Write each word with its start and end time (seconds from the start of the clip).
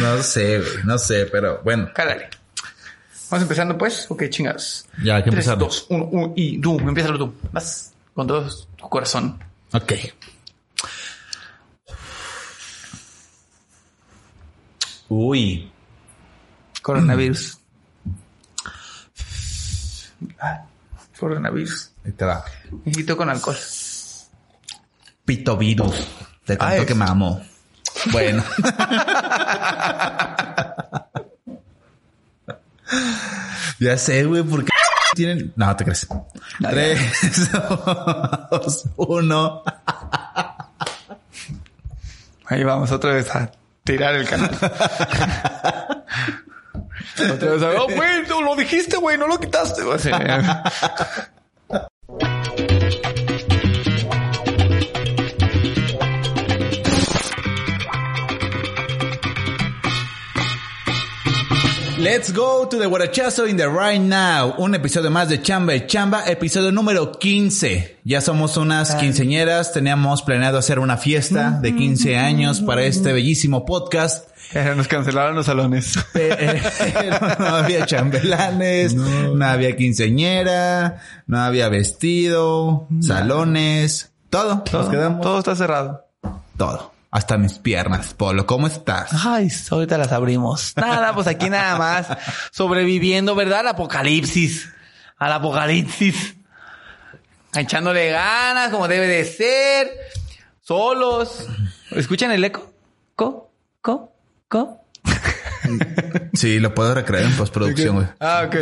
No 0.00 0.22
sé, 0.22 0.58
güey. 0.58 0.84
No 0.84 0.98
sé, 0.98 1.26
pero 1.26 1.60
bueno. 1.62 1.90
Cálale. 1.94 2.28
Vamos 3.30 3.42
empezando 3.42 3.78
pues. 3.78 4.06
Ok, 4.10 4.24
chingados. 4.28 4.86
Ya, 5.02 5.16
hay 5.16 5.22
que 5.24 5.30
Tres, 5.30 5.46
empezar. 5.46 5.58
dos, 5.58 5.86
uno, 5.90 6.04
uno, 6.10 6.32
y 6.36 6.60
tú. 6.60 6.78
Empieza 6.80 7.12
tú. 7.16 7.32
Vas 7.52 7.92
con 8.14 8.26
todo 8.26 8.48
tu 8.76 8.88
corazón. 8.88 9.38
Ok. 9.72 9.92
Uy. 15.08 15.70
Coronavirus. 16.82 17.58
Ah, 20.38 20.64
coronavirus. 21.18 21.90
Ahí 22.04 22.12
te 22.12 22.24
va. 22.24 22.44
Mijito 22.84 23.16
con 23.16 23.28
alcohol. 23.30 23.56
Pitovirus. 25.24 25.94
De 26.46 26.56
tanto 26.56 26.80
Ay. 26.80 26.86
que 26.86 26.94
me 26.94 27.04
amo. 27.04 27.40
Bueno. 28.06 28.42
ya 33.78 33.96
sé, 33.98 34.24
güey, 34.24 34.42
¿por 34.42 34.64
qué 34.64 34.70
tienen? 35.14 35.52
No, 35.56 35.76
te 35.76 35.84
crees. 35.84 36.08
No, 36.10 36.26
Tres, 36.70 37.50
dos, 38.50 38.84
uno. 38.96 39.62
Ahí 42.46 42.64
vamos 42.64 42.90
otra 42.90 43.12
vez 43.12 43.34
a 43.34 43.52
tirar 43.84 44.14
el 44.14 44.28
canal. 44.28 44.50
otra 47.32 47.50
vez 47.50 47.62
a 47.62 47.70
oh, 47.80 47.86
güey, 47.86 48.26
no 48.28 48.42
lo 48.42 48.56
dijiste, 48.56 48.96
güey, 48.96 49.16
no 49.18 49.26
lo 49.26 49.38
quitaste. 49.38 49.82
O 49.82 49.98
sea, 49.98 50.62
Let's 62.00 62.32
go 62.32 62.66
to 62.66 62.78
the 62.78 62.86
guarachazo 62.86 63.46
in 63.48 63.56
the 63.58 63.68
right 63.68 64.00
now. 64.00 64.54
Un 64.56 64.74
episodio 64.74 65.10
más 65.10 65.28
de 65.28 65.42
Chamba 65.42 65.74
y 65.74 65.86
Chamba, 65.86 66.24
episodio 66.26 66.72
número 66.72 67.12
15. 67.12 67.98
Ya 68.04 68.22
somos 68.22 68.56
unas 68.56 68.94
quinceñeras, 68.94 69.72
teníamos 69.74 70.22
planeado 70.22 70.56
hacer 70.58 70.78
una 70.78 70.96
fiesta 70.96 71.58
de 71.60 71.74
15 71.74 72.16
años 72.16 72.60
para 72.62 72.84
este 72.84 73.12
bellísimo 73.12 73.66
podcast. 73.66 74.28
Pero 74.52 74.74
nos 74.74 74.88
cancelaron 74.88 75.34
los 75.36 75.44
salones. 75.46 75.98
Pero 76.14 76.36
no 77.38 77.46
había 77.46 77.84
chambelanes, 77.84 78.94
no. 78.94 79.44
había 79.44 79.76
quinceñera, 79.76 81.02
no 81.26 81.38
había 81.40 81.68
vestido, 81.68 82.88
salones, 83.00 84.10
todo. 84.30 84.64
Nos 84.72 84.88
quedamos 84.88 85.20
Todo 85.20 85.38
está 85.40 85.54
cerrado. 85.54 86.06
todo. 86.56 86.92
Hasta 87.10 87.38
mis 87.38 87.58
piernas. 87.58 88.14
Polo, 88.14 88.46
¿cómo 88.46 88.68
estás? 88.68 89.10
Ay, 89.26 89.48
ahorita 89.70 89.98
las 89.98 90.12
abrimos. 90.12 90.74
Nada, 90.76 91.12
pues 91.14 91.26
aquí 91.26 91.50
nada 91.50 91.76
más. 91.76 92.06
Sobreviviendo, 92.52 93.34
¿verdad? 93.34 93.60
Al 93.60 93.68
apocalipsis. 93.68 94.68
Al 95.18 95.32
apocalipsis. 95.32 96.36
Echándole 97.54 98.10
ganas, 98.10 98.70
como 98.70 98.86
debe 98.86 99.08
de 99.08 99.24
ser. 99.24 99.90
Solos. 100.60 101.48
¿Escuchan 101.90 102.30
el 102.30 102.44
eco? 102.44 102.72
¿Co? 103.16 103.50
¿Co? 103.82 104.14
¿Co? 104.48 104.84
Sí, 106.32 106.60
lo 106.60 106.74
puedo 106.74 106.94
recrear 106.94 107.24
en 107.24 107.36
postproducción, 107.36 107.96
güey. 107.96 108.06
Ah, 108.20 108.44
ok. 108.46 108.54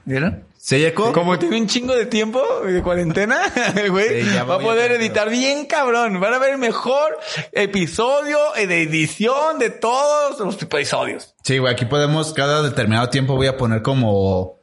¿Vieron? 0.06 0.44
¿Se? 0.62 0.92
Como 0.92 1.38
tiene 1.38 1.58
un 1.58 1.66
chingo 1.66 1.94
de 1.96 2.04
tiempo 2.04 2.42
de 2.66 2.82
cuarentena, 2.82 3.40
el 3.76 3.90
güey 3.90 4.22
Sí, 4.24 4.28
va 4.46 4.56
a 4.56 4.58
poder 4.58 4.92
a- 4.92 4.94
editar 4.96 5.30
bien 5.30 5.64
cabrón. 5.64 6.20
Van 6.20 6.34
a 6.34 6.38
ver 6.38 6.50
el 6.50 6.58
mejor 6.58 7.18
episodio 7.52 8.36
de 8.54 8.82
edición 8.82 9.58
de 9.58 9.70
todos 9.70 10.38
los 10.38 10.60
episodios. 10.62 11.34
Sí, 11.42 11.56
güey, 11.56 11.72
aquí 11.72 11.86
podemos, 11.86 12.34
cada 12.34 12.62
determinado 12.62 13.08
tiempo 13.08 13.36
voy 13.36 13.46
a 13.46 13.56
poner 13.56 13.80
como 13.80 14.58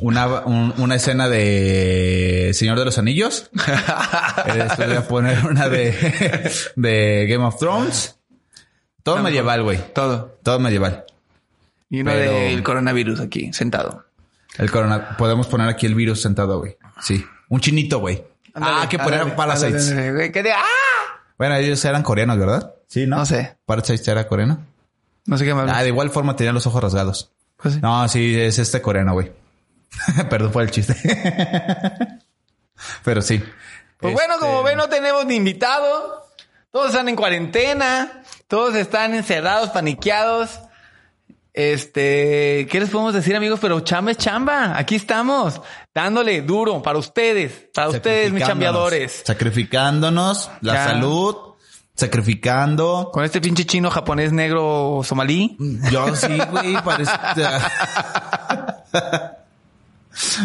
una, 0.00 0.26
un- 0.46 0.72
una 0.78 0.94
escena 0.94 1.28
de 1.28 2.52
Señor 2.54 2.78
de 2.78 2.86
los 2.86 2.96
Anillos. 2.98 3.50
Eh, 4.46 4.52
Después 4.62 4.88
voy 4.88 4.96
a 4.96 5.08
poner 5.08 5.44
una 5.46 5.68
de, 5.68 5.92
de 6.76 7.26
Game 7.28 7.44
of 7.44 7.58
Thrones. 7.58 8.16
Todo 9.02 9.18
medieval, 9.18 9.62
güey. 9.64 9.78
Todo. 9.92 10.38
Todo 10.42 10.58
medieval. 10.60 11.04
Y 11.90 12.00
uno 12.00 12.12
Pero- 12.12 12.32
del 12.32 12.62
coronavirus 12.62 13.20
aquí, 13.20 13.52
sentado. 13.52 14.05
El 14.58 14.70
corona, 14.70 15.16
podemos 15.16 15.46
poner 15.46 15.68
aquí 15.68 15.86
el 15.86 15.94
virus 15.94 16.22
sentado, 16.22 16.58
güey. 16.60 16.76
Sí. 17.00 17.24
Un 17.48 17.60
chinito, 17.60 17.98
güey. 18.00 18.24
ah, 18.54 18.86
que 18.88 18.98
poner 18.98 19.20
ándale, 19.20 19.36
Parasites. 19.36 19.90
que 20.32 20.42
de- 20.42 20.52
¡Ah! 20.52 20.62
Bueno, 21.38 21.54
ellos 21.56 21.84
eran 21.84 22.02
coreanos, 22.02 22.38
¿verdad? 22.38 22.74
Sí, 22.86 23.06
¿no? 23.06 23.16
No 23.18 23.26
sé. 23.26 23.56
Parasites 23.66 24.08
era 24.08 24.26
coreano. 24.26 24.64
No 25.26 25.36
sé 25.36 25.44
qué 25.44 25.52
más. 25.54 25.68
Ah, 25.72 25.82
de 25.82 25.88
igual 25.88 26.10
forma 26.10 26.36
tenían 26.36 26.54
los 26.54 26.66
ojos 26.66 26.82
rasgados. 26.82 27.30
Pues 27.56 27.74
sí. 27.74 27.80
No, 27.82 28.08
sí, 28.08 28.38
es 28.40 28.58
este 28.58 28.80
coreano, 28.80 29.12
güey. 29.12 29.32
Perdón 30.30 30.52
por 30.52 30.62
el 30.62 30.70
chiste. 30.70 30.94
Pero 33.04 33.22
sí. 33.22 33.42
Pues 33.98 34.12
bueno, 34.14 34.34
Este, 34.34 34.46
como 34.46 34.62
ven, 34.62 34.76
no 34.76 34.88
tenemos 34.88 35.24
ni 35.26 35.36
invitado. 35.36 36.26
Todos 36.70 36.90
están 36.90 37.08
en 37.08 37.16
cuarentena. 37.16 38.22
Todos 38.48 38.74
están 38.74 39.14
encerrados, 39.14 39.70
paniqueados. 39.70 40.60
Este, 41.56 42.66
¿qué 42.70 42.80
les 42.80 42.90
podemos 42.90 43.14
decir, 43.14 43.34
amigos? 43.34 43.58
Pero 43.62 43.80
chamba 43.80 44.10
es 44.10 44.18
chamba. 44.18 44.76
Aquí 44.76 44.94
estamos, 44.94 45.58
dándole 45.94 46.42
duro 46.42 46.82
para 46.82 46.98
ustedes, 46.98 47.50
para 47.72 47.88
ustedes, 47.88 48.30
mis 48.30 48.44
chambeadores. 48.44 49.22
Sacrificándonos 49.24 50.50
la 50.60 50.74
Ya. 50.74 50.84
salud, 50.88 51.34
sacrificando. 51.94 53.08
Con 53.10 53.24
este 53.24 53.40
pinche 53.40 53.64
chino 53.64 53.90
japonés 53.90 54.32
negro 54.32 55.00
somalí. 55.02 55.56
Yo 55.90 56.14
sí, 56.14 56.36
güey, 56.50 56.74
parece. 56.84 57.12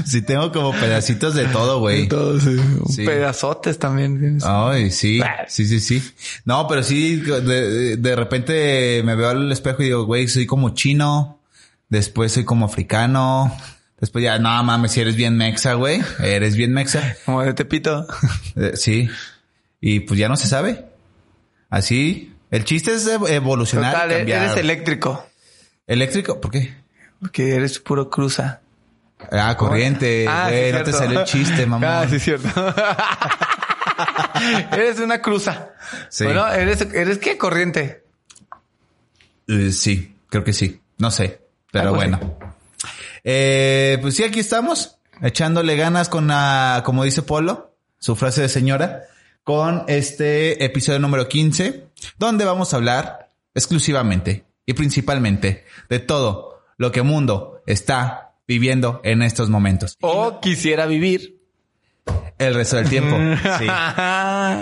sí, 0.06 0.22
tengo 0.22 0.52
como 0.52 0.72
pedacitos 0.72 1.34
de 1.36 1.46
todo, 1.46 1.80
güey. 1.80 2.08
Todos, 2.08 2.44
Sí. 2.90 3.06
pedazotes 3.06 3.80
también. 3.80 4.40
Ay, 4.44 4.92
sí, 4.92 5.22
sí, 5.48 5.66
sí, 5.66 5.80
sí. 5.80 6.04
No, 6.46 6.68
pero 6.68 6.84
sí, 6.84 7.18
de, 7.18 7.98
de- 7.98 8.16
repente 8.16 9.02
me 9.04 9.16
veo 9.16 9.30
al 9.30 9.52
espejo 9.52 9.82
y 9.82 9.86
digo, 9.86 10.06
güey, 10.06 10.28
soy 10.28 10.46
como 10.46 10.72
chino. 10.72 11.40
Después 11.90 12.32
soy 12.32 12.44
como 12.46 12.66
africano. 12.66 13.56
Después 14.00 14.24
ya, 14.24 14.40
no 14.40 14.64
mames, 14.64 14.94
si 14.94 15.02
eres 15.02 15.16
bien 15.16 15.38
mexa, 15.38 15.74
güey. 15.74 16.02
Eres 16.24 16.56
bien 16.56 16.74
mexa. 16.74 17.16
Como 17.26 17.44
de 17.44 17.54
Tepito. 17.54 18.08
Eh, 18.56 18.72
sí. 18.76 19.10
Y 19.80 20.02
pues 20.02 20.20
ya 20.20 20.28
no 20.30 20.36
se 20.38 20.48
sabe. 20.48 20.86
Así. 21.70 22.34
El 22.50 22.66
chiste 22.66 22.94
es 22.94 23.08
ev- 23.08 23.30
evolucionar. 23.30 23.92
y 23.92 23.96
Total, 24.02 24.18
cambiar. 24.18 24.44
eres 24.44 24.58
eléctrico. 24.58 25.26
eléctrico. 25.88 26.42
¿Por 26.42 26.52
qué? 26.52 26.74
Porque 27.20 27.56
eres 27.56 27.80
puro 27.80 28.10
cruza. 28.10 28.62
Ah, 29.32 29.56
corriente. 29.58 30.26
Ah, 30.28 30.48
sí, 30.50 30.56
güey, 30.56 30.74
no 30.74 30.84
te 30.84 30.94
salió 30.94 31.20
el 31.20 31.26
chiste, 31.26 31.66
mamá. 31.68 32.02
Ah, 32.02 32.08
sí, 32.10 32.20
cierto. 32.20 32.50
eres 34.72 35.00
una 35.00 35.22
cruza. 35.22 35.70
Sí. 36.10 36.24
Bueno, 36.26 36.48
eres, 36.48 36.82
eres 36.94 37.18
qué 37.18 37.38
corriente. 37.38 38.04
Eh, 39.48 39.72
sí, 39.72 40.16
creo 40.30 40.44
que 40.44 40.54
sí. 40.54 40.82
No 40.98 41.12
sé. 41.12 41.42
Pero 41.72 41.86
Algo 41.86 41.96
bueno. 41.96 42.38
Eh, 43.24 43.98
pues 44.02 44.16
sí, 44.16 44.24
aquí 44.24 44.40
estamos. 44.40 44.98
Echándole 45.22 45.76
ganas 45.76 46.10
con 46.10 46.28
la, 46.28 46.82
como 46.84 47.04
dice 47.04 47.22
Polo, 47.22 47.76
su 48.00 48.16
frase 48.16 48.42
de 48.42 48.50
señora, 48.50 49.04
con 49.44 49.86
este 49.88 50.66
episodio 50.66 50.98
número 51.00 51.28
15, 51.28 51.86
donde 52.18 52.44
vamos 52.44 52.74
a 52.74 52.78
hablar 52.78 53.30
exclusivamente 53.54 54.46
y 54.66 54.74
principalmente 54.74 55.66
de 55.90 56.00
todo 56.00 56.64
lo 56.78 56.92
que 56.92 57.04
mundo 57.04 57.62
está 57.68 58.31
viviendo 58.48 59.02
en 59.04 59.22
estos 59.22 59.50
momentos. 59.50 59.98
O 60.02 60.40
quisiera 60.40 60.86
vivir. 60.86 61.38
El 62.38 62.56
resto 62.56 62.78
del 62.78 62.90
tiempo. 62.90 63.16
Sí. 63.60 63.66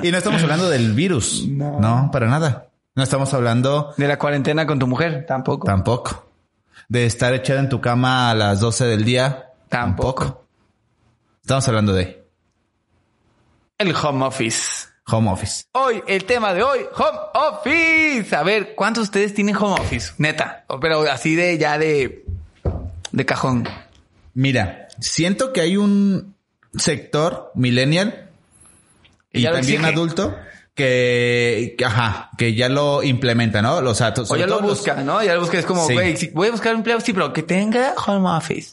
Y 0.07 0.11
no 0.11 0.17
estamos 0.17 0.41
hablando 0.43 0.69
del 0.69 0.93
virus. 0.93 1.45
No. 1.47 1.79
No, 1.79 2.09
para 2.11 2.27
nada. 2.27 2.67
No 2.95 3.03
estamos 3.03 3.33
hablando 3.33 3.93
De 3.97 4.07
la 4.07 4.17
cuarentena 4.19 4.65
con 4.67 4.77
tu 4.79 4.87
mujer, 4.87 5.25
tampoco. 5.25 5.65
Tampoco. 5.65 6.29
De 6.89 7.05
estar 7.05 7.33
echada 7.33 7.59
en 7.61 7.69
tu 7.69 7.79
cama 7.79 8.29
a 8.31 8.35
las 8.35 8.59
12 8.59 8.85
del 8.85 9.05
día. 9.05 9.51
Tampoco. 9.69 10.43
Estamos 11.41 11.67
hablando 11.67 11.93
de 11.93 12.25
El 13.77 13.95
home 13.95 14.25
office. 14.25 14.87
home 15.07 15.31
office. 15.31 15.63
Hoy, 15.71 16.03
el 16.07 16.25
tema 16.25 16.53
de 16.53 16.63
hoy, 16.63 16.79
home 16.95 17.19
office. 17.33 18.35
A 18.35 18.43
ver, 18.43 18.75
¿cuántos 18.75 19.03
de 19.03 19.05
ustedes 19.05 19.33
tienen 19.33 19.55
home 19.55 19.79
office? 19.79 20.13
Neta. 20.17 20.65
Pero 20.81 21.01
así 21.09 21.35
de 21.35 21.57
ya 21.57 21.77
de, 21.77 22.25
de 23.11 23.25
cajón. 23.25 23.67
Mira, 24.33 24.87
siento 24.99 25.53
que 25.53 25.61
hay 25.61 25.77
un 25.77 26.35
sector 26.77 27.51
millennial 27.55 28.29
Y 29.33 29.41
ya 29.41 29.51
también 29.51 29.83
adulto 29.85 30.35
que, 30.75 31.75
que, 31.77 31.83
ajá, 31.85 32.29
que 32.37 32.53
ya 32.55 32.69
lo 32.69 33.03
implementa, 33.03 33.61
¿no? 33.61 33.75
O 33.77 33.95
sea, 33.95 34.13
to- 34.13 34.23
O 34.29 34.37
ya 34.37 34.47
lo 34.47 34.61
los- 34.61 34.69
busca, 34.79 34.95
¿no? 35.03 35.21
Ya 35.21 35.33
lo 35.33 35.41
busca. 35.41 35.59
Es 35.59 35.65
como, 35.65 35.83
güey, 35.89 36.15
sí, 36.15 36.29
voy 36.33 36.47
a 36.47 36.51
buscar 36.51 36.71
un 36.73 36.77
empleo, 36.79 37.01
sí, 37.01 37.11
pero 37.11 37.33
que 37.33 37.43
tenga 37.43 37.93
home 38.07 38.29
office. 38.29 38.71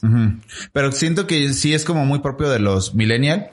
Pero 0.71 0.91
siento 0.93 1.27
que 1.27 1.51
sí 1.53 1.73
es 1.73 1.83
como 1.83 2.05
muy 2.05 2.19
propio 2.19 2.49
de 2.49 2.59
los 2.59 2.95
millennial 2.95 3.51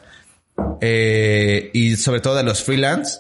eh, 0.81 1.71
y 1.75 1.97
sobre 1.97 2.21
todo 2.21 2.37
de 2.37 2.45
los 2.45 2.63
freelance 2.63 3.19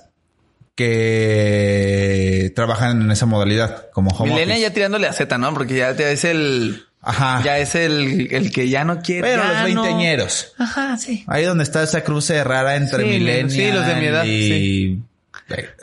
que 0.76 2.52
trabajan 2.54 3.02
en 3.02 3.10
esa 3.10 3.26
modalidad 3.26 3.90
como 3.92 4.10
home 4.10 4.30
Milenia 4.30 4.54
office. 4.54 4.68
ya 4.68 4.74
tirándole 4.74 5.06
a 5.08 5.12
Z, 5.12 5.36
¿no? 5.38 5.52
Porque 5.54 5.74
ya 5.76 5.92
ya 5.96 6.10
es 6.10 6.24
el... 6.24 6.84
Ajá. 7.04 7.42
Ya 7.44 7.58
es 7.58 7.74
el, 7.74 8.28
el 8.32 8.50
que 8.50 8.68
ya 8.68 8.84
no 8.84 9.00
quiere. 9.00 9.22
Pero 9.22 9.42
ya 9.42 9.48
los 9.48 9.74
no. 9.74 9.82
veinteañeros. 9.82 10.54
Ajá, 10.58 10.96
sí. 10.96 11.24
Ahí 11.26 11.44
donde 11.44 11.64
está 11.64 11.82
esa 11.82 12.02
cruce 12.02 12.42
rara 12.42 12.76
entre 12.76 13.04
Sí, 13.04 13.08
millennial 13.08 13.50
sí, 13.50 13.72
los 13.72 13.86
de 13.86 13.94
mi 13.96 14.06
edad, 14.06 14.24
y... 14.24 15.02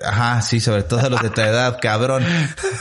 Ajá, 0.03 0.41
sí, 0.41 0.59
sobre 0.59 0.83
todo 0.83 1.07
los 1.09 1.21
de 1.21 1.29
tu 1.29 1.41
edad, 1.41 1.77
cabrón. 1.79 2.25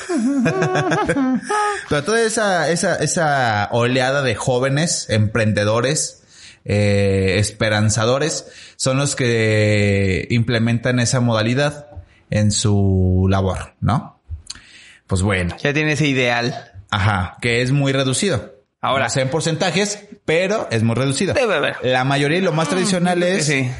Pero 1.89 2.05
toda 2.05 2.23
esa, 2.23 2.71
esa, 2.71 2.97
esa 2.97 3.69
oleada 3.73 4.23
de 4.23 4.35
jóvenes, 4.35 5.07
emprendedores, 5.11 6.23
eh, 6.65 7.37
esperanzadores, 7.39 8.47
son 8.77 8.97
los 8.97 9.15
que 9.15 10.27
implementan 10.31 11.01
esa 11.01 11.21
modalidad 11.21 11.89
en 12.31 12.51
su 12.51 13.27
labor, 13.29 13.75
¿no? 13.81 14.19
Pues 15.07 15.23
bueno. 15.23 15.57
Ya 15.61 15.75
tiene 15.75 15.93
ese 15.93 16.07
ideal. 16.07 16.70
Ajá, 16.91 17.37
que 17.41 17.63
es 17.63 17.73
muy 17.73 17.93
reducido. 17.93 18.55
Ahora. 18.81 19.05
No 19.05 19.11
sé 19.11 19.21
en 19.23 19.29
porcentajes, 19.31 20.07
pero 20.25 20.67
es 20.71 20.83
muy 20.83 20.95
reducido. 20.97 21.35
Debe 21.35 21.55
haber. 21.57 21.77
La 21.83 22.05
mayoría 22.05 22.39
y 22.39 22.41
lo 22.41 22.53
más 22.53 22.69
tradicional 22.69 23.23
es 23.23 23.45
Sí. 23.47 23.71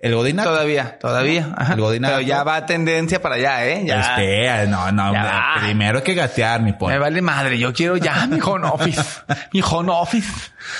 el 0.00 0.14
godinato. 0.14 0.50
Todavía, 0.50 0.98
todavía. 0.98 1.54
Ajá. 1.56 1.72
El 1.74 1.80
godinato. 1.80 2.16
Pero 2.16 2.28
ya 2.28 2.44
va 2.44 2.66
tendencia 2.66 3.22
para 3.22 3.36
allá, 3.36 3.66
¿eh? 3.66 3.84
Ya. 3.86 4.66
No, 4.66 4.92
no, 4.92 5.14
Ya 5.14 5.54
primero 5.62 5.98
hay 5.98 6.04
que 6.04 6.12
gatear, 6.14 6.60
mi 6.60 6.72
Me 6.72 6.76
pollo. 6.76 7.00
vale 7.00 7.22
madre. 7.22 7.58
Yo 7.58 7.72
quiero 7.72 7.96
ya 7.96 8.26
mi 8.26 8.38
home 8.38 8.66
office. 8.68 9.00
mi 9.54 9.62
home 9.62 9.90
office. 9.92 10.28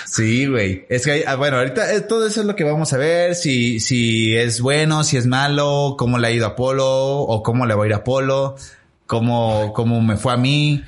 Sí, 0.04 0.44
güey. 0.46 0.84
Es 0.90 1.06
que, 1.06 1.12
hay- 1.12 1.24
ah, 1.26 1.36
bueno, 1.36 1.56
ahorita 1.56 1.94
eh, 1.94 2.02
todo 2.02 2.26
eso 2.26 2.40
es 2.42 2.46
lo 2.46 2.54
que 2.54 2.64
vamos 2.64 2.92
a 2.92 2.98
ver. 2.98 3.34
Si, 3.34 3.80
si 3.80 4.36
es 4.36 4.60
bueno, 4.60 5.04
si 5.04 5.16
es 5.16 5.26
malo, 5.26 5.94
cómo 5.98 6.18
le 6.18 6.28
ha 6.28 6.30
ido 6.32 6.46
a 6.46 6.54
Polo 6.54 6.86
o 6.86 7.42
cómo 7.42 7.64
le 7.64 7.74
va 7.74 7.84
a 7.84 7.86
ir 7.86 7.94
a 7.94 8.04
Polo, 8.04 8.56
cómo, 9.06 9.72
cómo 9.72 10.02
me 10.02 10.16
fue 10.18 10.34
a 10.34 10.36
mí. 10.36 10.84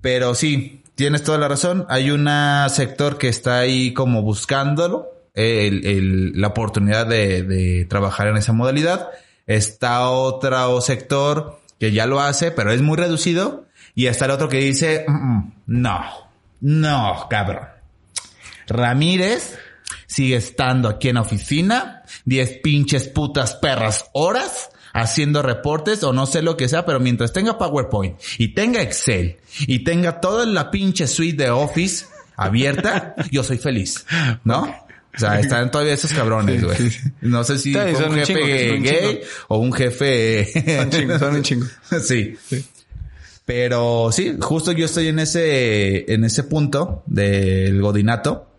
Pero 0.00 0.34
sí, 0.34 0.82
tienes 0.94 1.22
toda 1.22 1.38
la 1.38 1.48
razón. 1.48 1.86
Hay 1.88 2.10
un 2.10 2.28
sector 2.70 3.18
que 3.18 3.28
está 3.28 3.58
ahí 3.58 3.92
como 3.92 4.22
buscándolo, 4.22 5.08
el, 5.34 5.86
el- 5.86 6.40
la 6.40 6.48
oportunidad 6.48 7.06
de, 7.06 7.42
de 7.42 7.84
trabajar 7.86 8.28
en 8.28 8.36
esa 8.36 8.52
modalidad. 8.52 9.08
Está 9.46 10.08
otro 10.10 10.80
sector 10.80 11.60
que 11.78 11.92
ya 11.92 12.06
lo 12.06 12.20
hace, 12.20 12.50
pero 12.50 12.72
es 12.72 12.82
muy 12.82 12.96
reducido. 12.96 13.64
Y 13.94 14.06
está 14.06 14.26
el 14.26 14.30
otro 14.32 14.48
que 14.48 14.58
dice, 14.58 15.04
"Mm, 15.08 15.12
mm, 15.36 15.52
no, 15.66 16.00
no, 16.60 17.26
cabrón. 17.28 17.68
Ramírez 18.68 19.58
sigue 20.06 20.36
estando 20.36 20.88
aquí 20.88 21.08
en 21.08 21.16
la 21.16 21.22
oficina, 21.22 22.02
10 22.24 22.58
pinches 22.62 23.08
putas 23.08 23.54
perras 23.56 24.06
horas 24.12 24.70
haciendo 24.92 25.42
reportes 25.42 26.02
o 26.02 26.12
no 26.12 26.26
sé 26.26 26.42
lo 26.42 26.56
que 26.56 26.68
sea, 26.68 26.84
pero 26.84 27.00
mientras 27.00 27.32
tenga 27.32 27.58
PowerPoint 27.58 28.18
y 28.38 28.48
tenga 28.48 28.82
Excel 28.82 29.36
y 29.60 29.84
tenga 29.84 30.20
toda 30.20 30.46
la 30.46 30.70
pinche 30.70 31.06
suite 31.06 31.44
de 31.44 31.50
Office 31.50 32.06
abierta, 32.36 33.14
yo 33.30 33.42
soy 33.42 33.58
feliz, 33.58 34.06
¿no? 34.44 34.62
O 35.12 35.18
sea, 35.18 35.40
están 35.40 35.70
todavía 35.70 35.94
esos 35.94 36.12
cabrones, 36.12 36.62
güey. 36.62 36.78
No 37.20 37.42
sé 37.42 37.58
si 37.58 37.72
fue 37.72 37.92
un 37.92 38.12
un 38.12 38.14
jefe 38.14 38.34
chingo, 38.34 38.46
son 38.68 38.76
un 38.76 38.82
gay 38.82 39.08
chingo. 39.08 39.26
o 39.48 39.58
un 39.58 39.72
jefe... 39.72 40.76
Son 40.78 40.90
chingos, 40.90 41.18
son 41.18 41.34
un 41.34 41.42
chingo. 41.42 41.66
sí. 42.04 42.36
Pero 43.44 44.10
sí, 44.12 44.36
justo 44.40 44.70
yo 44.70 44.84
estoy 44.84 45.08
en 45.08 45.18
ese, 45.18 46.12
en 46.12 46.22
ese 46.22 46.44
punto 46.44 47.02
del 47.06 47.82
godinato. 47.82 48.49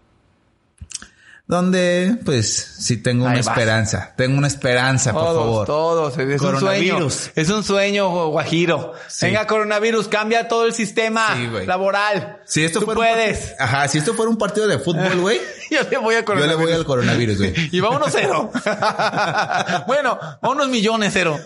Donde, 1.51 2.15
pues, 2.23 2.75
sí 2.79 2.95
tengo 2.95 3.25
una 3.25 3.33
Ahí 3.33 3.39
vas. 3.41 3.47
esperanza. 3.47 4.13
Tengo 4.15 4.37
una 4.37 4.47
esperanza, 4.47 5.11
por 5.11 5.21
Todos, 5.23 5.43
favor. 5.43 5.67
todos. 5.67 6.17
Es 6.17 6.19
un 6.23 6.39
sueño. 6.39 6.59
Coronavirus. 6.61 7.31
Es 7.35 7.49
un 7.49 7.63
sueño, 7.65 8.27
guajiro. 8.29 8.93
Sí. 9.09 9.25
Venga, 9.25 9.45
coronavirus, 9.47 10.07
cambia 10.07 10.47
todo 10.47 10.65
el 10.65 10.71
sistema 10.73 11.35
Sí, 11.35 11.49
laboral. 11.67 12.39
Si 12.45 12.63
esto 12.63 12.79
Tú 12.79 12.85
fuera 12.85 12.99
puedes. 12.99 13.51
part- 13.51 13.55
Ajá, 13.59 13.87
si 13.89 13.97
esto 13.97 14.13
fuera 14.13 14.29
un 14.31 14.37
partido 14.37 14.65
de 14.65 14.79
fútbol, 14.79 15.13
güey, 15.19 15.41
Yo 15.71 15.79
le 15.91 15.97
voy 15.97 16.15
a 16.15 16.19
yo 16.19 16.21
le 16.21 16.25
coronavirus. 16.25 16.61
voy 16.63 16.71
al 16.71 16.85
coronavirus, 16.85 17.37
güey. 17.39 17.53
Y 17.73 17.81
uno 17.81 18.05
cero. 18.09 18.49
bueno, 19.87 20.17
va 20.41 20.49
unos 20.49 20.69
millones 20.69 21.11
cero. 21.11 21.37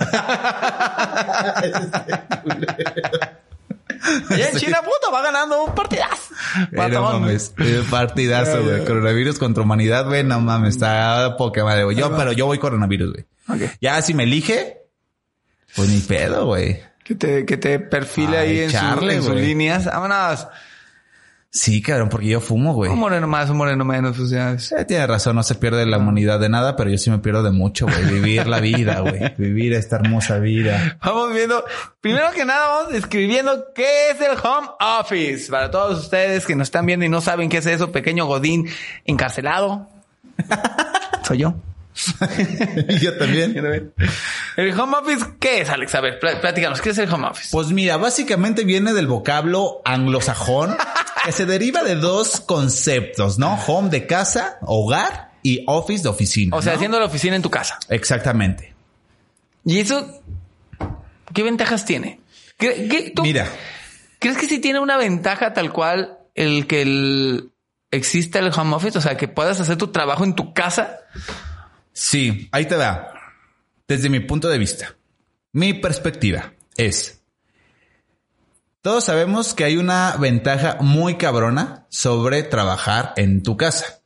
Allá 4.30 4.50
en 4.50 4.58
China, 4.60 4.80
puta, 4.82 5.12
va 5.14 5.22
ganando 5.22 5.64
un 5.64 5.74
partidazo. 5.76 6.34
Eh, 6.72 6.90
no 6.90 7.02
mames, 7.04 7.54
eh, 7.60 7.84
partidazo, 7.90 8.64
güey. 8.64 8.84
Coronavirus 8.86 9.40
contra 9.40 9.64
humanidad, 9.64 10.06
güey, 10.06 10.24
no 10.24 10.40
mames, 10.40 10.76
está 10.76 11.36
poca 11.38 11.64
madre, 11.64 11.84
güey. 11.84 11.96
Yo, 11.98 12.16
pero 12.16 12.32
yo 12.32 12.46
voy 12.46 12.58
coronavirus, 12.60 13.14
güey. 13.14 13.70
Ya 13.82 14.02
si 14.02 14.14
me 14.14 14.24
elige, 14.24 14.80
pues 15.76 15.90
ni 15.90 16.00
pedo, 16.02 16.46
güey. 16.48 16.82
Que 17.04 17.14
te, 17.16 17.46
que 17.46 17.58
te 17.58 17.80
perfile 17.80 18.38
Ay, 18.38 18.50
ahí 18.50 18.60
en, 18.62 18.72
su- 18.72 18.78
echarle, 18.78 19.16
en 19.16 19.24
sus 19.24 19.36
líneas. 19.36 19.86
Vámonos. 19.86 20.48
Sí, 21.57 21.81
cabrón, 21.81 22.10
porque 22.10 22.28
yo 22.28 22.42
fumo, 22.42 22.74
güey. 22.74 22.92
Un 22.92 23.00
moreno 23.00 23.28
más, 23.28 23.50
un 23.50 23.56
moreno 23.56 23.86
menos. 23.86 24.19
O 24.19 24.28
sea, 24.28 24.52
es- 24.52 24.74
Eh, 24.74 24.84
tiene 24.84 25.07
razón, 25.07 25.38
no 25.38 25.44
se 25.44 25.56
pierde 25.56 25.86
la 25.86 25.98
humanidad 26.00 26.38
de 26.38 26.50
nada, 26.50 26.75
pero 26.75 26.90
yo 26.90 26.98
sí 26.98 27.10
me 27.10 27.19
pierdo 27.19 27.44
de 27.44 27.52
mucho, 27.52 27.86
güey. 27.86 28.04
Vivir 28.13 28.46
la 28.46 28.60
vida, 28.60 29.00
güey. 29.00 29.34
Vivir 29.38 29.72
esta 29.72 29.96
hermosa 29.96 30.38
vida. 30.40 30.98
Vamos 31.02 31.34
viendo, 31.34 31.63
primero 32.02 32.30
que 32.31 32.44
nada 32.44 32.68
vamos 32.68 32.92
describiendo 32.92 33.68
qué 33.74 34.10
es 34.12 34.19
el 34.19 34.38
home 34.44 34.68
office. 35.00 35.50
Para 35.50 35.72
todos 35.72 35.98
ustedes 36.02 36.46
que 36.46 36.57
nos 36.57 36.68
están 36.68 36.86
viendo 36.86 37.06
y 37.06 37.10
no 37.10 37.22
saben 37.22 37.48
qué 37.48 37.60
es 37.60 37.66
eso, 37.68 37.90
pequeño 37.90 38.25
Godín 38.25 38.68
encarcelado. 39.06 39.88
Soy 41.24 41.38
yo. 41.38 41.56
Yo 43.01 43.18
también. 43.18 43.94
El 44.58 44.78
home 44.78 44.98
office, 44.98 45.25
¿qué 45.40 45.62
es, 45.62 45.69
Alex? 45.69 45.96
A 45.96 46.01
ver, 46.01 46.19
plá- 46.19 46.42
platícanos, 46.42 46.81
¿qué 46.81 46.90
es 46.90 46.98
el 46.98 47.10
home 47.10 47.28
office? 47.28 47.50
Pues 47.54 47.68
mira, 47.72 47.96
básicamente 47.96 48.66
viene 48.66 48.92
del 48.92 49.08
vocablo 49.08 49.81
anglosajón, 49.86 50.75
que 51.25 51.31
se 51.31 51.45
deriva 51.45 51.83
de 51.83 51.95
dos 51.95 52.39
conceptos, 52.42 53.38
¿no? 53.39 53.56
Home 53.68 53.89
de 53.89 54.06
casa, 54.07 54.57
hogar 54.62 55.31
y 55.44 55.63
office 55.68 56.04
de 56.04 56.10
oficina. 56.10 56.56
O 56.56 56.62
sea, 56.62 56.74
¿no? 56.74 56.75
haciendo 56.77 57.00
la 57.00 57.06
oficina 57.06 57.36
en 57.36 57.42
tu 57.42 57.50
casa. 57.50 57.77
Exactamente. 57.89 58.74
¿Y 59.66 59.80
eso 59.80 60.22
qué 61.33 61.44
ventajas 61.44 61.86
tiene? 61.86 62.19
¿Qué- 62.57 62.88
qué- 62.89 63.12
tú 63.16 63.24
Mira, 63.24 63.48
¿Crees 64.19 64.38
que 64.38 64.48
sí 64.48 64.60
tiene 64.60 64.80
una 64.80 64.98
ventaja 64.98 65.54
tal 65.54 65.72
cual 65.74 66.18
el 66.33 66.66
que 66.68 66.81
el, 66.81 67.51
exista 67.92 68.39
el 68.39 68.51
home 68.56 68.75
office? 68.75 68.98
O 68.98 69.01
sea, 69.01 69.18
que 69.18 69.27
puedas 69.27 69.60
hacer 69.60 69.77
tu 69.77 69.88
trabajo 69.92 70.24
en 70.24 70.33
tu 70.36 70.54
casa. 70.54 71.00
sí, 71.94 72.48
ahí 72.51 72.66
te 72.66 72.75
va. 72.75 73.12
Desde 73.88 74.10
mi 74.10 74.19
punto 74.22 74.48
de 74.48 74.57
vista, 74.57 74.95
mi 75.51 75.74
perspectiva 75.74 76.54
es, 76.75 77.15
todos 78.86 79.06
sabemos 79.06 79.56
que 79.56 79.63
hay 79.63 79.77
una 79.77 80.15
ventaja 80.15 80.77
muy 80.80 81.18
cabrona 81.18 81.88
sobre 81.89 82.44
trabajar 82.44 83.13
en 83.18 83.42
tu 83.42 83.58
casa. 83.58 84.04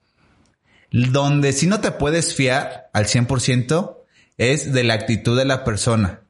Donde 0.90 1.52
si 1.52 1.68
no 1.68 1.82
te 1.82 1.92
puedes 1.92 2.34
fiar 2.34 2.90
al 2.94 3.04
100% 3.04 3.98
es 4.38 4.72
de 4.72 4.86
la 4.86 4.94
actitud 4.94 5.38
de 5.38 5.44
la 5.44 5.66
persona. 5.66 6.22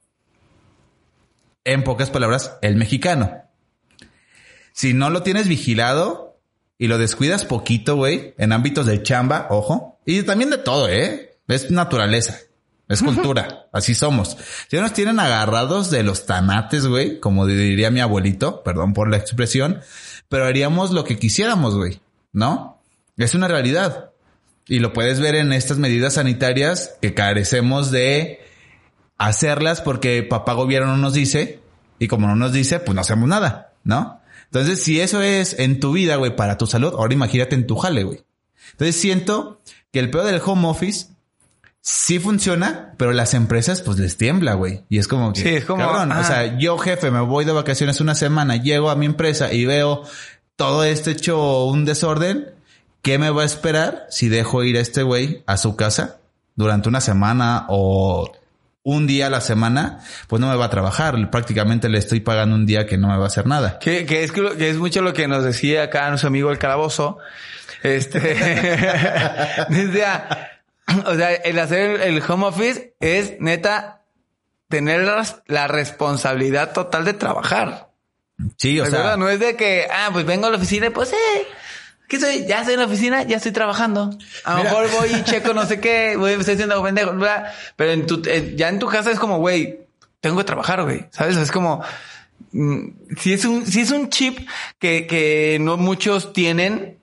En 1.64 1.84
pocas 1.84 2.10
palabras, 2.10 2.58
el 2.64 2.76
mexicano. 2.76 3.44
Si 4.74 4.96
no 4.96 5.12
lo 5.12 5.22
tienes 5.22 5.48
vigilado 5.48 6.42
y 6.80 6.88
lo 6.88 6.98
descuidas 6.98 7.46
poquito, 7.46 7.98
güey, 7.98 8.34
en 8.40 8.52
ámbitos 8.52 8.88
de 8.88 9.04
chamba, 9.04 9.46
ojo, 9.52 10.00
y 10.08 10.24
también 10.24 10.50
de 10.50 10.58
todo, 10.58 10.90
¿eh? 10.90 11.38
Es 11.48 11.70
naturaleza, 11.70 12.40
es 12.90 13.04
cultura, 13.04 13.68
así 13.72 13.94
somos. 13.94 14.36
Si 14.68 14.76
no 14.76 14.82
nos 14.82 14.94
tienen 14.94 15.20
agarrados 15.20 15.92
de 15.92 16.02
los 16.02 16.26
tanates, 16.26 16.88
güey, 16.88 17.20
como 17.20 17.46
diría 17.46 17.92
mi 17.92 18.02
abuelito, 18.02 18.64
perdón 18.64 18.94
por 18.94 19.10
la 19.10 19.18
expresión, 19.18 19.82
pero 20.28 20.46
haríamos 20.46 20.92
lo 20.92 21.04
que 21.04 21.20
quisiéramos, 21.20 21.76
güey, 21.76 22.02
¿no? 22.34 22.82
Es 23.16 23.36
una 23.36 23.48
realidad. 23.48 24.10
Y 24.68 24.80
lo 24.80 24.92
puedes 24.92 25.20
ver 25.20 25.36
en 25.36 25.54
estas 25.54 25.78
medidas 25.78 26.16
sanitarias 26.16 26.96
que 27.00 27.14
carecemos 27.14 27.92
de 27.92 28.40
hacerlas 29.18 29.82
porque 29.82 30.24
papá 30.24 30.54
gobierno 30.54 30.88
no 30.88 30.98
nos 30.98 31.14
dice 31.14 31.60
y 32.00 32.08
como 32.08 32.28
no 32.28 32.36
nos 32.36 32.54
dice, 32.54 32.80
pues 32.80 32.96
no 32.96 33.02
hacemos 33.02 33.30
nada, 33.30 33.74
¿no? 33.84 34.20
Entonces, 34.46 34.82
si 34.82 35.00
eso 35.00 35.22
es 35.22 35.60
en 35.60 35.80
tu 35.80 35.92
vida, 35.92 36.16
güey, 36.16 36.36
para 36.36 36.58
tu 36.58 36.66
salud, 36.66 36.94
ahora 36.98 37.14
imagínate 37.14 37.54
en 37.54 37.68
tu 37.68 37.76
jale, 37.76 38.04
güey. 38.04 38.24
Entonces 38.72 38.96
siento 38.96 39.62
que 39.92 40.00
el 40.00 40.10
peor 40.10 40.26
del 40.26 40.42
home 40.44 40.68
office 40.68 41.08
sí 41.82 42.20
funciona, 42.20 42.94
pero 42.98 43.12
las 43.12 43.34
empresas 43.34 43.82
pues 43.82 43.98
les 44.00 44.18
tiembla, 44.18 44.54
güey. 44.54 44.84
Y 44.90 44.98
es 44.98 45.08
como 45.08 45.34
que, 45.34 45.42
Sí, 45.42 45.50
es 45.50 45.66
como, 45.66 45.84
cabrón, 45.84 46.12
ah. 46.12 46.20
o 46.20 46.24
sea, 46.24 46.58
yo 46.58 46.78
jefe 46.78 47.12
me 47.12 47.22
voy 47.22 47.46
de 47.46 47.52
vacaciones 47.52 48.02
una 48.02 48.16
semana, 48.16 48.58
llego 48.58 48.90
a 48.90 48.96
mi 48.96 49.06
empresa 49.06 49.54
y 49.54 49.66
veo 49.66 50.04
todo 50.56 50.84
esto 50.84 51.10
hecho 51.10 51.66
un 51.66 51.86
desorden. 51.86 52.52
¿Qué 53.02 53.18
me 53.18 53.30
va 53.30 53.44
a 53.44 53.46
esperar 53.46 54.08
si 54.10 54.28
dejo 54.28 54.64
ir 54.64 54.76
a 54.76 54.82
este 54.82 55.04
güey 55.04 55.42
a 55.46 55.56
su 55.56 55.78
casa 55.78 56.18
durante 56.56 56.90
una 56.90 57.00
semana 57.00 57.66
o 57.70 58.30
un 58.84 59.08
día 59.08 59.28
a 59.28 59.30
la 59.30 59.40
semana? 59.40 60.00
Pues 60.28 60.42
no 60.42 60.50
me 60.50 60.58
va 60.58 60.66
a 60.66 60.70
trabajar. 60.70 61.32
Prácticamente 61.32 61.88
le 61.88 61.98
estoy 61.98 62.20
pagando 62.20 62.56
un 62.56 62.66
día 62.66 62.86
que 62.86 62.98
no 62.98 63.08
me 63.08 63.16
va 63.16 63.24
a 63.24 63.28
hacer 63.28 63.48
nada. 63.48 63.80
Que, 63.80 64.06
que 64.06 64.26
es, 64.26 64.34
que 64.34 64.70
es 64.70 64.76
mucho 64.76 65.02
lo 65.02 65.14
que 65.14 65.30
nos 65.30 65.46
decía 65.46 65.84
acá 65.84 66.10
nuestro 66.10 66.28
amigo 66.28 66.52
el 66.52 66.58
calabozo. 66.58 67.20
Este, 67.84 68.20
decía, 69.70 70.59
o 71.06 71.16
sea, 71.16 71.34
el 71.34 71.60
hacer 71.60 72.02
el 72.02 72.22
home 72.28 72.48
office 72.48 72.96
es 73.00 73.40
neta 73.40 74.04
tener 74.68 75.02
la, 75.48 75.68
responsabilidad 75.68 76.74
total 76.74 77.06
de 77.06 77.14
trabajar. 77.14 77.90
Sí, 78.56 78.80
o 78.80 78.86
sea, 78.86 79.00
verdad, 79.00 79.18
no 79.18 79.30
es 79.30 79.40
de 79.40 79.56
que, 79.56 79.88
ah, 79.92 80.10
pues 80.14 80.26
vengo 80.26 80.46
a 80.46 80.50
la 80.52 80.58
oficina 80.58 80.88
y 80.88 80.90
pues, 80.92 81.12
eh, 81.12 81.48
¿qué 82.08 82.20
soy? 82.20 82.46
Ya 82.46 82.60
estoy 82.60 82.76
en 82.76 82.80
la 82.80 82.86
oficina, 82.86 83.24
ya 83.24 83.38
estoy 83.38 83.52
trabajando. 83.52 84.12
A 84.46 84.58
lo 84.58 84.64
mejor 84.64 84.90
voy 84.92 85.10
y 85.12 85.24
checo 85.24 85.54
no 85.54 85.66
sé 85.66 85.80
qué, 85.82 86.16
voy, 86.18 86.34
estoy 86.34 86.54
haciendo 86.54 86.82
pendejo, 86.82 87.12
bla. 87.14 87.52
Pero 87.76 87.92
en 87.92 88.06
tu, 88.06 88.22
eh, 88.26 88.54
ya 88.56 88.70
en 88.70 88.80
tu 88.80 88.88
casa 88.88 89.12
es 89.12 89.20
como, 89.20 89.40
güey, 89.40 89.82
tengo 90.22 90.38
que 90.38 90.44
trabajar, 90.44 90.84
güey. 90.84 91.08
¿Sabes? 91.10 91.36
Es 91.36 91.52
como, 91.52 91.84
mm, 92.52 92.90
si 93.18 93.34
es 93.34 93.44
un, 93.44 93.66
si 93.66 93.82
es 93.82 93.92
un 93.92 94.10
chip 94.10 94.48
que, 94.78 95.08
que 95.08 95.58
no 95.60 95.78
muchos 95.78 96.32
tienen 96.32 96.99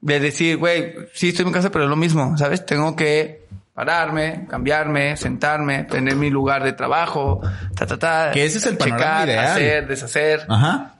de 0.00 0.20
decir, 0.20 0.56
güey, 0.56 0.94
sí 1.12 1.28
estoy 1.28 1.42
en 1.42 1.48
mi 1.48 1.54
casa, 1.54 1.70
pero 1.70 1.84
es 1.84 1.90
lo 1.90 1.96
mismo, 1.96 2.36
¿sabes? 2.36 2.64
Tengo 2.64 2.94
que 2.96 3.46
pararme, 3.74 4.46
cambiarme, 4.48 5.16
sentarme, 5.16 5.84
tener 5.84 6.16
mi 6.16 6.30
lugar 6.30 6.64
de 6.64 6.72
trabajo, 6.72 7.40
ta, 7.76 7.86
ta, 7.86 7.98
ta. 7.98 8.30
Que 8.32 8.44
ese 8.44 8.58
es 8.58 8.66
el 8.66 8.76
panorama 8.76 9.02
checar, 9.02 9.28
ideal. 9.28 9.46
hacer, 9.46 9.86
deshacer. 9.88 10.46
Ajá. 10.48 10.94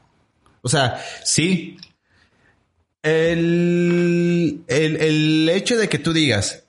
O 0.63 0.69
sea, 0.69 1.01
sí. 1.25 1.77
El, 3.03 4.63
el, 4.67 4.97
el 4.97 5.49
hecho 5.49 5.77
de 5.77 5.89
que 5.89 5.99
tú 5.99 6.13
digas, 6.13 6.65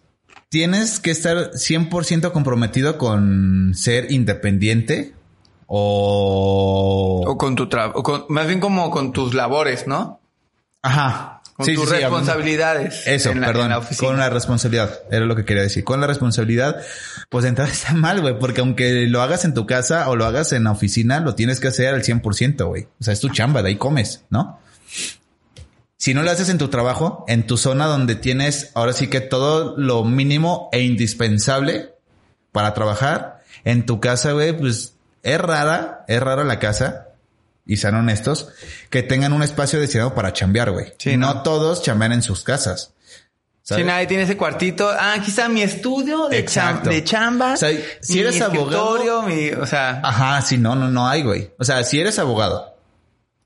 tienes 0.50 1.00
que 1.00 1.12
estar 1.12 1.52
100% 1.52 2.32
comprometido 2.32 2.98
con 2.98 3.74
ser 3.76 4.12
independiente 4.12 5.14
o... 5.68 7.24
O 7.26 7.38
con 7.38 7.56
tu 7.56 7.70
trabajo, 7.70 8.26
más 8.30 8.48
bien 8.48 8.60
como 8.60 8.90
con 8.90 9.14
tus 9.14 9.34
labores, 9.36 9.86
¿no? 9.86 10.20
Ajá. 10.82 11.39
Con 11.60 11.66
Sí, 11.66 11.76
tus 11.76 11.90
sí, 11.90 11.96
responsabilidades. 11.98 13.06
Eso, 13.06 13.32
en 13.32 13.42
la- 13.42 13.48
perdón. 13.48 13.66
en 13.66 13.70
la 13.72 13.78
oficina. 13.80 14.08
con 14.08 14.18
la 14.18 14.30
responsabilidad. 14.30 15.02
Era 15.12 15.26
lo 15.26 15.36
que 15.36 15.44
quería 15.44 15.62
decir. 15.64 15.84
Con 15.84 16.00
la 16.00 16.08
responsabilidad, 16.08 16.78
pues 17.28 17.44
de 17.44 17.50
entrada 17.50 17.70
está 17.74 17.94
mal, 17.94 18.22
güey. 18.22 18.40
Porque 18.40 18.62
aunque 18.62 19.08
lo 19.08 19.22
hagas 19.22 19.44
en 19.44 19.54
tu 19.54 19.66
casa 19.66 20.08
o 20.10 20.16
lo 20.16 20.24
hagas 20.26 20.54
en 20.54 20.64
la 20.64 20.72
oficina, 20.72 21.20
lo 21.20 21.36
tienes 21.36 21.60
que 21.60 21.68
hacer 21.68 21.94
al 21.94 22.02
100%, 22.02 22.66
güey. 22.66 22.88
O 23.02 23.04
sea, 23.04 23.12
es 23.14 23.20
tu 23.20 23.28
chamba, 23.28 23.62
de 23.62 23.68
ahí 23.70 23.76
comes, 23.76 24.24
¿no? 24.30 24.62
Si 25.98 26.14
no 26.14 26.24
lo 26.24 26.32
haces 26.32 26.48
en 26.48 26.58
tu 26.58 26.70
trabajo, 26.70 27.26
en 27.28 27.46
tu 27.46 27.58
zona 27.58 27.88
donde 27.88 28.16
tienes 28.16 28.72
ahora 28.74 28.94
sí 28.94 29.08
que 29.08 29.20
todo 29.20 29.76
lo 29.78 30.06
mínimo 30.06 30.70
e 30.72 30.82
indispensable 30.82 31.90
para 32.54 32.74
trabajar, 32.74 33.42
en 33.66 33.86
tu 33.86 34.00
casa, 34.00 34.32
güey, 34.32 34.58
pues 34.58 34.94
es 35.24 35.42
rara, 35.42 36.06
es 36.08 36.22
rara 36.22 36.46
la 36.46 36.58
casa. 36.60 37.09
Y 37.72 37.78
sean 37.78 37.94
honestos, 37.94 38.48
que 38.90 39.04
tengan 39.04 39.32
un 39.32 39.44
espacio 39.44 39.80
destinado 39.80 40.16
para 40.16 40.34
chambear, 40.34 40.72
güey. 40.72 40.92
Sí, 40.98 41.18
no, 41.18 41.36
¿no? 41.36 41.44
todos 41.44 41.84
chambean 41.84 42.14
en 42.14 42.24
sus 42.24 42.44
casas. 42.44 42.94
Si 43.62 43.76
¿sabes? 43.76 43.86
nadie 43.86 44.08
tiene 44.08 44.24
ese 44.24 44.36
cuartito, 44.38 44.90
ah, 44.90 45.14
aquí 45.14 45.30
está 45.30 45.48
mi 45.50 45.62
estudio 45.62 46.30
de, 46.30 46.44
cham- 46.48 46.82
de 46.82 47.04
chamba. 47.04 47.54
O 47.54 47.58
sea, 47.58 47.70
si 48.02 48.14
mi 48.14 48.20
eres 48.22 48.42
abogado- 48.42 49.22
mi, 49.22 49.50
o 49.52 49.68
sea, 49.68 50.02
Ajá, 50.04 50.42
sí, 50.42 50.58
no, 50.58 50.74
no, 50.76 50.90
no 50.90 51.08
hay, 51.08 51.22
güey. 51.22 51.52
O 51.60 51.64
sea, 51.64 51.84
si 51.84 52.00
eres 52.00 52.18
abogado, 52.18 52.76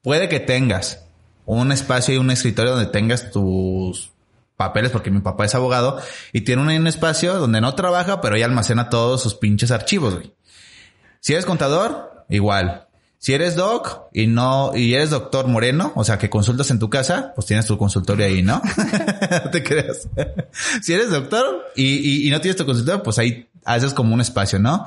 puede 0.02 0.30
que 0.30 0.40
tengas 0.40 1.02
un 1.46 1.74
espacio 1.74 2.16
y 2.16 2.18
un 2.18 2.32
escritorio 2.32 2.72
donde 2.72 2.90
tengas 2.90 3.30
tus 3.32 4.12
papeles, 4.56 4.92
porque 4.92 5.12
mi 5.12 5.20
papá 5.20 5.44
es 5.44 5.54
abogado 5.56 6.00
y 6.32 6.42
tiene 6.42 6.62
un, 6.62 6.70
un 6.70 6.88
espacio 6.88 7.34
donde 7.34 7.60
no 7.60 7.76
trabaja, 7.76 8.22
pero 8.22 8.38
ya 8.38 8.46
almacena 8.46 8.90
todos 8.90 9.22
sus 9.22 9.36
pinches 9.36 9.72
archivos, 9.72 10.14
güey. 10.16 10.34
Si 11.20 11.34
eres 11.34 11.46
contador, 11.46 12.26
igual. 12.30 12.88
Si 13.24 13.34
eres 13.34 13.56
doc 13.56 14.10
y 14.12 14.28
no, 14.28 14.76
y 14.76 14.94
eres 14.96 15.10
doctor 15.12 15.48
moreno, 15.48 15.94
o 15.96 16.04
sea, 16.04 16.18
que 16.18 16.30
consultas 16.30 16.70
en 16.72 16.80
tu 16.80 16.90
casa, 16.90 17.32
pues 17.36 17.48
tienes 17.48 17.66
tu 17.66 17.78
consultorio 17.78 18.26
ahí, 18.26 18.42
¿no? 18.44 18.62
no 19.46 19.50
te 19.52 19.64
creas. 19.64 20.10
si 20.82 20.92
eres 20.94 21.10
doctor 21.10 21.72
y, 21.74 21.86
y- 21.86 22.28
y 22.28 22.32
no 22.32 22.42
tienes 22.42 22.58
tu 22.58 22.66
consultorio, 22.66 23.02
pues 23.02 23.18
ahí 23.20 23.48
haces 23.64 23.94
como 23.94 24.14
un 24.14 24.20
espacio, 24.20 24.60
¿no? 24.60 24.86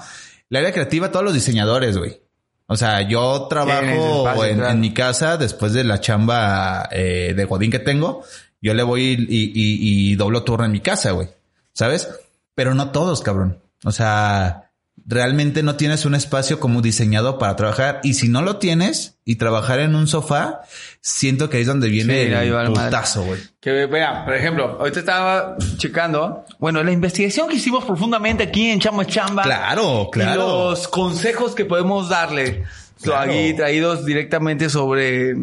La 0.50 0.58
área 0.58 0.70
creativa, 0.74 1.10
todos 1.10 1.24
los 1.24 1.32
diseñadores, 1.32 1.96
güey. 1.96 2.20
O 2.66 2.76
sea, 2.76 3.08
yo 3.08 3.46
trabajo 3.48 4.28
espacio, 4.28 4.44
en, 4.44 4.56
claro. 4.58 4.72
en 4.72 4.80
mi 4.80 4.92
casa 4.92 5.38
después 5.38 5.72
de 5.72 5.84
la 5.84 6.02
chamba 6.02 6.90
eh, 6.92 7.32
de 7.34 7.44
Godín 7.46 7.70
que 7.70 7.78
tengo. 7.78 8.22
Yo 8.60 8.74
le 8.74 8.82
voy 8.82 9.16
y- 9.30 10.10
y 10.10 10.14
doblo 10.16 10.42
turno 10.42 10.66
en 10.66 10.72
mi 10.72 10.80
casa, 10.80 11.12
güey. 11.12 11.28
¿Sabes? 11.72 12.10
Pero 12.54 12.74
no 12.74 12.90
todos, 12.90 13.22
cabrón. 13.22 13.60
O 13.82 13.92
sea, 13.92 14.65
realmente 15.08 15.62
no 15.62 15.76
tienes 15.76 16.04
un 16.04 16.14
espacio 16.14 16.58
como 16.58 16.82
diseñado 16.82 17.38
para 17.38 17.54
trabajar. 17.54 18.00
Y 18.02 18.14
si 18.14 18.28
no 18.28 18.42
lo 18.42 18.56
tienes 18.56 19.18
y 19.24 19.36
trabajar 19.36 19.78
en 19.78 19.94
un 19.94 20.08
sofá, 20.08 20.62
siento 21.00 21.48
que 21.48 21.58
ahí 21.58 21.60
es 21.62 21.68
donde 21.68 21.88
viene 21.88 22.26
Sí, 22.26 22.34
ahí 22.34 22.50
va 22.50 22.62
el 22.62 22.68
putazo, 22.72 23.22
güey. 23.22 23.40
que 23.60 23.86
vea, 23.86 24.24
por 24.24 24.34
ejemplo, 24.34 24.76
ahorita 24.80 24.98
estaba 25.00 25.56
checando, 25.78 26.44
bueno, 26.58 26.82
la 26.82 26.90
investigación 26.90 27.48
que 27.48 27.54
hicimos 27.56 27.84
profundamente 27.84 28.42
aquí 28.44 28.70
en 28.70 28.80
Chamba 28.80 29.06
Chamba. 29.06 29.44
Claro, 29.44 30.08
Y 30.08 30.10
claro. 30.10 30.70
los 30.70 30.88
consejos 30.88 31.54
que 31.54 31.64
podemos 31.64 32.08
darle. 32.08 32.64
Claro. 33.00 33.30
Aquí 33.30 33.54
traídos 33.54 34.04
directamente 34.04 34.68
sobre... 34.68 35.36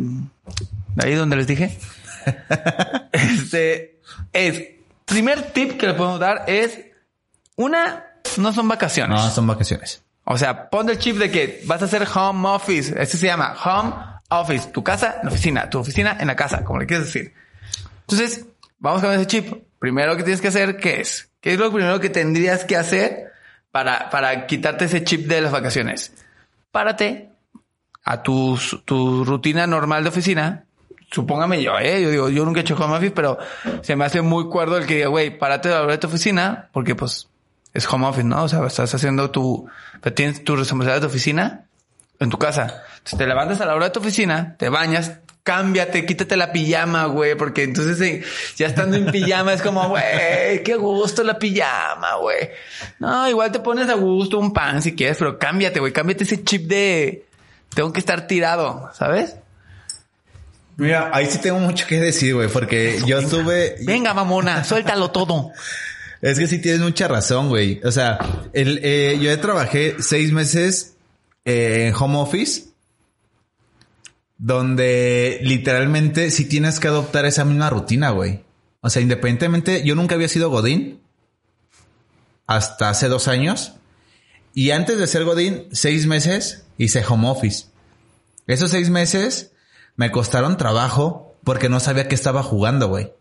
Ahí 0.97 1.15
donde 1.15 1.37
les 1.37 1.47
dije. 1.47 1.77
este 3.11 3.99
es... 4.33 4.61
Primer 5.05 5.51
tip 5.51 5.77
que 5.77 5.87
le 5.87 5.93
podemos 5.93 6.19
dar 6.19 6.43
es... 6.47 6.79
Una, 7.55 8.03
no 8.37 8.53
son 8.53 8.67
vacaciones. 8.67 9.19
No, 9.19 9.29
son 9.29 9.47
vacaciones. 9.47 10.03
O 10.25 10.37
sea, 10.37 10.69
pon 10.69 10.89
el 10.89 10.97
chip 10.97 11.17
de 11.17 11.29
que 11.29 11.61
vas 11.65 11.81
a 11.81 11.85
hacer 11.85 12.07
home 12.13 12.47
office. 12.49 12.93
Este 12.97 13.17
se 13.17 13.27
llama 13.27 13.55
home 13.63 13.93
office. 14.29 14.69
Tu 14.69 14.83
casa 14.83 15.17
en 15.19 15.25
la 15.25 15.31
oficina. 15.31 15.69
Tu 15.69 15.79
oficina 15.79 16.17
en 16.19 16.27
la 16.27 16.35
casa, 16.35 16.63
como 16.63 16.79
le 16.79 16.85
quieres 16.85 17.07
decir. 17.07 17.33
Entonces, 18.01 18.45
vamos 18.79 19.01
con 19.01 19.11
ese 19.11 19.27
chip. 19.27 19.53
Primero 19.79 20.15
que 20.15 20.23
tienes 20.23 20.39
que 20.39 20.47
hacer, 20.47 20.77
¿qué 20.77 21.01
es? 21.01 21.29
¿Qué 21.41 21.53
es 21.53 21.59
lo 21.59 21.71
primero 21.71 21.99
que 21.99 22.09
tendrías 22.09 22.63
que 22.63 22.77
hacer 22.77 23.33
para, 23.71 24.09
para 24.09 24.47
quitarte 24.47 24.85
ese 24.85 25.03
chip 25.03 25.27
de 25.27 25.41
las 25.41 25.51
vacaciones? 25.51 26.13
Párate 26.71 27.29
a 28.05 28.23
tu, 28.23 28.57
tu 28.85 29.25
rutina 29.25 29.67
normal 29.67 30.03
de 30.03 30.09
oficina. 30.09 30.65
Supóngame 31.11 31.61
yo, 31.61 31.77
eh. 31.79 32.01
Yo 32.01 32.09
digo, 32.09 32.29
yo 32.29 32.45
nunca 32.45 32.61
he 32.61 32.63
hecho 32.63 32.75
home 32.75 32.95
office, 32.95 33.11
pero 33.11 33.37
se 33.81 33.95
me 33.95 34.05
hace 34.05 34.21
muy 34.21 34.45
cuerdo 34.45 34.77
el 34.77 34.85
que 34.85 34.95
diga, 34.95 35.07
güey, 35.07 35.37
párate 35.37 35.69
a 35.69 35.81
la 35.81 35.87
de 35.87 35.97
tu 35.97 36.07
oficina, 36.07 36.69
porque 36.71 36.95
pues 36.95 37.27
es 37.73 37.91
home 37.91 38.07
office, 38.07 38.23
¿no? 38.23 38.43
O 38.43 38.49
sea, 38.49 38.65
estás 38.65 38.93
haciendo 38.93 39.31
tu, 39.31 39.67
tienes 40.15 40.43
tu 40.43 40.55
responsabilidad 40.55 40.95
de 40.95 41.01
tu 41.01 41.07
oficina 41.07 41.65
en 42.19 42.29
tu 42.29 42.37
casa. 42.37 42.83
Entonces 42.97 43.17
te 43.17 43.27
levantas 43.27 43.61
a 43.61 43.65
la 43.65 43.75
hora 43.75 43.85
de 43.85 43.91
tu 43.91 43.99
oficina, 43.99 44.55
te 44.57 44.69
bañas, 44.69 45.13
cámbiate, 45.43 46.05
quítate 46.05 46.37
la 46.37 46.51
pijama, 46.51 47.05
güey, 47.05 47.35
porque 47.35 47.63
entonces 47.63 47.99
eh, 48.01 48.23
ya 48.55 48.67
estando 48.67 48.95
en 48.95 49.07
pijama 49.07 49.53
es 49.53 49.61
como, 49.61 49.89
güey, 49.89 50.63
qué 50.63 50.75
gusto 50.75 51.23
la 51.23 51.37
pijama, 51.37 52.15
güey. 52.15 52.49
No, 52.99 53.27
igual 53.27 53.51
te 53.51 53.59
pones 53.59 53.89
a 53.89 53.95
gusto 53.95 54.39
un 54.39 54.53
pan 54.53 54.81
si 54.81 54.95
quieres, 54.95 55.17
pero 55.17 55.37
cámbiate, 55.37 55.79
güey, 55.79 55.91
cámbiate 55.91 56.23
ese 56.23 56.43
chip 56.43 56.67
de 56.67 57.25
tengo 57.73 57.91
que 57.91 57.99
estar 57.99 58.27
tirado, 58.27 58.91
¿sabes? 58.93 59.35
Mira, 60.77 61.11
ahí 61.13 61.25
sí 61.27 61.39
tengo 61.39 61.59
mucho 61.59 61.85
que 61.87 61.99
decir, 61.99 62.33
güey, 62.33 62.47
porque 62.47 62.99
yo 63.05 63.19
estuve... 63.19 63.75
Venga, 63.81 64.13
mamona, 64.13 64.63
suéltalo 64.63 65.11
todo. 65.11 65.51
Es 66.23 66.39
que 66.39 66.47
sí 66.47 66.59
tienes 66.59 66.79
mucha 66.79 67.09
razón, 67.09 67.49
güey. 67.49 67.81
O 67.83 67.91
sea, 67.91 68.17
el, 68.53 68.79
eh, 68.81 69.19
yo 69.21 69.37
trabajé 69.41 69.97
seis 69.99 70.31
meses 70.31 70.95
eh, 71.43 71.87
en 71.87 71.93
home 71.93 72.17
office, 72.17 72.69
donde 74.37 75.39
literalmente 75.41 76.31
sí 76.31 76.45
tienes 76.45 76.79
que 76.79 76.87
adoptar 76.87 77.25
esa 77.25 77.43
misma 77.43 77.69
rutina, 77.69 78.11
güey. 78.11 78.45
O 78.79 78.89
sea, 78.89 79.01
independientemente, 79.01 79.83
yo 79.83 79.95
nunca 79.95 80.15
había 80.15 80.29
sido 80.29 80.49
Godín 80.49 81.01
hasta 82.47 82.89
hace 82.89 83.09
dos 83.09 83.27
años. 83.27 83.73
Y 84.53 84.71
antes 84.71 84.99
de 84.99 85.07
ser 85.07 85.25
Godín, 85.25 85.67
seis 85.73 86.07
meses 86.07 86.63
hice 86.77 87.03
home 87.05 87.27
office. 87.27 87.65
Esos 88.47 88.71
seis 88.71 88.89
meses 88.89 89.51
me 89.97 90.09
costaron 90.09 90.55
trabajo 90.55 91.35
porque 91.43 91.67
no 91.67 91.81
sabía 91.81 92.07
que 92.07 92.15
estaba 92.15 92.43
jugando, 92.43 92.87
güey. 92.87 93.11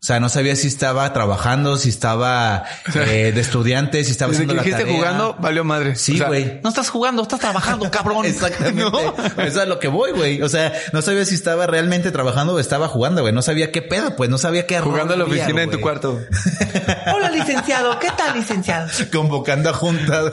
O 0.00 0.06
sea, 0.08 0.20
no 0.20 0.28
sabía 0.28 0.54
si 0.54 0.68
estaba 0.68 1.12
trabajando, 1.12 1.76
si 1.76 1.88
estaba 1.88 2.62
eh, 2.94 3.32
de 3.34 3.40
estudiante, 3.40 4.04
si 4.04 4.12
estaba 4.12 4.30
Desde 4.30 4.44
haciendo 4.44 4.52
que 4.62 4.70
la 4.70 4.76
dijiste 4.76 4.84
tarea. 4.84 4.96
jugando, 4.96 5.36
valió 5.40 5.64
madre. 5.64 5.96
Sí, 5.96 6.14
O 6.14 6.18
sea, 6.18 6.28
güey. 6.28 6.60
no 6.62 6.68
estás 6.68 6.88
jugando, 6.88 7.22
estás 7.22 7.40
trabajando, 7.40 7.90
cabrón. 7.90 8.24
Exactamente. 8.24 8.80
¿No? 8.80 8.96
Eso 9.18 9.42
es 9.42 9.56
a 9.56 9.66
lo 9.66 9.80
que 9.80 9.88
voy, 9.88 10.12
güey. 10.12 10.40
O 10.42 10.48
sea, 10.48 10.72
no 10.92 11.02
sabía 11.02 11.24
si 11.24 11.34
estaba 11.34 11.66
realmente 11.66 12.12
trabajando 12.12 12.54
o 12.54 12.60
estaba 12.60 12.86
jugando, 12.86 13.22
güey. 13.22 13.34
No 13.34 13.42
sabía 13.42 13.72
qué 13.72 13.82
pedo, 13.82 14.14
pues. 14.14 14.30
No 14.30 14.38
sabía 14.38 14.66
qué 14.68 14.78
Jugando 14.78 15.14
a 15.14 15.16
la 15.16 15.24
oficina 15.24 15.62
en 15.64 15.70
tu 15.70 15.80
cuarto. 15.80 16.20
Hola, 17.14 17.30
licenciado. 17.30 17.98
¿Qué 17.98 18.08
tal, 18.16 18.36
licenciado? 18.38 18.88
Convocando 19.12 19.70
a 19.70 19.72
juntas. 19.74 20.26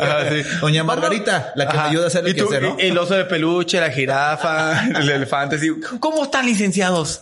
Doña 0.61 0.83
Margarita, 0.83 1.53
la 1.55 1.67
que 1.67 1.73
me 1.73 1.79
Ajá. 1.79 1.89
ayuda 1.89 2.03
a 2.03 2.07
hacer 2.07 2.23
Y 2.27 2.29
el 2.29 2.35
que 2.35 2.41
tú, 2.43 2.47
hacer, 2.49 2.61
¿no? 2.61 2.75
y- 2.79 2.83
El 2.85 2.97
oso 2.99 3.15
de 3.15 3.25
peluche, 3.25 3.79
la 3.79 3.89
jirafa, 3.89 4.85
el 4.85 5.09
elefante. 5.09 5.55
Así. 5.55 5.71
¿Cómo 5.99 6.23
están, 6.25 6.45
licenciados? 6.45 7.21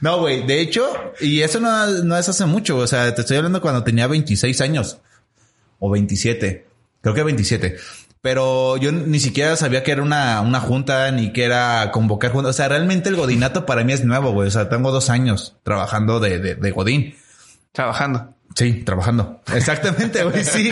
No, 0.00 0.18
güey. 0.20 0.46
De 0.46 0.60
hecho, 0.60 0.90
y 1.20 1.42
eso 1.42 1.60
no, 1.60 1.86
no 1.86 2.16
es 2.16 2.28
hace 2.28 2.46
mucho. 2.46 2.78
O 2.78 2.86
sea, 2.86 3.14
te 3.14 3.20
estoy 3.20 3.36
hablando 3.36 3.60
cuando 3.60 3.84
tenía 3.84 4.06
26 4.06 4.60
años. 4.60 4.98
O 5.78 5.90
27. 5.90 6.66
Creo 7.02 7.14
que 7.14 7.22
27. 7.22 7.76
Pero 8.22 8.76
yo 8.76 8.92
ni 8.92 9.18
siquiera 9.18 9.56
sabía 9.56 9.82
que 9.82 9.92
era 9.92 10.02
una, 10.02 10.40
una 10.42 10.60
junta 10.60 11.10
ni 11.10 11.32
que 11.32 11.44
era 11.44 11.90
convocar 11.90 12.32
juntas. 12.32 12.50
O 12.50 12.56
sea, 12.56 12.68
realmente 12.68 13.08
el 13.08 13.16
godinato 13.16 13.64
para 13.64 13.82
mí 13.84 13.92
es 13.92 14.04
nuevo, 14.04 14.32
güey. 14.32 14.48
O 14.48 14.50
sea, 14.50 14.68
tengo 14.68 14.90
dos 14.90 15.08
años 15.08 15.56
trabajando 15.62 16.20
de, 16.20 16.38
de, 16.38 16.54
de 16.54 16.70
godín. 16.70 17.14
Trabajando. 17.72 18.34
Sí, 18.54 18.82
trabajando. 18.84 19.40
Exactamente, 19.54 20.24
güey, 20.24 20.44
sí. 20.44 20.70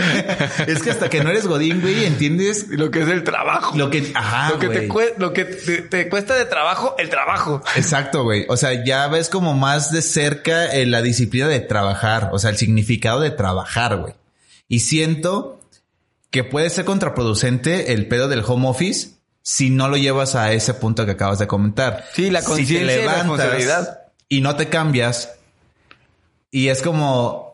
es 0.66 0.82
que 0.82 0.90
hasta 0.90 1.08
que 1.08 1.22
no 1.22 1.30
eres 1.30 1.46
godín, 1.46 1.80
güey, 1.80 2.04
entiendes 2.04 2.68
lo 2.70 2.90
que 2.90 3.02
es 3.02 3.08
el 3.08 3.22
trabajo. 3.22 3.76
Lo 3.76 3.88
que, 3.88 4.10
ajá, 4.14 4.50
lo 4.50 4.58
que, 4.58 4.68
te, 4.68 4.88
lo 5.16 5.32
que 5.32 5.44
te, 5.44 6.08
cuesta 6.08 6.34
de 6.34 6.44
trabajo, 6.44 6.96
el 6.98 7.08
trabajo. 7.08 7.62
Exacto, 7.76 8.24
güey. 8.24 8.46
O 8.48 8.56
sea, 8.56 8.84
ya 8.84 9.06
ves 9.06 9.28
como 9.28 9.54
más 9.54 9.92
de 9.92 10.02
cerca 10.02 10.66
eh, 10.66 10.86
la 10.86 11.02
disciplina 11.02 11.46
de 11.46 11.60
trabajar, 11.60 12.30
o 12.32 12.38
sea, 12.38 12.50
el 12.50 12.56
significado 12.56 13.20
de 13.20 13.30
trabajar, 13.30 13.96
güey. 13.96 14.14
Y 14.66 14.80
siento 14.80 15.60
que 16.30 16.44
puede 16.44 16.70
ser 16.70 16.84
contraproducente 16.84 17.92
el 17.92 18.06
pedo 18.06 18.28
del 18.28 18.42
home 18.46 18.68
office 18.68 19.10
si 19.42 19.70
no 19.70 19.88
lo 19.88 19.96
llevas 19.96 20.34
a 20.34 20.52
ese 20.52 20.74
punto 20.74 21.06
que 21.06 21.12
acabas 21.12 21.38
de 21.38 21.46
comentar. 21.46 22.04
Sí, 22.12 22.28
la 22.28 22.42
conciencia 22.42 23.00
y 23.00 23.04
la 23.04 23.14
responsabilidad. 23.14 24.00
Y 24.28 24.42
no 24.42 24.56
te 24.56 24.68
cambias. 24.68 25.30
Y 26.50 26.68
es 26.68 26.82
como, 26.82 27.47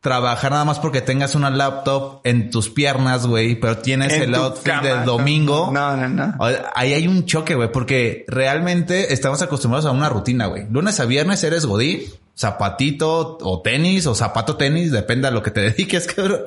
trabajar 0.00 0.50
nada 0.52 0.64
más 0.64 0.78
porque 0.78 1.02
tengas 1.02 1.34
una 1.34 1.50
laptop 1.50 2.20
en 2.24 2.50
tus 2.50 2.70
piernas, 2.70 3.26
güey, 3.26 3.54
pero 3.60 3.78
tienes 3.78 4.12
el 4.14 4.34
outfit 4.34 4.80
del 4.82 5.04
domingo. 5.04 5.70
No, 5.72 5.96
no, 5.96 6.08
no. 6.08 6.34
Ahí 6.74 6.94
hay 6.94 7.06
un 7.06 7.26
choque, 7.26 7.54
güey, 7.54 7.70
porque 7.70 8.24
realmente 8.26 9.12
estamos 9.12 9.42
acostumbrados 9.42 9.86
a 9.86 9.90
una 9.90 10.08
rutina, 10.08 10.46
güey. 10.46 10.66
Lunes 10.70 11.00
a 11.00 11.04
viernes 11.04 11.44
eres 11.44 11.66
godí, 11.66 12.08
zapatito 12.34 13.36
o 13.42 13.60
tenis 13.60 14.06
o 14.06 14.14
zapato 14.14 14.56
tenis, 14.56 14.90
depende 14.90 15.28
a 15.28 15.30
lo 15.30 15.42
que 15.42 15.50
te 15.50 15.60
dediques, 15.70 16.06
cabrón. 16.06 16.40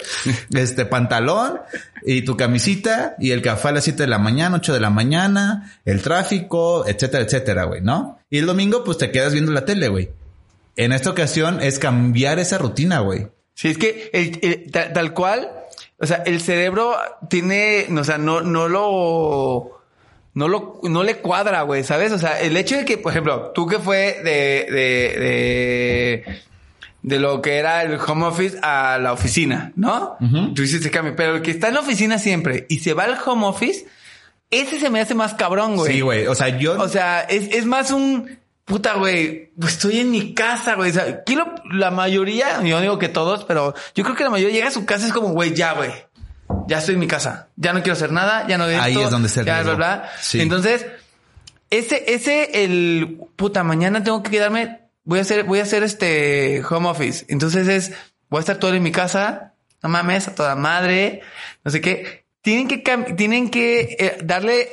Este 0.52 0.86
pantalón 0.86 1.62
y 2.04 2.24
tu 2.24 2.36
camisita 2.36 3.16
y 3.20 3.32
el 3.32 3.44
café 3.44 3.68
a 3.68 3.74
las 3.74 3.84
7 3.84 4.02
de 4.02 4.10
la 4.10 4.18
mañana, 4.18 4.58
8 4.58 4.74
de 4.74 4.80
la 4.80 4.90
mañana, 4.90 5.80
el 5.86 6.02
tráfico, 6.02 6.88
etcétera, 6.88 7.24
etcétera, 7.24 7.66
güey, 7.66 7.82
¿no? 7.82 8.18
Y 8.32 8.40
el 8.40 8.48
domingo 8.48 8.84
pues 8.84 8.98
te 8.98 9.12
quedas 9.12 9.34
viendo 9.34 9.52
la 9.52 9.66
tele, 9.66 9.90
güey. 9.90 10.10
En 10.76 10.92
esta 10.92 11.12
ocasión 11.12 11.62
es 11.62 11.78
cambiar 11.78 12.40
esa 12.40 12.58
rutina, 12.58 13.00
güey. 13.00 13.28
Sí, 13.54 13.70
es 13.70 13.78
que 13.78 14.10
el, 14.14 14.72
tal, 14.72 15.14
cual, 15.14 15.52
o 16.00 16.06
sea, 16.06 16.24
el 16.26 16.42
cerebro 16.42 16.96
tiene, 17.30 17.88
o 17.96 18.04
sea, 18.04 18.18
no, 18.18 18.42
no 18.42 18.68
lo, 18.68 19.82
no 20.34 20.48
lo, 20.48 20.80
no 20.84 21.04
le 21.04 21.18
cuadra, 21.18 21.62
güey, 21.62 21.84
¿sabes? 21.84 22.12
O 22.12 22.18
sea, 22.18 22.42
el 22.42 22.58
hecho 22.58 22.78
de 22.78 22.86
que, 22.86 22.98
por 22.98 23.12
ejemplo, 23.12 23.52
tú 23.54 23.68
que 23.68 23.80
fue 23.80 24.22
de, 24.24 24.66
de, 24.72 25.20
de, 25.20 26.42
de 27.04 27.20
lo 27.20 27.42
que 27.42 27.58
era 27.58 27.84
el 27.84 28.00
home 28.00 28.26
office 28.26 28.58
a 28.64 28.98
la 29.00 29.14
oficina, 29.14 29.72
¿no? 29.76 30.18
Tú 30.56 30.64
hiciste 30.64 30.90
cambio, 30.90 31.16
pero 31.16 31.36
el 31.36 31.42
que 31.44 31.52
está 31.52 31.68
en 31.68 31.76
la 31.76 31.82
oficina 31.82 32.18
siempre 32.18 32.66
y 32.70 32.80
se 32.80 32.94
va 32.94 33.04
al 33.04 33.18
home 33.24 33.46
office, 33.46 33.86
ese 34.50 34.80
se 34.80 34.90
me 34.90 35.00
hace 35.00 35.16
más 35.16 35.36
cabrón, 35.36 35.76
güey. 35.76 35.94
Sí, 35.94 36.02
güey. 36.02 36.28
O 36.28 36.36
sea, 36.36 36.58
yo. 36.58 36.80
O 36.82 36.88
sea, 36.88 37.22
es, 37.22 37.54
es 37.54 37.66
más 37.66 37.92
un 37.92 38.43
puta, 38.66 38.96
güey, 38.96 39.52
pues 39.60 39.74
estoy 39.74 40.00
en 40.00 40.12
mi 40.12 40.34
casa, 40.34 40.76
güey. 40.76 40.92
O 40.92 40.94
sea, 40.94 41.24
la 41.72 41.92
mayoría, 41.92 42.62
yo 42.64 42.80
digo 42.82 43.00
que 43.00 43.10
todos, 43.10 43.44
pero 43.46 43.74
yo 43.96 44.04
creo 44.04 44.16
que 44.16 44.24
la 44.24 44.30
mayoría 44.30 44.56
llega 44.56 44.68
a 44.68 44.72
su 44.72 44.86
casa 44.86 45.06
y 45.06 45.08
es 45.08 45.14
como, 45.14 45.30
güey, 45.30 45.54
ya, 45.54 45.74
güey. 45.74 45.92
Ya 46.68 46.78
estoy 46.78 46.96
en 46.96 47.00
mi 47.00 47.08
casa. 47.08 47.50
Ya 47.56 47.74
no 47.74 47.82
quiero 47.82 47.94
hacer 47.94 48.12
nada, 48.12 48.48
ya 48.48 48.58
no 48.58 48.68
esto, 48.68 48.84
Ahí 48.84 49.00
es 49.00 49.10
donde 49.10 49.30
se 49.30 49.44
ya, 49.44 49.64
bla, 49.64 49.76
bla. 49.76 50.12
Entonces, 50.34 50.86
ese, 51.70 52.14
ese, 52.14 52.64
el 52.64 53.20
puta, 53.36 53.64
mañana 53.64 54.04
tengo 54.04 54.22
que 54.22 54.32
quedarme, 54.32 54.82
voy 55.04 55.20
a 55.20 55.24
hacer, 55.24 55.44
voy 55.44 55.60
a 55.60 55.64
hacer 55.64 55.84
este 55.84 56.64
home 56.70 56.88
office. 56.88 57.26
Entonces 57.30 57.68
es, 57.68 57.94
voy 58.30 58.38
a 58.38 58.42
estar 58.42 58.58
todo 58.58 58.74
en 58.74 58.84
mi 58.84 58.92
casa, 58.92 59.54
no 59.82 59.90
mames, 59.90 60.28
a 60.28 60.36
toda 60.36 60.56
madre, 60.56 61.22
no 61.64 61.72
sé 61.72 61.82
qué. 61.82 62.26
Tienen 62.42 62.68
que, 62.68 62.78
tienen 63.16 63.50
que 63.50 63.98
eh, 64.00 64.18
darle 64.24 64.70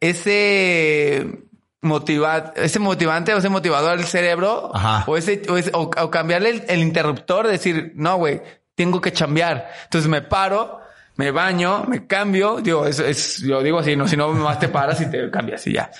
ese 0.00 1.43
motivar, 1.84 2.52
ese 2.56 2.78
motivante 2.78 3.32
o 3.34 3.38
ese 3.38 3.48
motivador 3.48 3.92
al 3.92 4.04
cerebro 4.04 4.72
o 5.06 5.16
ese, 5.16 5.42
o, 5.72 6.10
cambiarle 6.10 6.64
el, 6.66 6.80
interruptor, 6.80 7.46
decir, 7.46 7.92
no, 7.94 8.16
güey, 8.16 8.42
tengo 8.74 9.00
que 9.00 9.12
chambear. 9.12 9.70
Entonces 9.84 10.10
me 10.10 10.22
paro, 10.22 10.80
me 11.16 11.30
baño, 11.30 11.84
me 11.84 12.06
cambio, 12.06 12.56
digo, 12.60 12.86
es, 12.86 12.98
es 12.98 13.38
yo 13.38 13.62
digo 13.62 13.78
así, 13.78 13.94
no, 13.94 14.08
si 14.08 14.16
no 14.16 14.32
más 14.32 14.58
te 14.58 14.68
paras 14.68 15.00
y 15.00 15.10
te 15.10 15.30
cambias 15.30 15.66
y 15.66 15.74
ya. 15.74 15.90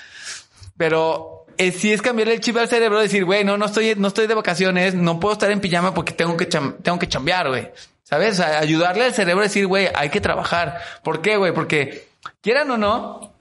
Pero 0.75 1.45
eh, 1.57 1.71
si 1.71 1.93
es 1.93 2.01
cambiarle 2.01 2.33
el 2.33 2.41
chip 2.41 2.57
al 2.57 2.67
cerebro, 2.67 2.99
decir, 2.99 3.23
güey, 3.23 3.43
no, 3.43 3.57
no 3.57 3.65
estoy, 3.65 3.95
no 3.95 4.09
estoy 4.09 4.27
de 4.27 4.33
vacaciones, 4.33 4.93
no 4.93 5.19
puedo 5.19 5.33
estar 5.33 5.49
en 5.51 5.61
pijama 5.61 5.93
porque 5.93 6.13
tengo 6.13 6.35
que, 6.35 6.45
tengo 6.45 6.99
que 6.99 7.07
chambear, 7.07 7.47
güey. 7.47 7.71
¿Sabes? 8.03 8.39
ayudarle 8.39 9.05
al 9.05 9.13
cerebro 9.13 9.41
a 9.41 9.47
decir, 9.47 9.65
güey, 9.65 9.89
hay 9.95 10.09
que 10.09 10.21
trabajar. 10.21 10.79
¿Por 11.03 11.21
qué, 11.21 11.37
güey? 11.37 11.53
Porque 11.53 12.07
quieran 12.41 12.69
o 12.69 12.77
no, 12.77 13.34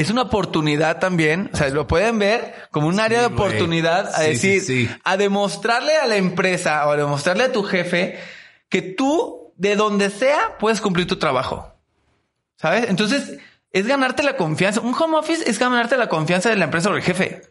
es 0.00 0.08
una 0.08 0.22
oportunidad 0.22 0.98
también, 0.98 1.50
o 1.52 1.56
sea, 1.56 1.68
lo 1.68 1.86
pueden 1.86 2.18
ver 2.18 2.54
como 2.70 2.88
un 2.88 2.98
área 3.00 3.20
de 3.20 3.26
oportunidad 3.26 4.10
a 4.14 4.22
decir, 4.22 4.98
a 5.04 5.18
demostrarle 5.18 5.94
a 5.96 6.06
la 6.06 6.16
empresa 6.16 6.86
o 6.86 6.92
a 6.92 6.96
demostrarle 6.96 7.44
a 7.44 7.52
tu 7.52 7.62
jefe 7.62 8.18
que 8.70 8.80
tú, 8.80 9.52
de 9.56 9.76
donde 9.76 10.08
sea, 10.08 10.56
puedes 10.58 10.80
cumplir 10.80 11.06
tu 11.06 11.18
trabajo. 11.18 11.74
¿Sabes? 12.56 12.88
Entonces, 12.88 13.38
es 13.72 13.86
ganarte 13.86 14.22
la 14.22 14.36
confianza. 14.36 14.80
Un 14.80 14.94
home 14.94 15.18
office 15.18 15.48
es 15.48 15.58
ganarte 15.58 15.98
la 15.98 16.08
confianza 16.08 16.48
de 16.48 16.56
la 16.56 16.64
empresa 16.64 16.88
o 16.88 16.94
del 16.94 17.02
jefe. 17.02 17.42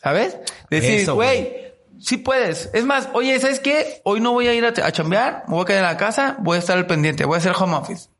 ¿Sabes? 0.00 0.36
Decir, 0.70 1.10
güey, 1.10 1.72
sí 1.98 2.18
puedes. 2.18 2.70
Es 2.72 2.84
más, 2.84 3.08
oye, 3.14 3.38
¿sabes 3.40 3.58
qué? 3.58 4.00
Hoy 4.04 4.20
no 4.20 4.30
voy 4.30 4.46
a 4.46 4.54
ir 4.54 4.64
a, 4.64 4.68
a 4.68 4.92
chambear, 4.92 5.42
me 5.48 5.54
voy 5.54 5.62
a 5.62 5.66
quedar 5.66 5.82
en 5.82 5.90
la 5.90 5.96
casa, 5.96 6.36
voy 6.38 6.56
a 6.56 6.60
estar 6.60 6.78
al 6.78 6.86
pendiente, 6.86 7.24
voy 7.24 7.34
a 7.34 7.38
hacer 7.38 7.52
home 7.58 7.74
office. 7.74 8.11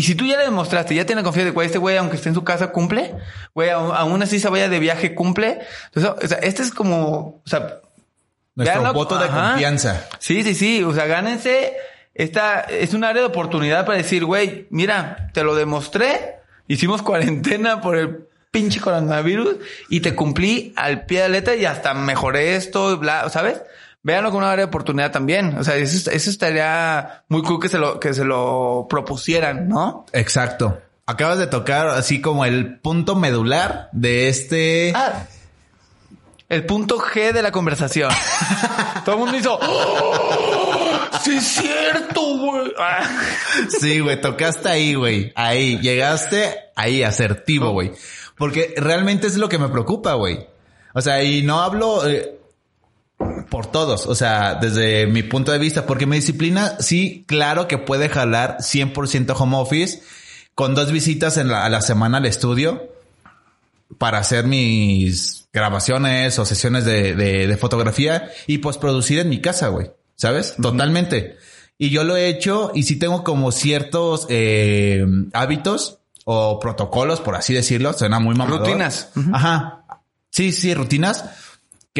Y 0.00 0.02
si 0.02 0.14
tú 0.14 0.24
ya 0.24 0.38
le 0.38 0.44
demostraste, 0.44 0.94
ya 0.94 1.04
tienes 1.04 1.24
confianza 1.24 1.52
de 1.52 1.54
que 1.54 1.66
este 1.66 1.76
güey, 1.76 1.98
aunque 1.98 2.16
esté 2.16 2.30
en 2.30 2.34
su 2.34 2.42
casa, 2.42 2.72
cumple, 2.72 3.16
güey, 3.52 3.68
aún 3.68 4.22
así 4.22 4.40
se 4.40 4.48
vaya 4.48 4.66
de 4.70 4.78
viaje, 4.78 5.14
cumple. 5.14 5.58
Entonces, 5.92 6.24
o 6.24 6.26
sea, 6.26 6.38
este 6.38 6.62
es 6.62 6.70
como, 6.70 7.42
o 7.44 7.44
sea, 7.44 7.80
nuestro 8.54 8.94
voto 8.94 9.18
de 9.18 9.28
confianza. 9.28 10.08
Sí, 10.18 10.42
sí, 10.42 10.54
sí. 10.54 10.82
O 10.84 10.94
sea, 10.94 11.04
gánense. 11.04 11.76
Esta 12.14 12.60
es 12.60 12.94
un 12.94 13.04
área 13.04 13.20
de 13.20 13.28
oportunidad 13.28 13.84
para 13.84 13.98
decir, 13.98 14.24
güey, 14.24 14.68
mira, 14.70 15.28
te 15.34 15.44
lo 15.44 15.54
demostré. 15.54 16.36
Hicimos 16.66 17.02
cuarentena 17.02 17.82
por 17.82 17.98
el 17.98 18.26
pinche 18.50 18.80
coronavirus 18.80 19.56
y 19.90 20.00
te 20.00 20.14
cumplí 20.14 20.72
al 20.76 21.04
pie 21.04 21.20
de 21.20 21.28
la 21.28 21.32
letra 21.34 21.56
y 21.56 21.66
hasta 21.66 21.92
mejoré 21.92 22.56
esto, 22.56 22.96
bla, 22.96 23.28
¿sabes? 23.28 23.60
Véanlo 24.02 24.30
como 24.30 24.38
una 24.38 24.52
área 24.52 24.64
de 24.64 24.68
oportunidad 24.68 25.10
también. 25.10 25.56
O 25.58 25.64
sea, 25.64 25.76
eso, 25.76 26.10
estaría 26.10 27.24
muy 27.28 27.42
cool 27.42 27.60
que 27.60 27.68
se 27.68 27.78
lo, 27.78 28.00
que 28.00 28.14
se 28.14 28.24
lo 28.24 28.86
propusieran, 28.88 29.68
¿no? 29.68 30.06
Exacto. 30.12 30.80
Acabas 31.06 31.38
de 31.38 31.46
tocar 31.46 31.88
así 31.88 32.20
como 32.20 32.44
el 32.44 32.78
punto 32.78 33.16
medular 33.16 33.88
de 33.92 34.28
este. 34.28 34.92
Ah, 34.94 35.24
el 36.48 36.66
punto 36.66 36.98
G 36.98 37.32
de 37.32 37.42
la 37.42 37.52
conversación. 37.52 38.10
Todo 39.04 39.14
el 39.14 39.20
mundo 39.20 39.36
hizo. 39.36 39.58
¡Oh! 39.60 41.00
sí, 41.22 41.36
es 41.36 41.44
cierto, 41.46 42.20
güey. 42.38 42.72
sí, 43.80 44.00
güey, 44.00 44.20
tocaste 44.20 44.68
ahí, 44.68 44.94
güey. 44.94 45.32
Ahí, 45.36 45.78
llegaste 45.78 46.56
ahí, 46.74 47.02
asertivo, 47.02 47.70
güey. 47.70 47.92
Porque 48.36 48.74
realmente 48.76 49.26
es 49.26 49.36
lo 49.36 49.48
que 49.48 49.58
me 49.58 49.68
preocupa, 49.68 50.14
güey. 50.14 50.46
O 50.92 51.00
sea, 51.00 51.22
y 51.22 51.42
no 51.42 51.60
hablo. 51.60 52.08
Eh, 52.08 52.39
por 53.50 53.66
todos, 53.66 54.06
o 54.06 54.14
sea, 54.14 54.54
desde 54.54 55.06
mi 55.06 55.22
punto 55.22 55.52
de 55.52 55.58
vista, 55.58 55.84
porque 55.84 56.06
mi 56.06 56.16
disciplina 56.16 56.76
sí, 56.78 57.24
claro 57.26 57.68
que 57.68 57.78
puede 57.78 58.08
jalar 58.08 58.58
100% 58.60 59.34
home 59.36 59.56
office 59.56 60.02
con 60.54 60.74
dos 60.74 60.92
visitas 60.92 61.36
en 61.36 61.48
la, 61.48 61.64
a 61.64 61.68
la 61.68 61.82
semana 61.82 62.18
al 62.18 62.26
estudio 62.26 62.88
para 63.98 64.18
hacer 64.18 64.46
mis 64.46 65.48
grabaciones 65.52 66.38
o 66.38 66.44
sesiones 66.44 66.84
de, 66.84 67.14
de, 67.14 67.56
fotografía 67.56 68.30
y 68.46 68.58
pues 68.58 68.78
producir 68.78 69.18
en 69.18 69.28
mi 69.28 69.40
casa, 69.40 69.68
güey, 69.68 69.90
¿sabes? 70.14 70.54
Totalmente. 70.60 71.36
Y 71.76 71.90
yo 71.90 72.04
lo 72.04 72.16
he 72.16 72.28
hecho 72.28 72.70
y 72.74 72.84
sí 72.84 72.98
tengo 72.98 73.24
como 73.24 73.50
ciertos 73.50 74.26
eh, 74.28 75.04
hábitos 75.32 75.98
o 76.24 76.60
protocolos, 76.60 77.20
por 77.20 77.34
así 77.34 77.52
decirlo, 77.52 77.92
suena 77.94 78.20
muy 78.20 78.36
mamador. 78.36 78.60
Rutinas. 78.60 79.10
Ajá. 79.32 79.84
Sí, 80.30 80.52
sí, 80.52 80.72
rutinas 80.74 81.24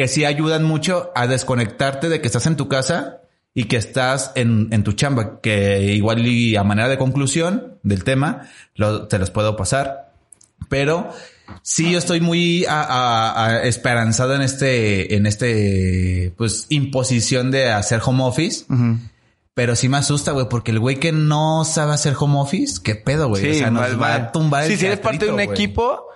que 0.01 0.07
sí 0.07 0.25
ayudan 0.25 0.63
mucho 0.63 1.11
a 1.13 1.27
desconectarte 1.27 2.09
de 2.09 2.21
que 2.21 2.27
estás 2.27 2.47
en 2.47 2.55
tu 2.55 2.67
casa 2.67 3.21
y 3.53 3.65
que 3.65 3.77
estás 3.77 4.31
en, 4.33 4.69
en 4.71 4.83
tu 4.83 4.93
chamba, 4.93 5.39
que 5.41 5.93
igual 5.93 6.25
y 6.25 6.55
a 6.55 6.63
manera 6.63 6.89
de 6.89 6.97
conclusión 6.97 7.77
del 7.83 8.03
tema, 8.03 8.49
lo, 8.73 9.07
te 9.07 9.19
los 9.19 9.29
puedo 9.29 9.55
pasar. 9.55 10.11
Pero 10.69 11.11
sí 11.61 11.91
yo 11.91 11.99
estoy 11.99 12.19
muy 12.19 12.65
esperanzado 13.61 14.33
en 14.33 14.41
este, 14.41 15.13
en 15.13 15.27
este, 15.27 16.33
pues, 16.35 16.65
imposición 16.69 17.51
de 17.51 17.71
hacer 17.71 18.01
home 18.03 18.23
office. 18.23 18.65
Pero 19.53 19.75
sí 19.75 19.87
me 19.87 19.97
asusta, 19.97 20.31
güey, 20.31 20.49
porque 20.49 20.71
el 20.71 20.79
güey 20.79 20.95
que 20.95 21.11
no 21.11 21.63
sabe 21.63 21.93
hacer 21.93 22.15
home 22.19 22.39
office, 22.39 22.81
¿qué 22.83 22.95
pedo, 22.95 23.27
güey? 23.27 23.51
o 23.51 23.53
sea, 23.53 23.69
nos 23.69 24.01
va 24.01 24.15
a 24.15 24.31
tumbar 24.31 24.65
sí, 24.65 24.77
si 24.77 24.87
eres 24.87 24.97
parte 24.97 25.25
de 25.25 25.31
un 25.31 25.41
equipo, 25.41 26.07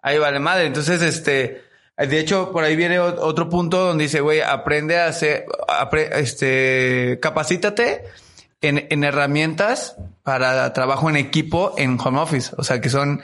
ahí 0.00 0.18
vale 0.18 0.38
madre. 0.38 0.66
Entonces, 0.66 1.02
este, 1.02 1.71
de 2.06 2.18
hecho, 2.18 2.52
por 2.52 2.64
ahí 2.64 2.76
viene 2.76 2.98
otro 2.98 3.48
punto 3.48 3.78
donde 3.86 4.04
dice, 4.04 4.20
güey, 4.20 4.40
aprende 4.40 4.98
a 4.98 5.06
hacer, 5.06 5.44
este, 6.12 7.18
capacítate 7.20 8.04
en, 8.60 8.86
en 8.90 9.04
herramientas 9.04 9.96
para 10.22 10.72
trabajo 10.72 11.10
en 11.10 11.16
equipo 11.16 11.74
en 11.78 11.98
home 12.00 12.20
office. 12.20 12.54
O 12.56 12.64
sea, 12.64 12.80
que 12.80 12.88
son 12.90 13.22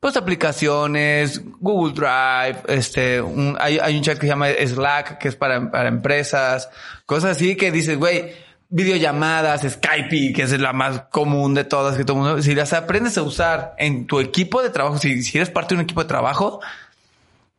pues 0.00 0.16
aplicaciones, 0.16 1.42
Google 1.60 1.92
Drive, 1.94 2.58
este, 2.68 3.20
un- 3.20 3.56
hay, 3.60 3.78
hay 3.78 3.96
un 3.96 4.02
chat 4.02 4.14
que 4.16 4.22
se 4.22 4.28
llama 4.28 4.48
Slack, 4.48 5.18
que 5.18 5.28
es 5.28 5.36
para, 5.36 5.70
para 5.70 5.88
empresas, 5.88 6.70
cosas 7.06 7.36
así 7.36 7.54
que 7.54 7.70
dices, 7.70 7.98
güey, 7.98 8.32
videollamadas, 8.70 9.62
Skype, 9.68 10.32
que 10.32 10.42
es 10.42 10.58
la 10.58 10.72
más 10.72 11.02
común 11.10 11.54
de 11.54 11.64
todas, 11.64 11.96
que 11.98 12.04
todo 12.04 12.16
el 12.16 12.22
mundo, 12.22 12.42
si 12.42 12.54
las 12.54 12.72
aprendes 12.72 13.18
a 13.18 13.22
usar 13.22 13.74
en 13.78 14.06
tu 14.06 14.20
equipo 14.20 14.62
de 14.62 14.70
trabajo, 14.70 14.96
si, 14.96 15.22
si 15.22 15.36
eres 15.38 15.50
parte 15.50 15.74
de 15.74 15.80
un 15.80 15.84
equipo 15.84 16.00
de 16.02 16.08
trabajo, 16.08 16.60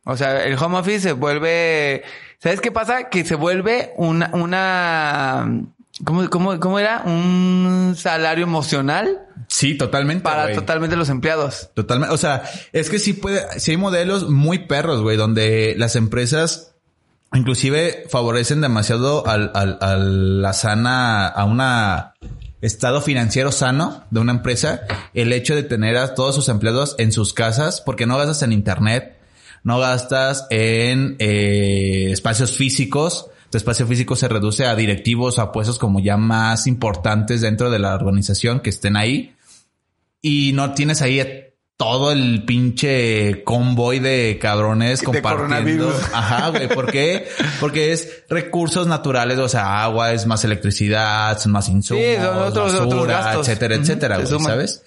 o 0.04 0.16
sea, 0.16 0.44
el 0.44 0.56
home 0.56 0.78
office 0.78 1.00
se 1.00 1.12
vuelve, 1.12 2.02
¿sabes 2.38 2.60
qué 2.60 2.72
pasa? 2.72 3.08
Que 3.08 3.24
se 3.24 3.34
vuelve 3.34 3.92
una, 3.96 4.30
una, 4.32 5.62
¿cómo, 6.04 6.28
cómo, 6.30 6.58
cómo 6.58 6.78
era? 6.78 7.02
Un 7.04 7.94
salario 7.96 8.44
emocional 8.44 9.26
Sí, 9.48 9.76
totalmente. 9.76 10.22
para 10.22 10.52
totalmente 10.54 10.96
los 10.96 11.08
empleados. 11.08 11.70
Totalmente. 11.74 12.14
O 12.14 12.16
sea, 12.16 12.42
es 12.72 12.88
que 12.88 12.98
sí 12.98 13.12
puede, 13.12 13.60
sí 13.60 13.72
hay 13.72 13.76
modelos 13.76 14.30
muy 14.30 14.60
perros, 14.60 15.02
güey, 15.02 15.16
donde 15.16 15.74
las 15.76 15.94
empresas 15.94 16.74
inclusive 17.34 18.04
favorecen 18.08 18.60
demasiado 18.60 19.26
al, 19.26 19.50
al, 19.54 19.78
a 19.80 19.96
la 19.96 20.52
sana, 20.52 21.26
a 21.26 21.44
una 21.44 22.14
estado 22.62 23.00
financiero 23.00 23.52
sano 23.52 24.04
de 24.10 24.20
una 24.20 24.32
empresa, 24.32 24.82
el 25.14 25.32
hecho 25.32 25.54
de 25.54 25.64
tener 25.64 25.96
a 25.96 26.14
todos 26.14 26.34
sus 26.34 26.48
empleados 26.48 26.94
en 26.98 27.10
sus 27.12 27.34
casas, 27.34 27.80
porque 27.80 28.06
no 28.06 28.16
gastas 28.16 28.42
en 28.42 28.52
internet, 28.52 29.11
no 29.64 29.78
gastas 29.78 30.46
en 30.50 31.16
eh, 31.18 32.08
espacios 32.10 32.56
físicos. 32.56 33.26
Tu 33.50 33.58
espacio 33.58 33.86
físico 33.86 34.16
se 34.16 34.28
reduce 34.28 34.66
a 34.66 34.74
directivos, 34.74 35.38
a 35.38 35.52
puestos 35.52 35.78
como 35.78 36.00
ya 36.00 36.16
más 36.16 36.66
importantes 36.66 37.42
dentro 37.42 37.70
de 37.70 37.78
la 37.78 37.94
organización 37.94 38.60
que 38.60 38.70
estén 38.70 38.96
ahí 38.96 39.34
y 40.22 40.52
no 40.54 40.72
tienes 40.72 41.02
ahí 41.02 41.20
todo 41.76 42.12
el 42.12 42.44
pinche 42.44 43.42
convoy 43.44 43.98
de 43.98 44.38
cabrones 44.40 45.02
compartiendo. 45.02 45.36
coronavirus. 45.48 45.94
Ajá, 46.12 46.48
güey. 46.50 46.68
¿Por 46.68 46.90
qué? 46.92 47.26
Porque 47.60 47.92
es 47.92 48.22
recursos 48.28 48.86
naturales, 48.86 49.38
o 49.38 49.48
sea, 49.48 49.82
agua, 49.82 50.12
es 50.12 50.24
más 50.26 50.44
electricidad, 50.44 51.38
son 51.38 51.52
más 51.52 51.68
insumos, 51.68 52.04
Sí, 52.04 52.14
son 52.22 52.36
otros- 52.38 52.72
basura, 52.72 52.86
otros 52.86 53.06
gastos. 53.06 53.48
etcétera, 53.48 54.16
güey, 54.16 54.28
suman. 54.28 54.46
¿sabes? 54.46 54.82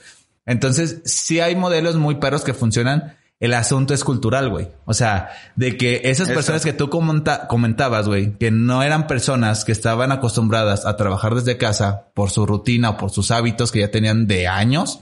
Entonces, 0.45 1.01
sí 1.05 1.39
hay 1.39 1.55
modelos 1.55 1.95
muy 1.97 2.15
perros 2.15 2.43
que 2.43 2.53
funcionan. 2.53 3.17
El 3.39 3.53
asunto 3.53 3.93
es 3.93 4.03
cultural, 4.05 4.49
güey. 4.49 4.69
O 4.85 4.93
sea, 4.93 5.29
de 5.55 5.75
que 5.77 6.01
esas 6.05 6.27
Eso. 6.27 6.35
personas 6.35 6.63
que 6.63 6.71
tú 6.73 6.89
comenta- 6.89 7.47
comentabas, 7.47 8.07
güey, 8.07 8.37
que 8.37 8.49
no 8.49 8.81
eran 8.81 9.07
personas 9.07 9.65
que 9.65 9.73
estaban 9.73 10.11
acostumbradas 10.13 10.85
a 10.85 10.95
trabajar 10.95 11.35
desde 11.35 11.57
casa 11.57 12.07
por 12.13 12.29
su 12.31 12.45
rutina 12.45 12.91
o 12.91 12.97
por 12.97 13.11
sus 13.11 13.31
hábitos 13.31 13.71
que 13.73 13.81
ya 13.81 13.91
tenían 13.91 14.25
de 14.27 14.47
años, 14.47 15.01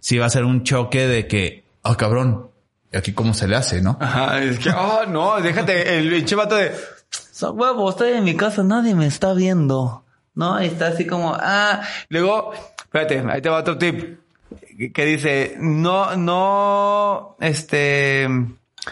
sí 0.00 0.16
va 0.16 0.26
a 0.26 0.30
ser 0.30 0.44
un 0.44 0.62
choque 0.64 1.06
de 1.06 1.26
que, 1.28 1.64
oh 1.82 1.96
cabrón, 1.96 2.48
¿y 2.92 2.96
aquí 2.96 3.12
cómo 3.12 3.34
se 3.34 3.46
le 3.46 3.56
hace, 3.56 3.82
no? 3.82 3.98
Ajá, 4.00 4.42
es 4.42 4.58
que, 4.58 4.70
oh, 4.70 5.04
no, 5.06 5.38
déjate, 5.40 5.98
el 5.98 6.10
pinche 6.10 6.34
vato 6.34 6.54
de, 6.56 6.72
"So, 7.30 7.52
huevo, 7.52 7.90
estoy 7.90 8.12
en 8.12 8.24
mi 8.24 8.34
casa, 8.36 8.62
nadie 8.62 8.94
me 8.94 9.06
está 9.06 9.34
viendo. 9.34 10.04
No, 10.34 10.62
y 10.62 10.66
está 10.66 10.88
así 10.88 11.06
como, 11.06 11.36
ah, 11.38 11.82
luego, 12.08 12.52
espérate, 12.84 13.22
ahí 13.30 13.42
te 13.42 13.50
va 13.50 13.58
otro 13.58 13.76
tip 13.76 14.18
que 14.92 15.04
dice, 15.04 15.56
no, 15.58 16.16
no, 16.16 17.36
este, 17.40 18.28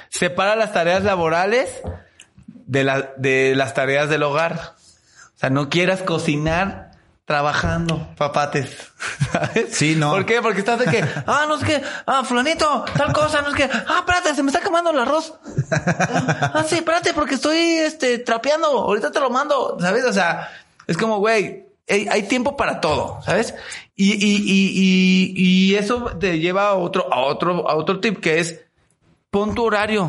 separa 0.08 0.56
las 0.56 0.72
tareas 0.72 1.02
laborales 1.02 1.82
de, 2.66 2.84
la, 2.84 3.12
de 3.16 3.54
las 3.56 3.74
tareas 3.74 4.08
del 4.08 4.22
hogar. 4.22 4.74
O 5.36 5.38
sea, 5.38 5.50
no 5.50 5.68
quieras 5.68 6.02
cocinar 6.02 6.88
trabajando, 7.28 8.08
papates. 8.16 8.90
¿Sabes? 9.32 9.76
Sí, 9.76 9.94
no. 9.94 10.12
¿Por 10.12 10.24
qué? 10.24 10.40
Porque 10.40 10.60
estás 10.60 10.78
de 10.78 10.86
que, 10.86 11.04
ah, 11.26 11.44
no 11.46 11.56
es 11.56 11.64
que, 11.64 11.82
ah, 12.06 12.24
fulanito, 12.24 12.84
tal 12.96 13.12
cosa, 13.12 13.42
no 13.42 13.50
es 13.50 13.54
que, 13.54 13.64
ah, 13.64 13.96
espérate, 13.98 14.34
se 14.34 14.42
me 14.42 14.50
está 14.50 14.60
quemando 14.62 14.90
el 14.90 14.98
arroz. 14.98 15.34
Ah, 16.50 16.64
sí, 16.66 16.76
espérate, 16.76 17.12
porque 17.12 17.34
estoy, 17.34 17.58
este, 17.58 18.18
trapeando, 18.18 18.66
ahorita 18.68 19.10
te 19.10 19.20
lo 19.20 19.28
mando, 19.28 19.76
¿sabes? 19.80 20.04
O 20.04 20.12
sea, 20.12 20.48
es 20.86 20.96
como, 20.96 21.18
güey, 21.18 21.66
hay, 21.88 22.08
hay 22.08 22.22
tiempo 22.22 22.56
para 22.56 22.80
todo, 22.80 23.20
¿sabes? 23.22 23.54
Y, 24.00 24.12
y, 24.12 24.36
y, 24.46 25.34
y, 25.34 25.72
y 25.72 25.74
eso 25.74 26.16
te 26.20 26.38
lleva 26.38 26.68
a 26.68 26.74
otro, 26.74 27.12
a 27.12 27.18
otro, 27.22 27.68
a 27.68 27.74
otro 27.74 27.98
tip 27.98 28.20
que 28.20 28.38
es, 28.38 28.64
pon 29.28 29.56
tu 29.56 29.64
horario. 29.64 30.08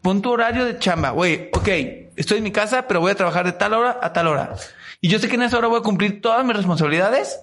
Pon 0.00 0.22
tu 0.22 0.30
horario 0.30 0.64
de 0.64 0.78
chamba. 0.78 1.10
Güey, 1.10 1.50
ok, 1.52 1.68
estoy 2.16 2.38
en 2.38 2.44
mi 2.44 2.50
casa, 2.50 2.88
pero 2.88 3.00
voy 3.00 3.12
a 3.12 3.14
trabajar 3.14 3.44
de 3.44 3.52
tal 3.52 3.74
hora 3.74 3.98
a 4.00 4.14
tal 4.14 4.28
hora. 4.28 4.54
Y 5.02 5.08
yo 5.08 5.18
sé 5.18 5.28
que 5.28 5.34
en 5.34 5.42
esa 5.42 5.58
hora 5.58 5.68
voy 5.68 5.80
a 5.80 5.82
cumplir 5.82 6.22
todas 6.22 6.46
mis 6.46 6.56
responsabilidades. 6.56 7.40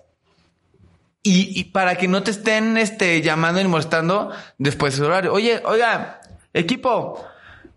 Y, 1.22 1.66
para 1.66 1.96
que 1.96 2.08
no 2.08 2.24
te 2.24 2.32
estén 2.32 2.76
este, 2.78 3.22
llamando 3.22 3.62
y 3.62 3.68
molestando 3.68 4.32
después 4.58 4.94
de 4.94 4.98
ese 4.98 5.06
horario. 5.06 5.32
Oye, 5.32 5.62
oiga, 5.64 6.22
equipo, 6.54 7.24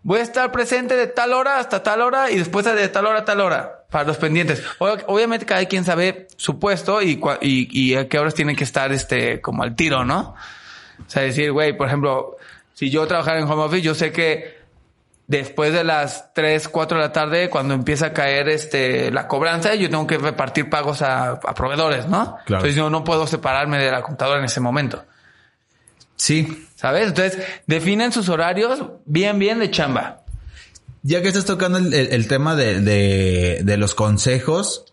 voy 0.01 0.21
a 0.21 0.23
estar 0.23 0.51
presente 0.51 0.95
de 0.95 1.05
tal 1.05 1.33
hora 1.33 1.59
hasta 1.59 1.83
tal 1.83 2.01
hora 2.01 2.31
y 2.31 2.39
después 2.39 2.65
de 2.65 2.87
tal 2.89 3.05
hora 3.05 3.19
a 3.19 3.25
tal 3.25 3.41
hora 3.41 3.76
para 3.89 4.05
los 4.05 4.17
pendientes. 4.17 4.63
Obviamente 4.79 5.45
cada 5.45 5.65
quien 5.65 5.83
sabe 5.83 6.27
su 6.35 6.59
puesto 6.59 7.01
y, 7.01 7.21
y, 7.41 7.91
y 7.91 7.95
a 7.95 8.07
qué 8.07 8.19
horas 8.19 8.33
tienen 8.33 8.55
que 8.55 8.63
estar 8.63 8.91
este, 8.91 9.41
como 9.41 9.63
al 9.63 9.75
tiro, 9.75 10.03
¿no? 10.03 10.35
O 10.99 11.09
sea, 11.09 11.23
decir, 11.23 11.51
güey, 11.51 11.75
por 11.77 11.87
ejemplo, 11.87 12.37
si 12.73 12.89
yo 12.89 13.07
trabajara 13.07 13.39
en 13.39 13.45
home 13.45 13.63
office, 13.63 13.81
yo 13.81 13.95
sé 13.95 14.11
que 14.11 14.57
después 15.27 15.73
de 15.73 15.83
las 15.83 16.33
3, 16.33 16.67
4 16.69 16.97
de 16.97 17.03
la 17.03 17.11
tarde, 17.11 17.49
cuando 17.49 17.73
empieza 17.73 18.07
a 18.07 18.13
caer 18.13 18.49
este 18.49 19.11
la 19.11 19.27
cobranza, 19.27 19.75
yo 19.75 19.89
tengo 19.89 20.07
que 20.07 20.17
repartir 20.17 20.69
pagos 20.69 21.01
a, 21.01 21.31
a 21.31 21.53
proveedores, 21.53 22.07
¿no? 22.07 22.37
Claro. 22.45 22.61
Entonces 22.61 22.75
yo 22.75 22.89
no 22.89 23.03
puedo 23.03 23.27
separarme 23.27 23.77
de 23.77 23.91
la 23.91 24.01
computadora 24.01 24.39
en 24.39 24.45
ese 24.45 24.59
momento. 24.59 25.05
Sí. 26.15 26.67
¿Sabes? 26.75 27.07
Entonces, 27.07 27.43
definen 27.65 28.11
sus 28.11 28.29
horarios 28.29 28.83
bien, 29.05 29.39
bien 29.39 29.59
de 29.59 29.71
chamba. 29.71 30.21
Ya 31.07 31.21
que 31.21 31.29
estás 31.29 31.45
tocando 31.45 31.77
el, 31.77 31.93
el- 31.93 32.07
el 32.13 32.27
tema 32.27 32.55
de, 32.55 32.81
de- 32.81 33.61
de 33.63 33.77
los 33.77 33.95
consejos, 33.95 34.85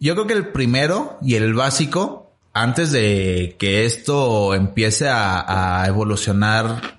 yo 0.00 0.14
creo 0.14 0.26
que 0.26 0.32
el 0.34 0.48
primero 0.48 1.18
y 1.20 1.34
el 1.34 1.54
básico, 1.54 2.32
antes 2.52 2.90
de 2.92 3.56
que 3.58 3.84
esto 3.84 4.54
empiece 4.54 5.08
a, 5.08 5.82
a 5.82 5.86
evolucionar, 5.86 6.98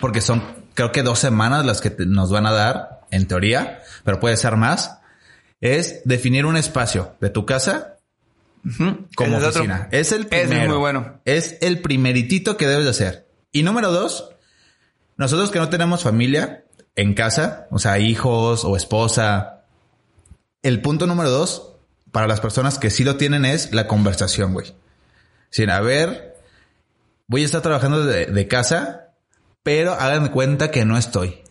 porque 0.00 0.20
son 0.20 0.42
creo 0.74 0.92
que 0.92 1.02
dos 1.02 1.18
semanas 1.18 1.66
las 1.66 1.80
que 1.80 1.90
te- 1.90 2.06
nos 2.06 2.30
van 2.30 2.46
a 2.46 2.52
dar, 2.52 3.00
en 3.10 3.26
teoría, 3.28 3.82
pero 4.04 4.18
puede 4.20 4.36
ser 4.38 4.56
más, 4.56 4.98
es 5.60 6.00
definir 6.06 6.46
un 6.46 6.56
espacio 6.56 7.16
de 7.20 7.28
tu 7.28 7.44
casa 7.44 7.98
como 9.16 9.36
es 9.38 9.44
otro. 9.44 9.48
oficina. 9.62 9.88
Es 9.90 10.12
el 10.12 10.22
Ese 10.30 10.42
es 10.42 10.48
primero. 10.48 10.70
muy 10.70 10.78
bueno. 10.78 11.20
Es 11.26 11.58
el 11.60 11.82
primeritito 11.82 12.56
que 12.56 12.66
debes 12.66 12.84
de 12.84 12.90
hacer. 12.90 13.26
Y 13.52 13.62
número 13.64 13.92
dos, 13.92 14.30
nosotros 15.16 15.50
que 15.50 15.58
no 15.58 15.68
tenemos 15.68 16.02
familia 16.02 16.64
en 16.96 17.14
casa, 17.14 17.66
o 17.70 17.78
sea, 17.78 17.98
hijos 17.98 18.64
o 18.64 18.76
esposa, 18.76 19.64
el 20.62 20.80
punto 20.82 21.06
número 21.06 21.30
dos, 21.30 21.72
para 22.10 22.26
las 22.26 22.40
personas 22.40 22.78
que 22.78 22.90
sí 22.90 23.04
lo 23.04 23.16
tienen, 23.16 23.44
es 23.44 23.72
la 23.72 23.86
conversación, 23.88 24.52
güey. 24.52 24.74
Sin 25.50 25.70
a 25.70 25.80
ver, 25.80 26.36
voy 27.26 27.42
a 27.42 27.44
estar 27.46 27.62
trabajando 27.62 28.04
de, 28.04 28.26
de 28.26 28.48
casa, 28.48 29.08
pero 29.62 29.92
háganme 29.94 30.30
cuenta 30.30 30.70
que 30.70 30.84
no 30.84 30.96
estoy. 30.98 31.42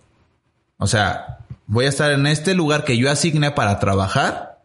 O 0.78 0.88
sea, 0.88 1.40
voy 1.66 1.86
a 1.86 1.90
estar 1.90 2.12
en 2.12 2.28
este 2.28 2.54
lugar 2.54 2.84
que 2.84 2.98
yo 2.98 3.10
asigné 3.10 3.52
para 3.52 3.80
trabajar, 3.80 4.62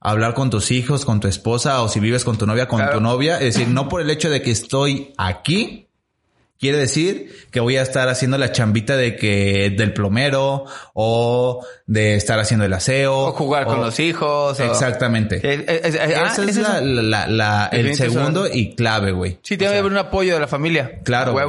hablar 0.00 0.34
con 0.34 0.50
tus 0.50 0.70
hijos, 0.70 1.04
con 1.04 1.20
tu 1.20 1.28
esposa, 1.28 1.82
o 1.82 1.88
si 1.88 2.00
vives 2.00 2.24
con 2.24 2.38
tu 2.38 2.46
novia, 2.46 2.68
con 2.68 2.78
Claro. 2.78 2.94
tu 2.94 3.00
novia. 3.00 3.34
Es 3.38 3.54
decir, 3.54 3.68
no 3.68 3.88
por 3.88 4.00
el 4.00 4.10
hecho 4.10 4.30
de 4.30 4.42
que 4.42 4.50
estoy 4.50 5.12
aquí, 5.18 5.88
quiere 6.60 6.76
decir 6.78 7.32
que 7.50 7.58
voy 7.60 7.76
a 7.78 7.82
estar 7.82 8.08
haciendo 8.10 8.36
la 8.38 8.52
chambita 8.52 8.96
de 8.96 9.16
que 9.16 9.74
del 9.76 9.92
plomero 9.94 10.66
o 10.94 11.64
de 11.86 12.14
estar 12.16 12.38
haciendo 12.38 12.66
el 12.66 12.72
aseo 12.74 13.16
O 13.18 13.32
jugar 13.32 13.64
con 13.64 13.80
o- 13.80 13.84
los 13.86 13.98
hijos. 13.98 14.60
o- 14.60 14.64
Exactamente. 14.64 15.36
Eh, 15.36 15.64
eh, 15.66 15.80
eh, 15.84 16.14
ah, 16.16 16.30
Ese 16.32 16.44
es, 16.50 16.56
la, 16.58 16.80
la- 16.82 17.26
la- 17.26 17.66
el 17.72 17.94
segundo 17.96 18.46
y 18.46 18.74
clave, 18.74 19.12
güey. 19.12 19.38
Sí, 19.42 19.56
tiene 19.56 19.72
que 19.72 19.78
haber 19.78 19.90
un 19.90 19.98
apoyo 19.98 20.34
de 20.34 20.40
la 20.40 20.48
familia. 20.48 21.00
Claro. 21.02 21.32
Güey. 21.32 21.46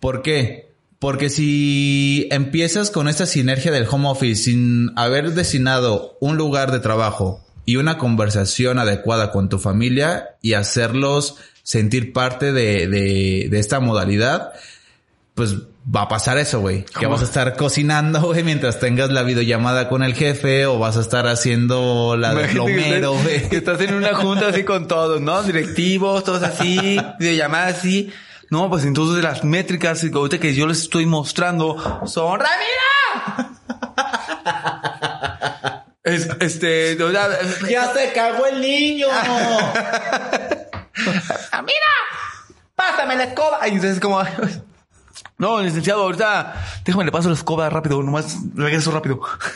¿Por 0.00 0.22
qué? 0.22 0.66
Porque 0.98 1.28
si 1.30 2.26
empiezas 2.32 2.90
con 2.90 3.06
esta 3.08 3.26
sinergia 3.26 3.70
del 3.70 3.86
home 3.88 4.08
office 4.08 4.42
sin 4.44 4.90
haber 4.96 5.30
designado 5.32 6.16
un 6.20 6.36
lugar 6.36 6.72
de 6.72 6.80
trabajo 6.80 7.44
y 7.64 7.76
una 7.76 7.98
conversación 7.98 8.78
adecuada 8.78 9.30
con 9.30 9.48
tu 9.48 9.58
familia 9.58 10.30
y 10.40 10.54
hacerlos 10.54 11.36
sentir 11.68 12.14
parte 12.14 12.50
de, 12.54 12.86
de- 12.88 13.48
de 13.50 13.58
esta 13.58 13.78
modalidad, 13.78 14.52
pues 15.34 15.54
va 15.94 16.02
a 16.02 16.08
pasar 16.08 16.38
eso, 16.38 16.60
güey. 16.60 16.86
Que 16.98 17.04
vas 17.06 17.20
a 17.20 17.24
estar 17.24 17.56
cocinando, 17.56 18.22
güey, 18.22 18.42
mientras 18.42 18.80
tengas 18.80 19.10
la 19.10 19.22
videollamada 19.22 19.90
con 19.90 20.02
el 20.02 20.14
jefe 20.14 20.64
o 20.64 20.78
vas 20.78 20.96
a 20.96 21.00
estar 21.02 21.26
haciendo 21.26 22.16
la 22.18 22.32
de 22.34 22.48
plomero, 22.48 23.12
güey. 23.12 23.50
Que 23.50 23.58
estás 23.58 23.82
en 23.82 23.92
una 23.94 24.14
junta 24.14 24.48
así 24.48 24.64
con 24.64 24.88
todos, 24.88 25.20
¿no? 25.20 25.42
Directivos, 25.42 26.24
todos 26.24 26.42
así, 26.42 26.98
videollamadas 27.18 27.80
así. 27.80 28.10
No, 28.48 28.70
pues 28.70 28.86
entonces 28.86 29.22
las 29.22 29.44
métricas 29.44 30.00
que 30.00 30.10
ahorita 30.14 30.38
que 30.38 30.54
yo 30.54 30.66
les 30.66 30.78
estoy 30.80 31.04
mostrando 31.04 31.76
son 32.06 32.40
¡Ramira! 32.40 33.50
Es, 36.02 36.26
este, 36.40 36.96
sea, 36.96 37.28
¡Ya 37.68 37.92
se 37.92 38.10
cagó 38.14 38.46
el 38.46 38.62
niño! 38.62 39.08
¡Ramira! 41.52 41.74
pásame 42.78 43.16
la 43.16 43.24
escoba. 43.24 43.66
Y 43.66 43.72
entonces 43.72 44.00
como, 44.00 44.22
no, 45.38 45.60
licenciado, 45.60 46.02
ahorita 46.04 46.54
déjame 46.84 47.04
le 47.04 47.12
paso 47.12 47.28
la 47.28 47.34
escoba 47.34 47.68
rápido, 47.68 48.02
nomás 48.02 48.36
regreso 48.54 48.92
rápido. 48.92 49.20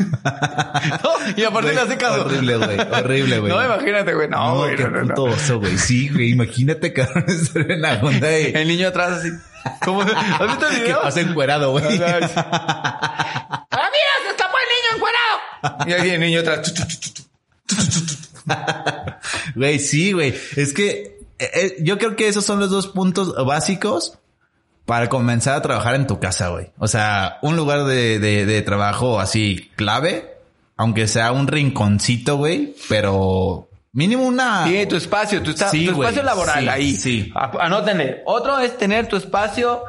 no, 1.05 1.35
y 1.37 1.45
aparte 1.45 1.73
Güey, 1.73 1.75
le 1.77 1.81
hace 1.81 1.97
caso. 1.97 2.25
Horrible, 2.25 2.57
güey. 2.57 2.79
Horrible, 2.81 3.39
güey. 3.39 3.53
No, 3.53 3.65
imagínate, 3.65 4.15
güey. 4.15 4.29
No, 4.29 4.57
güey. 4.57 4.77
qué 4.77 4.85
No, 4.85 5.05
no, 5.05 5.05
no. 5.05 5.59
güey. 5.59 5.79
Sí, 5.79 6.09
güey. 6.09 6.31
Imagínate, 6.33 6.93
cabrón, 6.93 7.25
estar 7.29 7.71
en 7.71 7.81
la 7.81 7.95
onda. 8.03 8.29
El 8.31 8.67
niño 8.69 8.89
atrás 8.89 9.19
así. 9.19 9.31
¿Cómo? 9.85 10.03
¿Has 10.03 10.47
visto 10.49 10.69
el 10.69 10.75
Que 10.75 10.83
video? 10.83 11.03
pasa 11.03 11.21
encuerado, 11.21 11.71
güey. 11.71 11.85
¡Ah, 11.85 12.19
mira! 13.71 14.13
¡Se 14.25 14.31
escapó 14.31 14.57
el 14.59 14.69
niño 14.75 14.97
encuerado! 14.97 15.89
Y 15.89 15.93
ahí 15.93 16.11
el 16.11 16.21
niño 16.21 16.41
atrás. 16.41 16.75
Güey, 19.55 19.79
sí, 19.79 20.13
güey. 20.13 20.35
Es 20.57 20.73
que 20.73 21.22
eh, 21.43 21.51
eh, 21.55 21.77
yo 21.81 21.99
creo 21.99 22.17
que 22.17 22.29
esos 22.29 22.45
son 22.45 22.61
los 22.61 22.71
dos 22.71 22.87
puntos 22.89 23.35
básicos 23.47 24.19
para 24.87 25.09
comenzar 25.09 25.57
a 25.57 25.63
trabajar 25.63 25.95
en 25.95 26.07
tu 26.07 26.19
casa, 26.21 26.49
güey. 26.49 26.71
O 26.79 26.89
sea, 26.89 27.39
un 27.43 27.57
lugar 27.57 27.85
de, 27.85 28.19
de, 28.19 28.47
de 28.47 28.63
trabajo 28.63 29.21
así 29.21 29.71
clave, 29.77 30.35
aunque 30.77 31.07
sea 31.07 31.33
un 31.33 31.47
rinconcito, 31.47 32.37
güey, 32.37 32.75
pero 32.89 33.69
mínimo 33.93 34.25
una... 34.25 34.67
Sí, 34.67 34.87
tu 34.87 34.97
espacio, 34.97 35.43
tu, 35.43 35.53
Sí, 35.53 35.89
espacio 35.89 36.23
laboral 36.23 36.65
sí, 36.65 36.69
ahí. 36.69 36.93
sí. 36.97 37.33
Anótenle. 37.35 38.23
Otro 38.27 38.59
es 38.59 38.77
tener 38.77 39.07
tu 39.07 39.17
espacio 39.17 39.85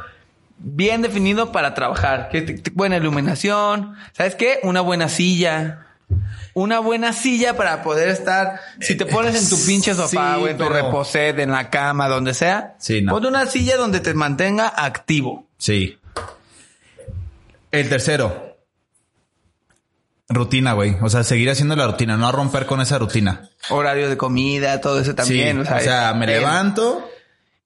bien 0.57 1.01
definido 1.01 1.51
para 1.51 1.73
trabajar. 1.73 2.29
Que 2.29 2.61
buena 2.73 2.97
iluminación. 2.97 3.95
¿Sabes 4.13 4.35
qué? 4.35 4.59
Una 4.63 4.81
buena 4.81 5.09
silla. 5.09 5.82
Una 6.55 6.79
buena 6.79 7.13
silla 7.13 7.57
para 7.57 7.81
poder 7.81 8.09
estar. 8.09 8.59
Si 8.79 8.95
te 8.95 9.05
pones 9.05 9.35
en 9.35 9.49
tu 9.49 9.65
pinche 9.65 9.93
sofá 9.95 10.35
Sí, 10.35 10.41
o 10.43 10.47
en 10.47 10.57
tu 10.57 10.65
pero- 10.67 10.75
reposet, 10.75 11.37
en 11.39 11.51
la 11.51 11.69
cama, 11.69 12.07
donde 12.07 12.33
sea. 12.33 12.75
Sí, 12.79 13.01
no. 13.01 13.13
Ponte 13.13 13.27
una 13.27 13.45
silla 13.47 13.75
donde 13.77 13.99
te 13.99 14.13
mantenga 14.13 14.67
activo. 14.67 15.47
Sí. 15.57 15.97
El 17.71 17.89
tercero. 17.89 18.57
Rutina, 20.29 20.73
güey. 20.73 20.95
O 21.01 21.09
sea, 21.09 21.23
seguir 21.23 21.49
haciendo 21.49 21.75
la 21.75 21.85
rutina, 21.87 22.17
no 22.17 22.31
romper 22.31 22.65
con 22.65 22.81
esa 22.81 22.97
rutina. 22.97 23.49
Horario 23.69 24.09
de 24.09 24.17
comida, 24.17 24.79
todo 24.81 24.99
eso 24.99 25.13
también. 25.15 25.65
sí. 25.65 25.71
O 25.73 25.79
sea, 25.79 26.13
me 26.13 26.25
eh, 26.25 26.39
levanto. 26.39 27.07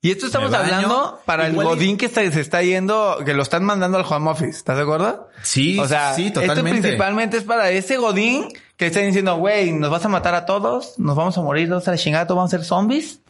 Y 0.02 0.12
esto 0.12 0.28
estamos 0.28 0.54
hablando 0.54 1.20
para 1.26 1.48
el 1.48 1.56
godín 1.56 1.98
que 1.98 2.06
está- 2.06 2.30
se 2.32 2.40
está 2.40 2.62
yendo, 2.62 3.18
que 3.26 3.34
lo 3.34 3.42
están 3.42 3.64
mandando 3.66 3.98
al 3.98 4.06
home 4.08 4.30
office. 4.30 4.52
¿Estás 4.52 4.78
de 4.78 4.84
acuerdo? 4.84 5.28
Sí, 5.42 5.80
O 5.80 5.88
sea, 5.88 6.14
sí, 6.14 6.28
esto 6.28 6.64
principalmente 6.64 7.38
es 7.38 7.44
para 7.44 7.72
ese 7.72 7.98
godín 7.98 8.48
que 8.78 8.86
está 8.88 9.00
diciendo, 9.00 9.36
güey, 9.38 9.72
nos 9.72 9.90
vas 9.90 10.06
a 10.06 10.10
matar 10.10 10.36
a 10.36 10.46
todos, 10.46 11.00
nos 11.00 11.16
vamos 11.16 11.36
a 11.38 11.42
morir, 11.42 11.68
nos 11.68 11.78
vamos 11.78 11.88
a 11.88 11.92
la 11.92 11.98
chingada, 11.98 12.28
todos 12.28 12.38
vamos 12.38 12.54
a 12.54 12.58
ser 12.58 12.66
zombies. 12.66 13.22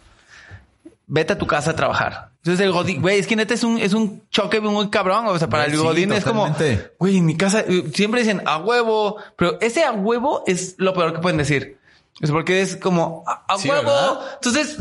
Vete 1.09 1.33
a 1.33 1.37
tu 1.37 1.47
casa 1.47 1.71
a 1.71 1.75
trabajar. 1.75 2.31
Entonces 2.43 2.65
el 2.65 2.73
godín, 2.73 3.01
güey, 3.01 3.17
es 3.17 3.27
que 3.27 3.37
neta 3.37 3.53
es 3.53 3.63
un, 3.63 3.77
es 3.77 3.93
un 3.93 4.23
choque 4.29 4.59
muy 4.59 4.89
cabrón. 4.89 5.25
O 5.27 5.39
sea, 5.39 5.47
para 5.47 5.65
el 5.65 5.71
Sí, 5.71 5.77
godín 5.77 6.11
es 6.11 6.25
como, 6.25 6.53
güey, 6.99 7.17
en 7.17 7.25
mi 7.25 7.37
casa 7.37 7.61
eh, 7.61 7.85
siempre 7.93 8.19
dicen 8.21 8.41
a 8.45 8.57
huevo, 8.57 9.15
pero 9.37 9.57
ese 9.61 9.85
a 9.85 9.93
huevo 9.93 10.43
es 10.47 10.75
lo 10.77 10.93
peor 10.93 11.13
que 11.13 11.19
pueden 11.19 11.37
decir. 11.37 11.77
Es 12.19 12.31
porque 12.31 12.61
es 12.61 12.75
como 12.77 13.23
a, 13.27 13.45
a 13.47 13.57
Sí, 13.57 13.69
huevo. 13.69 13.83
¿verdad? 13.83 14.19
Entonces, 14.35 14.77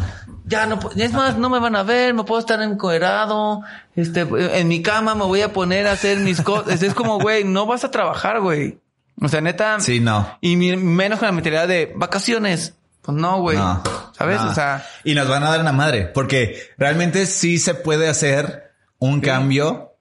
ya 0.47 0.65
no, 0.67 0.79
es 0.97 1.13
más, 1.13 1.37
no 1.37 1.51
me 1.51 1.59
van 1.59 1.77
a 1.77 1.83
ver, 1.83 2.15
me 2.15 2.25
puedo 2.25 2.41
estar 2.41 2.63
encuerado, 2.63 3.63
este, 3.95 4.21
en 4.21 4.69
mi 4.69 4.81
cama 4.83 5.15
me 5.15 5.25
voy 5.25 5.43
a 5.43 5.53
poner 5.53 5.87
a 5.87 5.93
hacer 5.93 6.19
mis 6.19 6.41
cosas. 6.41 6.83
Es 6.83 6.95
como, 6.95 7.19
güey, 7.21 7.45
no 7.45 7.67
vas 7.67 7.85
a 7.85 7.91
trabajar, 7.91 8.41
güey. 8.41 8.79
O 9.21 9.29
sea, 9.29 9.41
neta. 9.41 9.81
Sí, 9.81 10.01
no. 10.01 10.39
Y 10.41 10.57
mi- 10.57 10.77
menos 10.77 11.19
con 11.19 11.27
la 11.27 11.33
mentalidad 11.33 11.69
de 11.69 11.93
vacaciones. 11.97 12.75
Pues 13.03 13.17
no, 13.17 13.41
güey. 13.41 13.57
No, 13.57 13.83
¿Sabes? 14.17 14.41
no. 14.43 14.51
O 14.51 14.55
sea, 14.55 14.85
Y 15.05 15.15
nos 15.15 15.29
van 15.29 15.43
a 15.45 15.51
dar 15.51 15.61
una 15.61 15.73
madre, 15.73 16.07
porque 16.07 16.61
realmente 16.77 17.27
sí 17.27 17.59
se 17.59 17.75
puede 17.75 18.09
hacer 18.09 18.73
un 18.99 19.21
cambio 19.21 19.93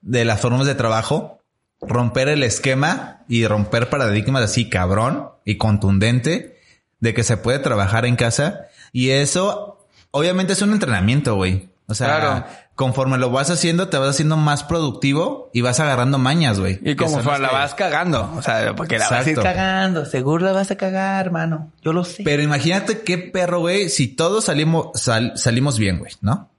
de 0.00 0.24
las 0.24 0.40
formas 0.40 0.66
de 0.66 0.74
trabajo, 0.74 1.42
romper 1.80 2.28
el 2.28 2.42
esquema 2.44 3.24
y 3.28 3.46
romper 3.46 3.90
paradigmas 3.90 4.42
así 4.42 4.68
cabrón 4.70 5.30
y 5.44 5.58
contundente 5.58 6.55
de 7.00 7.14
que 7.14 7.22
se 7.24 7.36
puede 7.36 7.58
trabajar 7.58 8.06
en 8.06 8.16
casa. 8.16 8.66
Y 8.92 9.10
eso, 9.10 9.86
obviamente, 10.10 10.52
es 10.54 10.62
un 10.62 10.72
entrenamiento, 10.72 11.34
güey. 11.36 11.68
O 11.88 11.94
sea, 11.94 12.06
Claro. 12.20 12.44
conforme 12.74 13.16
lo 13.16 13.30
vas 13.30 13.48
haciendo, 13.48 13.88
te 13.88 13.96
vas 13.96 14.08
haciendo 14.10 14.36
más 14.36 14.64
productivo 14.64 15.50
y 15.54 15.60
vas 15.60 15.78
agarrando 15.78 16.18
mañas, 16.18 16.58
güey. 16.58 16.80
y 16.82 16.96
como 16.96 17.20
la 17.22 17.48
que- 17.48 17.54
vas 17.54 17.74
cagando. 17.74 18.32
O 18.36 18.42
sea, 18.42 18.74
porque 18.74 18.98
la 18.98 19.08
vas 19.08 19.24
a 19.24 19.30
ir 19.30 19.38
cagando. 19.38 20.04
Seguro 20.04 20.44
la 20.46 20.52
vas 20.52 20.70
a 20.72 20.76
cagar, 20.76 21.26
hermano. 21.26 21.70
Yo 21.82 21.92
lo 21.92 22.04
sé. 22.04 22.24
Pero 22.24 22.42
imagínate 22.42 23.02
qué 23.02 23.18
perro, 23.18 23.60
güey, 23.60 23.88
si 23.88 24.08
todos 24.08 24.46
salimos, 24.46 25.00
sal- 25.00 25.34
salimos 25.36 25.78
bien, 25.78 25.98
güey, 26.00 26.12
¿no? 26.22 26.50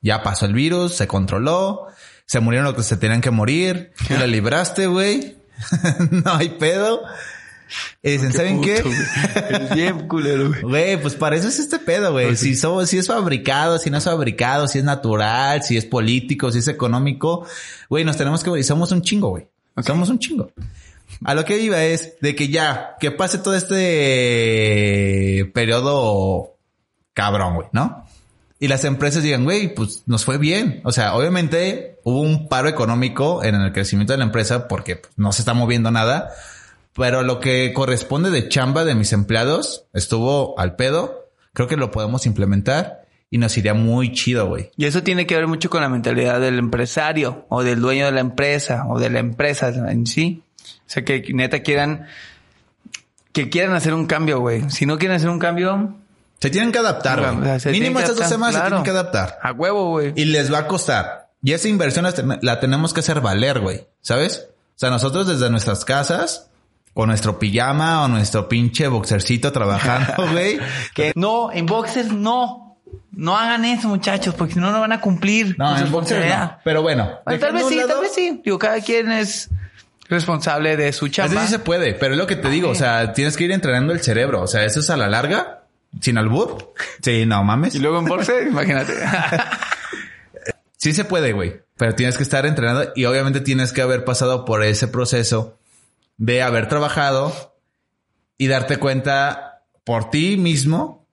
Ya 0.00 0.22
pasó 0.22 0.46
el 0.46 0.54
virus, 0.54 0.94
se 0.94 1.06
controló, 1.06 1.86
se 2.24 2.40
murieron 2.40 2.64
los 2.64 2.74
que 2.74 2.82
se 2.82 2.96
tenían 2.96 3.20
que 3.20 3.30
morir, 3.30 3.92
tú 4.08 4.14
la 4.14 4.26
libraste, 4.26 4.86
güey. 4.86 5.36
no 6.10 6.32
hay 6.34 6.48
pedo. 6.48 7.02
Y 8.02 8.10
dicen, 8.12 8.32
¿saben 8.32 8.60
qué? 8.60 8.82
Es 9.50 9.74
bien 9.74 10.06
culero, 10.08 10.48
güey. 10.48 10.62
Güey, 10.62 10.96
pues 11.00 11.14
para 11.14 11.36
eso 11.36 11.48
es 11.48 11.58
este 11.58 11.78
pedo, 11.78 12.12
güey. 12.12 12.36
Si, 12.36 12.54
so- 12.56 12.84
si 12.86 12.98
es 12.98 13.06
fabricado, 13.06 13.78
si 13.78 13.90
no 13.90 13.98
es 13.98 14.04
fabricado, 14.04 14.68
si 14.68 14.78
es 14.78 14.84
natural, 14.84 15.62
si 15.62 15.76
es 15.76 15.84
político, 15.84 16.50
si 16.52 16.58
es 16.60 16.68
económico, 16.68 17.46
güey, 17.88 18.04
nos 18.04 18.16
tenemos 18.16 18.42
que, 18.44 18.58
y 18.58 18.62
somos 18.62 18.92
un 18.92 19.02
chingo, 19.02 19.30
güey. 19.30 19.48
Somos 19.84 20.08
un 20.10 20.18
chingo. 20.18 20.50
A 21.24 21.34
lo 21.34 21.44
que 21.44 21.58
iba 21.60 21.82
es 21.82 22.14
de 22.20 22.34
que 22.34 22.48
ya, 22.48 22.96
que 22.98 23.10
pase 23.10 23.38
todo 23.38 23.54
este 23.54 25.50
periodo 25.54 26.56
cabrón, 27.14 27.54
güey, 27.56 27.68
¿no? 27.72 28.06
Y 28.58 28.68
las 28.68 28.84
empresas 28.84 29.22
digan, 29.24 29.44
güey, 29.44 29.74
pues 29.74 30.04
nos 30.06 30.24
fue 30.24 30.38
bien. 30.38 30.80
O 30.84 30.92
sea, 30.92 31.14
obviamente 31.16 31.98
hubo 32.04 32.20
un 32.20 32.48
paro 32.48 32.68
económico 32.68 33.42
en 33.42 33.56
el 33.56 33.72
crecimiento 33.72 34.12
de 34.12 34.18
la 34.18 34.24
empresa 34.24 34.68
porque 34.68 34.96
pues, 34.96 35.12
no 35.16 35.32
se 35.32 35.42
está 35.42 35.52
moviendo 35.52 35.90
nada. 35.90 36.30
Pero 36.94 37.22
lo 37.22 37.40
que 37.40 37.72
corresponde 37.72 38.30
de 38.30 38.48
chamba 38.48 38.84
de 38.84 38.94
mis 38.94 39.12
empleados 39.12 39.86
estuvo 39.92 40.58
al 40.58 40.76
pedo. 40.76 41.28
Creo 41.54 41.68
que 41.68 41.76
lo 41.76 41.90
podemos 41.90 42.26
implementar 42.26 43.06
y 43.30 43.38
nos 43.38 43.56
iría 43.56 43.72
muy 43.72 44.12
chido, 44.12 44.46
güey. 44.46 44.70
Y 44.76 44.84
eso 44.84 45.02
tiene 45.02 45.26
que 45.26 45.34
ver 45.34 45.46
mucho 45.46 45.70
con 45.70 45.80
la 45.80 45.88
mentalidad 45.88 46.40
del 46.40 46.58
empresario 46.58 47.46
o 47.48 47.62
del 47.62 47.80
dueño 47.80 48.04
de 48.04 48.12
la 48.12 48.20
empresa 48.20 48.84
o 48.88 48.98
de 48.98 49.08
la 49.08 49.20
empresa 49.20 49.68
en 49.68 50.06
sí. 50.06 50.42
O 50.62 50.64
sea, 50.86 51.04
que 51.04 51.24
neta 51.32 51.60
quieran, 51.60 52.06
que 53.32 53.48
quieran 53.48 53.74
hacer 53.74 53.94
un 53.94 54.06
cambio, 54.06 54.40
güey. 54.40 54.68
Si 54.70 54.84
no 54.84 54.98
quieren 54.98 55.16
hacer 55.16 55.30
un 55.30 55.38
cambio, 55.38 55.96
Se 56.40 56.50
tienen 56.50 56.72
que 56.72 56.78
adaptar, 56.78 57.20
O 57.20 57.22
sea, 57.22 57.58
güey. 57.58 57.80
Mínimo 57.80 58.00
estas 58.00 58.16
dos 58.16 58.28
semanas 58.28 58.56
se 58.56 58.60
tienen 58.68 58.84
que 58.84 58.90
adaptar. 58.90 59.38
a 59.42 59.52
huevo, 59.52 59.88
güey. 59.90 60.12
Y 60.14 60.26
les 60.26 60.52
va 60.52 60.58
a 60.58 60.68
costar. 60.68 61.30
Y 61.42 61.52
esa 61.52 61.68
inversión 61.68 62.06
la 62.42 62.60
tenemos 62.60 62.92
que 62.92 63.00
hacer 63.00 63.20
valer, 63.20 63.60
güey. 63.60 63.86
¿Sabes? 64.02 64.48
O 64.76 64.78
sea, 64.78 64.90
nosotros 64.90 65.26
desde 65.26 65.48
nuestras 65.50 65.84
casas, 65.84 66.50
con 66.94 67.08
nuestro 67.08 67.38
pijama 67.38 68.04
o 68.04 68.08
nuestro 68.08 68.48
pinche 68.48 68.88
boxercito 68.88 69.52
trabajando, 69.52 70.28
güey. 70.32 70.58
Que 70.94 71.12
no, 71.14 71.50
en 71.52 71.66
boxers 71.66 72.12
no. 72.12 72.58
No 73.14 73.36
hagan 73.36 73.64
eso, 73.66 73.88
muchachos, 73.88 74.34
porque 74.34 74.54
si 74.54 74.60
no, 74.60 74.70
no 74.72 74.80
van 74.80 74.92
a 74.92 75.00
cumplir. 75.00 75.54
No, 75.58 75.76
en 75.76 75.90
boxer 75.92 76.28
no. 76.28 76.58
Pero 76.64 76.80
bueno. 76.82 77.20
Bueno, 77.26 77.40
tal 77.40 77.52
vez 77.52 77.66
sí, 77.68 77.76
lado- 77.76 77.88
tal 77.88 78.00
vez 78.00 78.14
sí. 78.14 78.40
Digo, 78.44 78.58
cada 78.58 78.80
quien 78.80 79.12
es 79.12 79.50
responsable 80.08 80.76
de 80.78 80.92
su 80.94 81.06
Así 81.06 81.12
chamba. 81.14 81.42
sí 81.42 81.48
se 81.48 81.58
puede, 81.58 81.94
pero 81.94 82.12
es 82.14 82.18
lo 82.18 82.26
que 82.26 82.36
te 82.36 82.48
digo, 82.50 82.68
o 82.70 82.74
sea, 82.74 83.12
tienes 83.14 83.36
que 83.36 83.44
ir 83.44 83.52
entrenando 83.52 83.92
el 83.94 84.00
cerebro, 84.02 84.42
o 84.42 84.46
sea, 84.46 84.64
eso 84.64 84.80
es 84.80 84.90
a 84.90 84.96
la 84.98 85.08
larga, 85.08 85.62
sin 86.00 86.18
albur. 86.18 86.72
Sí, 87.02 87.24
no 87.26 87.42
mames. 87.44 87.74
Y 87.74 87.78
luego 87.78 87.98
en 87.98 88.04
boxer, 88.06 88.46
imagínate. 88.48 88.92
Sí 90.76 90.92
se 90.92 91.04
puede, 91.04 91.32
güey, 91.32 91.60
pero 91.76 91.94
tienes 91.94 92.16
que 92.16 92.22
estar 92.24 92.44
entrenando 92.44 92.92
y 92.96 93.04
obviamente 93.04 93.40
tienes 93.40 93.72
que 93.72 93.82
haber 93.82 94.04
pasado 94.04 94.44
por 94.44 94.62
ese 94.64 94.88
proceso 94.88 95.58
de 96.16 96.42
haber 96.42 96.68
trabajado 96.68 97.56
y 98.38 98.46
darte 98.48 98.76
cuenta 98.78 99.62
por 99.84 100.10
ti 100.10 100.36
mismo 100.36 101.06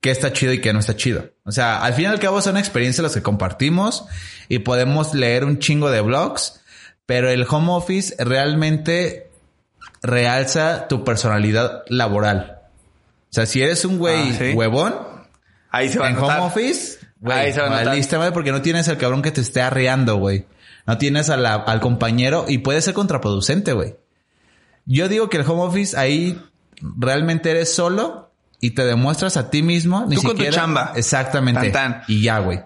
qué 0.00 0.10
está 0.10 0.32
chido 0.32 0.52
y 0.52 0.60
qué 0.60 0.72
no 0.72 0.80
está 0.80 0.96
chido. 0.96 1.30
O 1.44 1.52
sea, 1.52 1.82
al 1.82 1.94
fin 1.94 2.04
y 2.04 2.08
al 2.08 2.20
cabo 2.20 2.40
son 2.40 2.56
experiencias 2.56 3.02
las 3.02 3.14
que 3.14 3.22
compartimos 3.22 4.04
y 4.48 4.60
podemos 4.60 5.14
leer 5.14 5.44
un 5.44 5.58
chingo 5.58 5.90
de 5.90 6.00
blogs, 6.00 6.60
pero 7.06 7.28
el 7.30 7.46
home 7.48 7.72
office 7.72 8.14
realmente 8.18 9.30
realza 10.02 10.88
tu 10.88 11.04
personalidad 11.04 11.82
laboral. 11.88 12.60
O 13.30 13.34
sea, 13.34 13.46
si 13.46 13.62
eres 13.62 13.84
un 13.84 13.98
güey 13.98 14.30
Ah, 14.30 14.36
¿sí? 14.38 14.52
huevón, 14.54 14.94
Ahí 15.70 15.88
se 15.88 15.98
va 15.98 16.10
en 16.10 16.18
home 16.18 16.38
office, 16.40 16.98
güey, 17.20 17.38
Ahí 17.38 17.52
se 17.52 17.60
va 17.60 17.66
a 17.66 17.70
notar. 17.70 17.86
valiste, 17.86 18.18
madre, 18.18 18.32
porque 18.32 18.52
no 18.52 18.60
tienes 18.60 18.88
al 18.88 18.98
cabrón 18.98 19.22
que 19.22 19.30
te 19.30 19.40
esté 19.40 19.62
arreando, 19.62 20.16
güey. 20.16 20.46
No 20.86 20.98
tienes 20.98 21.30
a 21.30 21.36
la- 21.36 21.54
al 21.54 21.80
compañero 21.80 22.44
y 22.48 22.58
puede 22.58 22.82
ser 22.82 22.92
contraproducente, 22.94 23.72
güey. 23.72 23.96
Yo 24.86 25.08
digo 25.08 25.28
que 25.28 25.38
el 25.38 25.48
home 25.48 25.62
office 25.62 25.96
ahí 25.96 26.40
realmente 26.80 27.50
eres 27.50 27.72
solo 27.74 28.30
y 28.60 28.70
te 28.70 28.84
demuestras 28.84 29.36
a 29.36 29.50
ti 29.50 29.62
mismo. 29.62 30.04
Ni 30.08 30.16
Tú 30.16 30.22
con 30.22 30.30
tu 30.32 30.36
siquiera. 30.38 30.54
chamba. 30.56 30.92
Exactamente. 30.96 31.70
Tan, 31.70 31.92
tan. 31.92 32.02
Y 32.08 32.22
ya, 32.22 32.38
güey. 32.40 32.60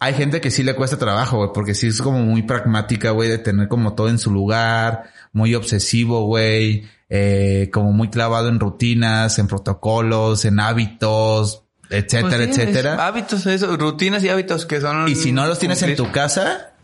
Hay 0.00 0.14
gente 0.14 0.40
que 0.40 0.50
sí 0.52 0.62
le 0.62 0.76
cuesta 0.76 0.96
trabajo, 0.96 1.38
güey, 1.38 1.50
porque 1.52 1.74
sí 1.74 1.88
es 1.88 2.00
como 2.00 2.20
muy 2.20 2.42
pragmática, 2.42 3.10
güey, 3.10 3.28
de 3.28 3.38
tener 3.38 3.66
como 3.66 3.94
todo 3.94 4.08
en 4.08 4.18
su 4.20 4.30
lugar, 4.30 5.10
muy 5.32 5.56
obsesivo, 5.56 6.24
güey, 6.26 6.84
eh, 7.08 7.68
como 7.72 7.90
muy 7.92 8.08
clavado 8.08 8.48
en 8.48 8.60
rutinas, 8.60 9.40
en 9.40 9.48
protocolos, 9.48 10.44
en 10.44 10.60
hábitos, 10.60 11.64
etcétera, 11.90 12.28
Pues 12.44 12.54
sí, 12.54 12.60
etcétera. 12.60 12.94
es 12.94 13.00
Hábitos, 13.00 13.46
eso, 13.46 13.76
rutinas 13.76 14.22
y 14.22 14.28
hábitos 14.28 14.66
que 14.66 14.80
son. 14.80 15.08
Y 15.08 15.16
si 15.16 15.32
no 15.32 15.46
los 15.46 15.58
tienes 15.58 15.82
en 15.82 15.96
tu 15.96 16.12
casa, 16.12 16.74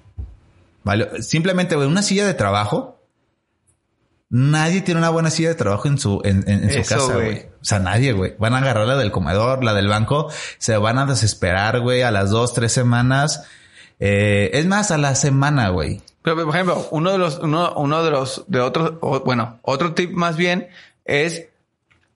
vale, 0.83 1.22
simplemente 1.22 1.76
güey, 1.76 1.87
una 1.87 2.02
silla 2.02 2.26
de 2.26 2.35
trabajo. 2.35 2.93
Nadie 4.37 4.81
tiene 4.81 4.99
una 4.99 5.11
buena 5.11 5.31
silla 5.31 5.51
de 5.51 5.55
trabajo 5.55 5.87
en 5.87 5.97
su, 5.97 6.20
en, 6.25 6.42
en- 6.49 6.64
en 6.64 6.73
su 6.73 6.79
Eso, 6.81 6.97
casa, 6.97 7.14
güey. 7.14 7.47
O 7.61 7.64
sea, 7.64 7.79
nadie, 7.79 8.12
güey. 8.12 8.35
Van 8.37 8.53
a 8.55 8.59
agarrar 8.59 8.85
la 8.87 8.97
del 8.97 9.12
comedor, 9.12 9.62
la 9.62 9.75
del 9.75 9.87
banco, 9.87 10.29
se 10.59 10.77
van 10.77 10.99
a 10.99 11.07
desesperar, 11.07 11.79
güey, 11.81 12.03
a 12.03 12.11
las 12.11 12.31
dos, 12.31 12.53
tres 12.53 12.73
semanas. 12.73 13.44
Eh, 14.01 14.51
es 14.55 14.66
más, 14.66 14.90
a 14.90 14.99
la 14.99 15.14
semana, 15.14 15.68
güey. 15.68 16.03
Pero, 16.23 16.35
por 16.44 16.53
ejemplo, 16.55 16.88
uno 16.90 17.12
de 17.12 17.18
los, 17.18 17.38
uno, 17.38 17.75
uno 17.77 18.03
de 18.03 18.11
los, 18.11 18.44
de 18.49 18.59
otros, 18.61 18.94
o, 19.03 19.20
bueno, 19.20 19.61
otro 19.62 19.94
tip 19.94 20.11
más 20.11 20.37
bien 20.37 20.66
es 21.05 21.47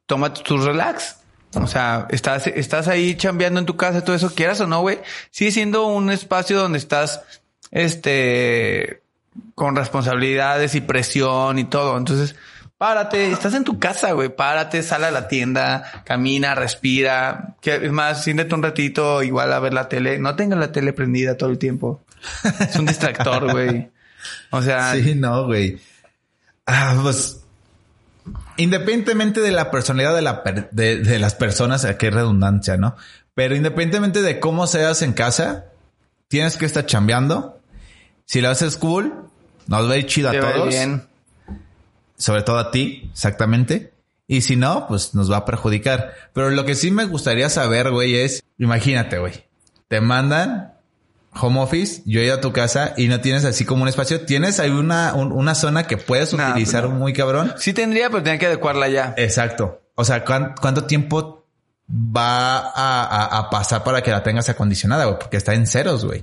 toma 0.07 0.33
tus 0.35 0.65
relax. 0.65 1.19
O 1.55 1.67
sea, 1.69 2.09
estás, 2.11 2.47
estás 2.49 2.89
ahí 2.89 3.15
chambeando 3.17 3.61
en 3.61 3.67
tu 3.67 3.77
casa, 3.77 4.05
todo 4.05 4.17
eso, 4.17 4.35
quieras 4.35 4.61
o 4.61 4.67
no, 4.67 4.81
güey. 4.81 4.99
Sigue 5.31 5.53
siendo 5.53 5.87
un 5.87 6.11
espacio 6.11 6.59
donde 6.59 6.79
estás, 6.79 7.21
este, 7.71 9.03
con 9.55 9.77
responsabilidades 9.77 10.75
y 10.75 10.81
presión 10.81 11.59
y 11.59 11.65
todo. 11.65 11.97
Entonces, 11.97 12.37
párate, 12.79 13.31
estás 13.33 13.55
en 13.55 13.65
tu 13.65 13.79
casa, 13.79 14.13
güey. 14.13 14.29
Párate, 14.29 14.83
sal 14.83 15.05
a 15.05 15.11
la 15.11 15.29
tienda, 15.29 16.03
camina, 16.05 16.55
respira. 16.55 17.57
Que, 17.61 17.75
es 17.77 17.93
más, 17.93 18.23
siéntate 18.25 18.55
un 18.55 18.63
ratito 18.63 19.23
igual 19.23 19.53
a 19.53 19.59
ver 19.61 19.75
la 19.75 19.89
tele. 19.89 20.19
No 20.19 20.37
tengas 20.37 20.59
la 20.59 20.73
tele 20.73 20.93
prendida 20.93 21.37
todo 21.37 21.51
el 21.51 21.59
tiempo. 21.59 22.01
Es 22.61 22.77
un 22.77 22.87
distractor, 22.87 23.51
güey. 23.53 23.91
O 24.51 24.63
sea, 24.63 24.95
Sí, 24.95 25.15
no, 25.15 25.47
güey. 25.47 25.79
Ah, 26.67 26.97
pues. 27.03 27.41
Independientemente 28.57 29.41
de 29.41 29.53
la 29.53 29.71
personalidad 29.71 30.15
de, 30.15 30.23
la 30.23 30.43
per- 30.43 30.69
de, 30.71 30.99
de 30.99 31.19
las 31.19 31.35
personas, 31.35 31.87
qué 31.99 32.11
redundancia, 32.11 32.77
¿no? 32.77 32.97
Pero 33.35 33.55
independientemente 33.55 34.21
de 34.21 34.41
cómo 34.41 34.67
seas 34.67 35.01
en 35.03 35.13
casa, 35.13 35.67
tienes 36.27 36.57
que 36.57 36.67
estar 36.67 36.85
chambeando. 36.85 37.61
Si 38.25 38.41
lo 38.41 38.51
haces 38.51 38.77
cool, 38.77 39.28
nos 39.69 39.89
va 39.89 39.93
a 39.95 39.97
ir 39.99 40.07
chido 40.07 40.31
a 40.31 40.33
todos. 40.33 40.69
bien. 40.69 41.07
Sobre 42.17 42.43
todo 42.43 42.59
a 42.59 42.71
ti, 42.73 43.09
exactamente. 43.13 43.93
Y 44.27 44.41
si 44.43 44.57
no, 44.57 44.87
pues 44.89 45.15
nos 45.15 45.31
va 45.31 45.39
a 45.39 45.45
perjudicar. 45.45 46.15
Pero 46.33 46.51
lo 46.51 46.65
que 46.65 46.75
sí 46.75 46.91
me 46.91 47.05
gustaría 47.05 47.49
saber, 47.49 47.91
güey, 47.93 48.17
es, 48.17 48.43
imagínate, 48.59 49.19
güey. 49.19 49.45
Te 49.87 50.01
mandan 50.01 50.75
home 51.41 51.61
office, 51.61 52.03
yo 52.05 52.21
he 52.21 52.25
ido 52.25 52.35
a 52.35 52.41
tu 52.41 52.53
casa 52.53 52.95
y 52.97 53.07
no 53.07 53.21
tienes 53.21 53.45
así 53.45 53.65
como 53.65 53.83
un 53.85 53.89
espacio. 53.89 54.23
Tienes 54.27 54.59
ahí 54.59 54.71
una, 54.71 55.15
un- 55.15 55.31
una 55.33 55.55
zona 55.55 55.87
que 55.87 55.97
puedes 55.97 56.35
Nah, 56.35 56.51
utilizar 56.51 56.83
pues 56.83 56.93
no. 56.95 56.99
muy 56.99 57.13
cabrón. 57.13 57.55
Sí 57.59 57.73
tendría, 57.73 58.11
pero 58.11 58.23
tenía 58.23 58.39
que 58.39 58.47
adecuarla 58.47 58.89
ya. 58.89 59.15
Exacto. 59.17 59.81
O 59.95 60.05
sea, 60.05 60.25
¿cuán- 60.25 60.55
¿cuánto 60.61 60.85
tiempo 60.85 61.47
va 61.91 62.59
a, 62.59 63.03
a- 63.05 63.39
a 63.39 63.51
pasar 63.51 63.85
para 63.85 64.03
que 64.03 64.11
la 64.11 64.23
tengas 64.23 64.49
acondicionada, 64.49 65.05
güey? 65.07 65.19
Porque 65.19 65.37
está 65.37 65.55
en 65.55 65.67
ceros, 65.67 66.05
güey. 66.05 66.23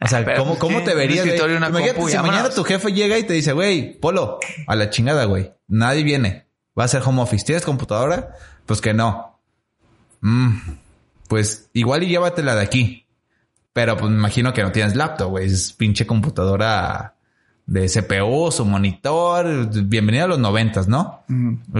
O 0.00 0.06
sea, 0.06 0.24
Pero, 0.24 0.38
¿cómo, 0.38 0.50
pues, 0.56 0.60
cómo 0.60 0.84
te 0.84 0.94
verías? 0.94 1.26
una 1.26 1.68
Imagínate 1.68 1.94
compu 1.94 2.08
si 2.08 2.18
mañana 2.18 2.50
tu 2.50 2.62
jefe 2.62 2.92
llega 2.92 3.18
y 3.18 3.24
te 3.24 3.32
dice, 3.32 3.52
güey, 3.52 3.98
Polo, 3.98 4.38
a 4.66 4.76
la 4.76 4.90
chingada, 4.90 5.24
güey. 5.24 5.52
Nadie 5.66 6.04
viene. 6.04 6.46
Va 6.78 6.84
a 6.84 6.88
ser 6.88 7.02
home 7.04 7.20
office. 7.20 7.44
¿Tienes 7.44 7.64
computadora? 7.64 8.36
Pues 8.66 8.80
que 8.80 8.94
no. 8.94 9.40
Mm, 10.20 10.56
pues 11.26 11.70
igual 11.72 12.04
y 12.04 12.08
llévatela 12.08 12.54
de 12.54 12.62
aquí. 12.62 13.06
Pero 13.72 13.96
pues 13.96 14.10
me 14.10 14.18
imagino 14.18 14.52
que 14.52 14.62
no 14.62 14.72
tienes 14.72 14.94
laptop, 14.94 15.30
güey. 15.30 15.46
Es 15.46 15.72
pinche 15.72 16.06
computadora 16.06 17.14
de 17.66 17.86
CPU, 17.88 18.50
su 18.52 18.64
monitor. 18.64 19.68
Bienvenido 19.84 20.24
a 20.24 20.28
los 20.28 20.38
noventas, 20.38 20.88
¿no? 20.88 21.24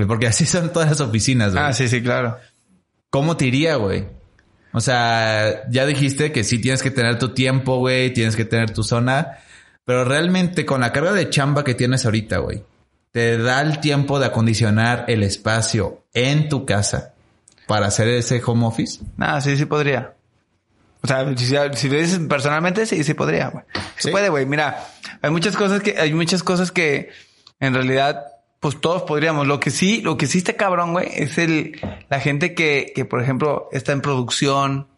Porque 0.07 0.27
así 0.27 0.45
son 0.45 0.73
todas 0.73 0.91
las 0.91 1.01
oficinas, 1.01 1.53
güey. 1.53 1.65
Ah, 1.65 1.73
sí, 1.73 1.89
sí, 1.89 2.03
claro. 2.03 2.37
¿Cómo 3.11 3.37
te 3.37 3.47
iría, 3.47 3.77
güey? 3.77 4.07
O 4.73 4.81
sea, 4.81 5.69
ya 5.71 5.87
dijiste 5.87 6.31
que 6.33 6.45
sí 6.45 6.59
tienes 6.61 6.83
que 6.83 6.91
tener 6.91 7.19
tu 7.19 7.31
tiempo, 7.31 7.79
güey, 7.79 8.13
tienes 8.13 8.37
que 8.37 8.45
tener 8.45 8.71
tu 8.73 8.83
zona, 8.83 9.39
pero 9.85 10.05
realmente 10.05 10.67
con 10.67 10.81
la 10.83 10.93
carga 10.93 11.13
de 11.13 11.31
chamba 11.31 11.65
que 11.65 11.75
tienes 11.75 12.05
ahorita, 12.05 12.39
güey, 12.39 12.65
te 13.13 13.39
da 13.39 13.63
el 13.63 13.81
tiempo 13.81 14.21
de 14.21 14.27
acondicionar 14.27 15.07
el 15.09 15.23
espacio 15.23 16.05
en 16.13 16.49
tu 16.51 16.67
casa 16.67 17.15
para 17.67 17.87
hacer 17.87 18.09
ese 18.09 18.43
home 18.45 18.67
office. 18.67 19.01
Nada, 19.17 19.41
sí, 19.41 19.57
sí 19.57 19.65
podría. 19.65 20.15
O 21.03 21.07
sea, 21.07 21.27
si, 21.37 21.47
si 21.47 21.89
lo 21.89 21.97
dices 21.97 22.19
personalmente, 22.29 22.85
sí, 22.85 23.05
sí 23.05 23.15
podría, 23.15 23.49
güey. 23.49 23.65
Se 23.97 24.09
Sí. 24.09 24.11
puede, 24.11 24.29
güey. 24.29 24.45
Mira, 24.47 24.87
hay 25.23 25.31
muchas 25.31 25.57
cosas 25.57 25.81
que, 25.83 25.99
hay 25.99 26.13
muchas 26.13 26.43
cosas 26.43 26.73
que 26.73 27.11
en 27.61 27.73
realidad, 27.73 28.25
pues 28.61 28.81
todos 28.81 29.03
podríamos. 29.03 29.47
Lo 29.47 29.61
que 29.61 29.71
sí, 29.71 30.01
lo 30.03 30.17
que 30.17 30.27
sí 30.27 30.39
está 30.39 30.55
cabrón, 30.55 30.93
güey, 30.93 31.09
es 31.15 31.39
el, 31.39 31.81
la 32.11 32.21
gente 32.21 32.55
que, 32.55 32.93
que 32.95 33.05
por 33.05 33.23
ejemplo, 33.23 33.69
está 33.73 33.93
en 33.93 34.01
producción, 34.01 34.89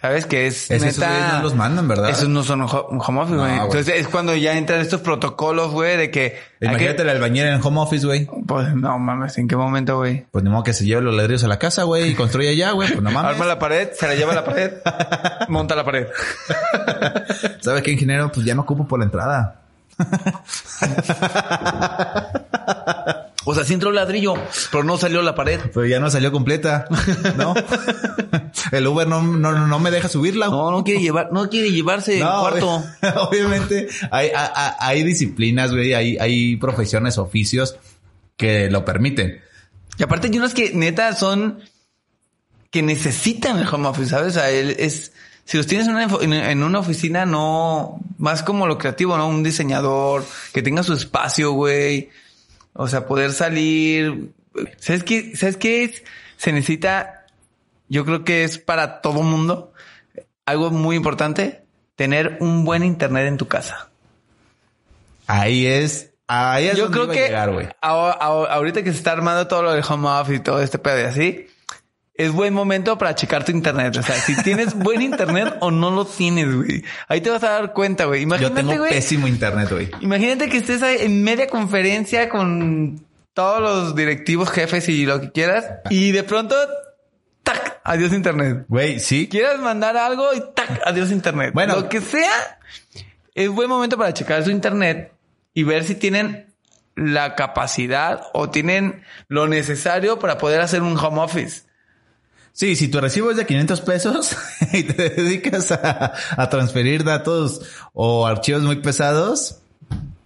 ¿sabes? 0.00 0.26
Que 0.26 0.46
es 0.46 0.70
Esos- 0.70 0.88
esos 0.88 1.04
güeyes 1.06 1.32
no 1.34 1.42
los 1.42 1.54
mandan, 1.54 1.88
¿verdad? 1.88 2.10
Esos 2.10 2.28
no 2.28 2.42
son 2.42 2.62
home 2.62 3.20
office, 3.20 3.36
güey. 3.36 3.52
Entonces 3.52 3.88
es 3.88 4.08
cuando 4.08 4.34
ya 4.36 4.56
entran 4.56 4.80
estos 4.80 5.00
protocolos, 5.00 5.70
güey, 5.72 5.96
de 5.96 6.10
que... 6.10 6.38
Imagínate 6.60 7.02
el 7.02 7.08
albañil 7.10 7.44
en 7.46 7.60
home 7.62 7.80
office, 7.80 8.06
güey. 8.06 8.26
Pues 8.46 8.74
no 8.74 8.98
mames, 8.98 9.36
¿en 9.38 9.48
qué 9.48 9.56
momento, 9.56 9.96
güey? 9.98 10.24
Pues 10.30 10.42
ni 10.44 10.48
modo 10.50 10.62
que 10.62 10.72
se 10.72 10.84
lleve 10.86 11.02
los 11.02 11.14
ladrillos 11.14 11.44
a 11.44 11.48
la 11.48 11.58
casa, 11.58 11.82
güey, 11.84 12.10
y 12.10 12.14
construye 12.14 12.48
allá, 12.50 12.70
güey. 12.72 12.88
Pues 12.90 13.02
no 13.02 13.10
mames. 13.10 13.32
Arma 13.32 13.44
la 13.46 13.58
pared, 13.58 13.88
se 13.92 14.06
la 14.06 14.14
lleva 14.14 14.32
a 14.32 14.36
la 14.36 14.44
pared, 14.44 14.72
monta 15.48 15.74
la 15.74 15.84
pared. 15.84 16.06
¿Sabes 17.60 17.82
qué, 17.82 17.92
ingeniero? 17.92 18.30
Pues 18.32 18.44
ya 18.46 18.54
no 18.54 18.62
ocupo 18.62 18.86
por 18.86 18.98
la 18.98 19.04
entrada. 19.06 19.60
O 23.46 23.54
sea, 23.54 23.62
sí 23.64 23.74
entró 23.74 23.90
el 23.90 23.96
ladrillo, 23.96 24.34
pero 24.72 24.84
no 24.84 24.96
salió 24.96 25.20
la 25.20 25.34
pared. 25.34 25.60
Pero 25.74 25.84
ya 25.84 26.00
no 26.00 26.10
salió 26.10 26.32
completa, 26.32 26.86
¿no? 27.36 27.54
el 28.72 28.86
Uber 28.86 29.06
no, 29.06 29.20
no, 29.22 29.66
no 29.66 29.78
me 29.78 29.90
deja 29.90 30.08
subirla. 30.08 30.46
No, 30.46 30.70
no 30.70 30.82
quiere 30.82 31.02
llevar, 31.02 31.30
no 31.30 31.50
quiere 31.50 31.70
llevarse 31.70 32.16
el 32.20 32.24
cuarto. 32.26 32.82
obvi- 33.02 33.14
Obviamente 33.28 33.88
hay, 34.10 34.30
hay, 34.34 34.72
hay 34.78 35.02
disciplinas, 35.02 35.72
güey, 35.72 35.92
hay, 35.92 36.16
hay 36.16 36.56
profesiones, 36.56 37.18
oficios 37.18 37.76
que 38.38 38.70
lo 38.70 38.84
permiten. 38.86 39.42
Y 39.98 40.02
aparte 40.02 40.28
hay 40.28 40.38
unas 40.38 40.54
que 40.54 40.72
neta 40.72 41.14
son 41.14 41.60
que 42.70 42.82
necesitan 42.82 43.58
el 43.58 43.68
home 43.68 43.88
office, 43.88 44.08
¿sabes? 44.10 44.28
O 44.36 44.40
sea, 44.40 44.50
él 44.50 44.74
es, 44.78 45.12
si 45.44 45.56
los 45.58 45.66
tienes 45.66 45.86
en 45.88 45.94
una, 45.94 46.50
en, 46.50 46.62
una 46.62 46.78
oficina, 46.78 47.26
no, 47.26 48.00
más 48.18 48.42
como 48.42 48.66
lo 48.66 48.78
creativo, 48.78 49.16
¿no? 49.16 49.28
Un 49.28 49.42
diseñador 49.42 50.24
que 50.52 50.62
tenga 50.62 50.82
su 50.82 50.94
espacio, 50.94 51.52
güey. 51.52 52.08
O 52.72 52.88
sea, 52.88 53.06
poder 53.06 53.32
salir. 53.32 54.30
¿Sabes 54.78 55.04
qué? 55.04 55.36
¿Sabes 55.36 55.56
qué 55.56 55.84
es? 55.84 56.02
Se 56.36 56.52
necesita, 56.52 57.26
yo 57.88 58.04
creo 58.04 58.24
que 58.24 58.44
es 58.44 58.58
para 58.58 59.00
todo 59.02 59.22
mundo, 59.22 59.72
algo 60.46 60.70
muy 60.70 60.96
importante, 60.96 61.62
tener 61.96 62.38
un 62.40 62.64
buen 62.64 62.82
internet 62.82 63.26
en 63.28 63.36
tu 63.36 63.46
casa. 63.48 63.88
Ahí 65.26 65.66
es, 65.66 66.10
ahí 66.26 66.66
es 66.68 66.76
Yo 66.76 66.84
donde 66.88 66.94
creo 66.98 67.04
iba 67.04 67.12
a 67.12 67.16
que 67.16 67.22
llegar, 67.26 67.52
güey. 67.52 67.68
ahora- 67.80 68.12
ahora- 68.12 68.52
ahorita 68.54 68.82
que 68.82 68.90
se 68.92 68.98
está 68.98 69.12
armando 69.12 69.46
todo 69.46 69.62
lo 69.62 69.72
del 69.72 69.84
home 69.88 70.08
office 70.08 70.36
y 70.36 70.40
todo 70.40 70.60
este 70.60 70.78
pedo 70.78 71.00
y 71.00 71.04
así, 71.04 71.46
es 72.16 72.30
buen 72.30 72.54
momento 72.54 72.96
para 72.96 73.14
checar 73.14 73.44
tu 73.44 73.50
internet. 73.50 73.96
O 73.96 74.02
sea, 74.02 74.14
si 74.14 74.40
tienes 74.42 74.74
buen 74.74 75.02
internet 75.02 75.56
o 75.60 75.70
no 75.70 75.90
lo 75.90 76.04
tienes, 76.04 76.54
güey. 76.54 76.84
Ahí 77.08 77.20
te 77.20 77.30
vas 77.30 77.42
a 77.42 77.50
dar 77.50 77.72
cuenta, 77.72 78.04
güey. 78.04 78.20
Yo 78.20 78.24
Imagínate, 78.24 78.54
tengo 78.54 78.78
güey. 78.78 78.92
pésimo 78.92 79.26
internet, 79.26 79.68
güey. 79.70 79.90
Imagínate 80.00 80.48
que 80.48 80.58
estés 80.58 80.82
ahí 80.82 80.98
en 81.00 81.24
media 81.24 81.48
conferencia 81.48 82.28
con 82.28 83.04
todos 83.32 83.60
los 83.60 83.96
directivos, 83.96 84.48
jefes 84.50 84.88
y 84.88 85.06
lo 85.06 85.20
que 85.20 85.32
quieras. 85.32 85.66
Y 85.90 86.12
de 86.12 86.22
pronto, 86.22 86.54
tac, 87.42 87.80
adiós 87.82 88.12
internet. 88.12 88.64
Güey, 88.68 89.00
sí. 89.00 89.28
Quieras 89.28 89.58
mandar 89.58 89.96
algo 89.96 90.32
y 90.34 90.42
tac, 90.54 90.82
adiós 90.84 91.10
internet. 91.10 91.52
Bueno. 91.52 91.74
lo 91.74 91.88
que 91.88 92.00
sea, 92.00 92.58
es 93.34 93.48
buen 93.48 93.68
momento 93.68 93.98
para 93.98 94.14
checar 94.14 94.44
su 94.44 94.50
internet 94.50 95.12
y 95.52 95.64
ver 95.64 95.82
si 95.82 95.96
tienen 95.96 96.54
la 96.94 97.34
capacidad 97.34 98.22
o 98.34 98.50
tienen 98.50 99.02
lo 99.26 99.48
necesario 99.48 100.20
para 100.20 100.38
poder 100.38 100.60
hacer 100.60 100.82
un 100.82 100.96
home 100.96 101.20
office. 101.20 101.62
Sí, 102.56 102.76
si 102.76 102.86
tu 102.86 103.00
recibo 103.00 103.32
es 103.32 103.36
de 103.36 103.46
500 103.46 103.80
pesos 103.80 104.36
y 104.72 104.84
te 104.84 105.10
dedicas 105.10 105.72
a, 105.72 106.12
a 106.36 106.48
transferir 106.48 107.02
datos 107.02 107.62
o 107.92 108.26
archivos 108.28 108.62
muy 108.62 108.76
pesados, 108.76 109.58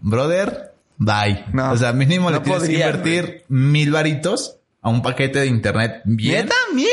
brother, 0.01 0.75
bye. 0.99 1.47
No, 1.55 1.72
o 1.72 1.76
sea, 1.79 1.95
mínimo 1.95 2.31
le 2.31 2.41
tienes 2.41 2.61
podría, 2.61 2.79
que 2.79 2.97
invertir 2.99 3.45
mil 3.49 3.91
varitos 3.93 4.57
a 4.83 4.91
un 4.91 5.01
paquete 5.01 5.39
de 5.41 5.47
internet 5.47 6.03
bien. 6.05 6.45
¿Neta? 6.45 6.55
¿Mil? 6.74 6.87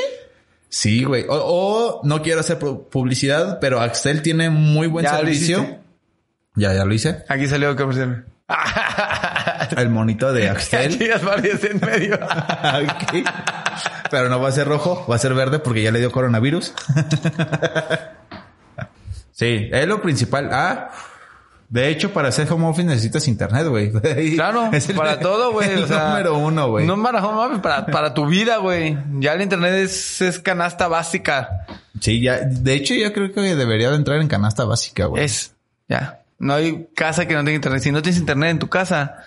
Sí, 0.69 1.03
güey. 1.03 1.25
O, 1.27 1.35
o 1.35 2.01
no 2.05 2.21
quiero 2.21 2.39
hacer 2.39 2.57
pu- 2.57 2.87
publicidad, 2.87 3.59
pero 3.59 3.81
Axtel 3.81 4.21
tiene 4.21 4.49
muy 4.49 4.87
buen 4.87 5.03
Ya 5.03 5.17
servicio. 5.17 5.79
Ya, 6.55 6.73
ya 6.73 6.85
lo 6.85 6.93
hice. 6.93 7.23
Aquí 7.27 7.47
salió 7.47 7.75
comercial. 7.75 8.25
El 9.75 9.89
monito 9.89 10.31
de 10.31 10.49
Aquí 10.49 10.99
ya 11.07 11.17
aparece 11.17 11.71
en 11.71 11.81
medio. 11.81 12.15
Ok. 12.25 13.25
Pero 14.15 14.29
no 14.29 14.39
va 14.39 14.47
a 14.47 14.51
ser 14.53 14.65
rojo, 14.67 15.05
va 15.11 15.15
a 15.15 15.19
ser 15.19 15.33
verde 15.33 15.59
porque 15.59 15.83
ya 15.83 15.91
le 15.91 15.99
dio 15.99 16.09
coronavirus. 16.09 16.73
sí, 19.31 19.69
es 19.71 19.87
lo 19.87 20.01
principal. 20.01 20.49
Ah, 20.51 20.91
De 21.67 21.89
hecho, 21.89 22.13
para 22.13 22.29
hacer 22.29 22.49
home 22.51 22.67
office 22.67 22.87
necesitas 22.87 23.27
internet, 23.27 23.67
güey. 23.67 23.91
Claro, 24.35 24.69
Es 24.71 24.87
el- 24.89 24.95
para 24.95 25.19
todo, 25.19 25.51
güey. 25.51 25.69
el 25.69 25.83
o 25.83 25.87
sea, 25.87 26.09
número 26.09 26.37
uno, 26.37 26.69
güey. 26.69 26.85
No 26.87 27.01
para 27.01 27.25
home 27.25 27.45
office, 27.45 27.61
para, 27.61 27.85
para 27.87 28.13
tu 28.13 28.25
vida, 28.27 28.57
güey. 28.57 28.97
Ya 29.19 29.33
el 29.33 29.41
internet 29.41 29.73
es, 29.73 30.21
es 30.21 30.39
canasta 30.39 30.87
básica. 30.87 31.65
Sí, 31.99 32.21
ya. 32.21 32.39
De 32.39 32.73
hecho, 32.73 32.93
yo 32.93 33.11
creo 33.11 33.33
que 33.33 33.41
debería 33.41 33.89
de 33.89 33.95
entrar 33.97 34.21
en 34.21 34.27
canasta 34.27 34.63
básica, 34.63 35.05
güey. 35.07 35.25
Es, 35.25 35.53
ya. 35.89 36.19
No 36.39 36.53
hay 36.53 36.87
casa 36.95 37.27
que 37.27 37.33
no 37.33 37.39
tenga 37.41 37.53
internet. 37.55 37.81
Si 37.81 37.91
no 37.91 38.01
tienes 38.01 38.19
internet 38.19 38.51
en 38.51 38.59
tu 38.59 38.69
casa, 38.69 39.23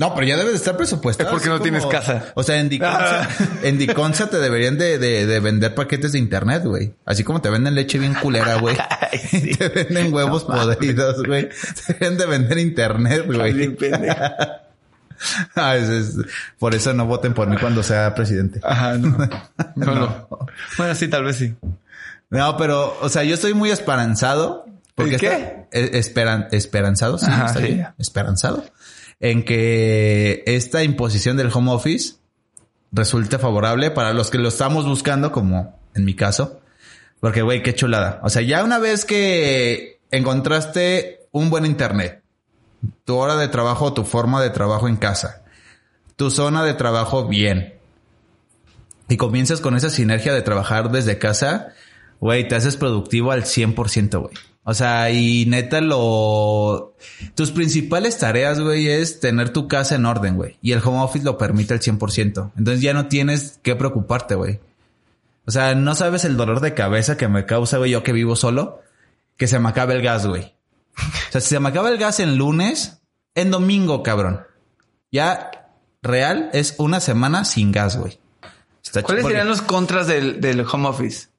No, 0.00 0.14
pero 0.14 0.26
ya 0.26 0.38
debe 0.38 0.48
de 0.48 0.56
estar 0.56 0.78
presupuestado. 0.78 1.28
Es 1.28 1.32
porque 1.34 1.50
no 1.50 1.60
tienes 1.60 1.84
casa. 1.84 2.32
O 2.34 2.42
sea, 2.42 2.58
en 2.58 2.70
Diconsa, 2.70 3.28
en 3.62 3.76
Diconsa 3.76 4.30
te 4.30 4.38
deberían 4.38 4.78
de, 4.78 4.96
de, 4.98 5.26
de 5.26 5.40
vender 5.40 5.74
paquetes 5.74 6.12
de 6.12 6.18
internet, 6.18 6.62
güey. 6.64 6.94
Así 7.04 7.22
como 7.22 7.42
te 7.42 7.50
venden 7.50 7.74
leche 7.74 7.98
bien 7.98 8.14
culera, 8.14 8.54
güey. 8.54 8.78
sí. 9.30 9.54
te 9.56 9.68
venden 9.68 10.10
huevos 10.10 10.44
podridos, 10.44 11.22
güey. 11.24 11.50
Te 11.86 11.92
deben 11.92 12.16
de 12.16 12.24
vender 12.24 12.56
internet, 12.58 13.26
güey. 13.26 13.76
Ah, 15.54 15.76
es- 15.76 15.88
es- 15.90 16.16
por 16.58 16.74
eso 16.74 16.94
no 16.94 17.04
voten 17.04 17.34
por 17.34 17.46
mí 17.48 17.56
cuando 17.58 17.82
sea 17.82 18.14
presidente. 18.14 18.58
Ajá, 18.62 18.94
no. 18.96 19.18
No, 19.76 19.94
no. 19.94 20.28
Bueno, 20.78 20.94
sí, 20.94 21.08
tal 21.08 21.24
vez 21.24 21.36
sí. 21.36 21.54
No, 22.30 22.56
pero, 22.56 22.96
o 23.02 23.08
sea, 23.10 23.22
yo 23.24 23.34
estoy 23.34 23.52
muy 23.52 23.70
esperanzado. 23.70 24.64
Porque 24.94 25.14
¿El 25.16 25.20
qué? 25.20 25.66
eh, 25.72 25.90
esperan, 25.94 26.48
esperanzado, 26.52 27.16
sí, 27.18 27.26
Ajá, 27.28 27.46
está 27.46 27.60
sí. 27.60 27.66
bien, 27.66 27.88
esperanzado. 27.98 28.64
En 29.20 29.44
que 29.44 30.42
esta 30.46 30.82
imposición 30.82 31.36
del 31.36 31.50
home 31.52 31.70
office 31.72 32.14
resulte 32.90 33.38
favorable 33.38 33.90
para 33.90 34.12
los 34.12 34.30
que 34.30 34.38
lo 34.38 34.48
estamos 34.48 34.86
buscando, 34.86 35.30
como 35.30 35.78
en 35.94 36.04
mi 36.04 36.14
caso. 36.14 36.60
Porque, 37.20 37.42
güey, 37.42 37.62
qué 37.62 37.74
chulada. 37.74 38.20
O 38.24 38.30
sea, 38.30 38.42
ya 38.42 38.64
una 38.64 38.78
vez 38.78 39.04
que 39.04 40.00
encontraste 40.10 41.28
un 41.32 41.50
buen 41.50 41.66
internet, 41.66 42.22
tu 43.04 43.16
hora 43.16 43.36
de 43.36 43.48
trabajo, 43.48 43.92
tu 43.92 44.04
forma 44.04 44.42
de 44.42 44.50
trabajo 44.50 44.88
en 44.88 44.96
casa, 44.96 45.42
tu 46.16 46.30
zona 46.30 46.64
de 46.64 46.74
trabajo 46.74 47.28
bien, 47.28 47.74
y 49.10 49.16
comienzas 49.16 49.60
con 49.60 49.76
esa 49.76 49.90
sinergia 49.90 50.32
de 50.32 50.40
trabajar 50.40 50.90
desde 50.90 51.18
casa, 51.18 51.74
güey, 52.20 52.46
te 52.46 52.54
haces 52.54 52.76
productivo 52.76 53.32
al 53.32 53.42
100%, 53.42 54.20
güey. 54.20 54.34
O 54.62 54.74
sea, 54.74 55.10
y 55.10 55.46
neta 55.46 55.80
lo... 55.80 56.94
Tus 57.34 57.50
principales 57.50 58.18
tareas, 58.18 58.60
güey, 58.60 58.88
es 58.88 59.20
tener 59.20 59.52
tu 59.52 59.68
casa 59.68 59.94
en 59.94 60.06
orden, 60.06 60.36
güey. 60.36 60.58
Y 60.60 60.72
el 60.72 60.82
home 60.84 61.00
office 61.00 61.24
lo 61.24 61.38
permite 61.38 61.74
al 61.74 61.80
100%. 61.80 62.52
Entonces 62.56 62.82
ya 62.82 62.92
no 62.92 63.08
tienes 63.08 63.58
que 63.62 63.74
preocuparte, 63.74 64.34
güey. 64.34 64.60
O 65.46 65.50
sea, 65.50 65.74
no 65.74 65.94
sabes 65.94 66.24
el 66.24 66.36
dolor 66.36 66.60
de 66.60 66.74
cabeza 66.74 67.16
que 67.16 67.26
me 67.26 67.46
causa, 67.46 67.78
güey, 67.78 67.90
yo 67.90 68.02
que 68.02 68.12
vivo 68.12 68.36
solo, 68.36 68.82
que 69.36 69.46
se 69.46 69.58
me 69.58 69.70
acabe 69.70 69.94
el 69.94 70.02
gas, 70.02 70.26
güey. 70.26 70.54
O 70.96 71.32
sea, 71.32 71.40
si 71.40 71.48
se 71.48 71.60
me 71.60 71.70
acaba 71.70 71.88
el 71.88 71.98
gas 71.98 72.20
en 72.20 72.36
lunes, 72.36 73.00
en 73.34 73.50
domingo, 73.50 74.02
cabrón. 74.02 74.46
Ya 75.10 75.50
real 76.02 76.50
es 76.52 76.74
una 76.78 77.00
semana 77.00 77.44
sin 77.44 77.72
gas, 77.72 77.96
güey. 77.96 78.20
Está 78.84 79.02
¿Cuáles 79.02 79.24
serían 79.24 79.48
los 79.48 79.62
contras 79.62 80.06
del, 80.06 80.40
del 80.40 80.60
home 80.60 80.88
office? 80.88 81.29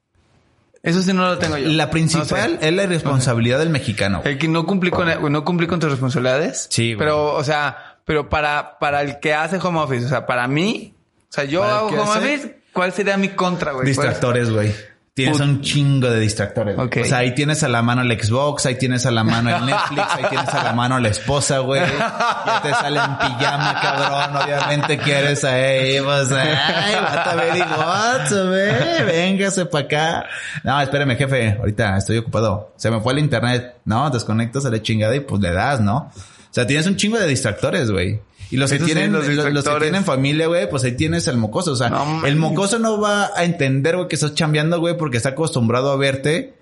Eso 0.83 1.01
sí 1.03 1.13
no 1.13 1.23
lo 1.27 1.37
tengo 1.37 1.57
yo. 1.57 1.69
La 1.69 1.89
principal 1.91 2.53
No 2.55 2.59
sé. 2.59 2.67
es 2.67 2.73
la 2.73 2.83
irresponsabilidad 2.83 3.59
del 3.59 3.69
mexicano. 3.69 4.21
güey. 4.21 4.33
El 4.33 4.39
que 4.39 4.47
no 4.47 4.65
cumplí 4.65 4.89
con, 4.89 5.07
no 5.31 5.45
cumplí 5.45 5.67
con 5.67 5.79
tus 5.79 5.91
responsabilidades. 5.91 6.67
Sí, 6.71 6.93
güey. 6.93 6.97
Pero, 6.99 7.35
o 7.35 7.43
sea, 7.43 7.97
pero 8.05 8.29
para, 8.29 8.79
para 8.79 9.01
el 9.01 9.19
que 9.19 9.33
hace 9.33 9.57
home 9.57 9.79
office, 9.79 10.05
o 10.05 10.09
sea, 10.09 10.25
para 10.25 10.47
mí, 10.47 10.93
o 11.29 11.33
sea, 11.33 11.43
yo 11.43 11.59
¿Para 11.61 11.71
el 11.73 11.77
hago 11.77 11.87
home 11.89 12.01
hace? 12.01 12.17
office, 12.35 12.57
¿cuál 12.73 12.93
sería 12.93 13.15
mi 13.17 13.29
contra, 13.29 13.73
güey? 13.73 13.85
Distractores, 13.85 14.49
güey. 14.49 14.73
Tienes 15.13 15.37
Put- 15.39 15.45
un 15.45 15.61
chingo 15.61 16.09
de 16.09 16.21
distractores. 16.21 16.73
güey. 16.75 16.87
Ok. 16.87 16.97
O 17.01 17.05
sea, 17.05 17.17
ahí 17.17 17.35
tienes 17.35 17.61
a 17.63 17.67
la 17.67 17.81
mano 17.81 18.01
el 18.01 18.11
Xbox, 18.17 18.65
ahí 18.65 18.75
tienes 18.75 19.05
a 19.05 19.11
la 19.11 19.25
mano 19.25 19.53
el 19.53 19.65
Netflix, 19.65 20.03
ahí 20.09 20.23
tienes 20.29 20.47
a 20.53 20.63
la 20.63 20.71
mano 20.71 20.97
la 20.99 21.09
esposa, 21.09 21.59
güey. 21.59 21.81
Ya 21.81 22.61
te 22.63 22.69
sale 22.71 22.97
en 22.97 23.17
pijama, 23.17 23.79
cabrón. 23.81 24.41
Obviamente 24.41 24.97
quieres 24.99 25.43
ahí, 25.43 25.99
pues, 26.01 26.31
ay, 26.31 26.95
very 27.35 27.59
good, 27.59 28.47
güey. 28.49 29.03
Véngase 29.05 29.65
para 29.65 29.85
acá. 29.85 30.25
No, 30.63 30.79
espérame, 30.79 31.17
jefe. 31.17 31.57
Ahorita 31.59 31.97
estoy 31.97 32.17
ocupado. 32.19 32.73
Se 32.77 32.89
me 32.89 33.01
fue 33.01 33.11
el 33.11 33.19
internet. 33.19 33.75
No, 33.83 34.09
desconectas 34.09 34.65
a 34.65 34.69
la 34.69 34.81
chingada 34.81 35.13
y 35.13 35.19
pues 35.19 35.41
le 35.41 35.51
das, 35.51 35.81
¿no? 35.81 35.97
O 35.97 36.53
sea, 36.53 36.65
tienes 36.65 36.87
un 36.87 36.95
chingo 36.95 37.17
de 37.19 37.27
distractores, 37.27 37.91
güey. 37.91 38.21
Y 38.51 38.57
los 38.57 38.71
que 38.71 38.79
tienen, 38.79 39.11
los 39.13 39.27
los, 39.27 39.51
los 39.53 39.63
que 39.63 39.79
tienen 39.79 40.03
familia, 40.03 40.47
güey, 40.47 40.69
pues 40.69 40.83
ahí 40.83 40.91
tienes 40.91 41.27
el 41.27 41.37
mocoso. 41.37 41.71
O 41.71 41.75
sea, 41.75 41.89
No 41.89 42.25
el 42.25 42.35
mocoso 42.35 42.77
no 42.79 42.99
va 42.99 43.31
a 43.35 43.43
entender, 43.45 43.95
güey, 43.95 44.07
que 44.07 44.15
estás 44.15 44.35
chambeando, 44.35 44.79
güey, 44.79 44.97
porque 44.97 45.17
está 45.17 45.29
acostumbrado 45.29 45.91
a 45.91 45.95
verte 45.97 46.53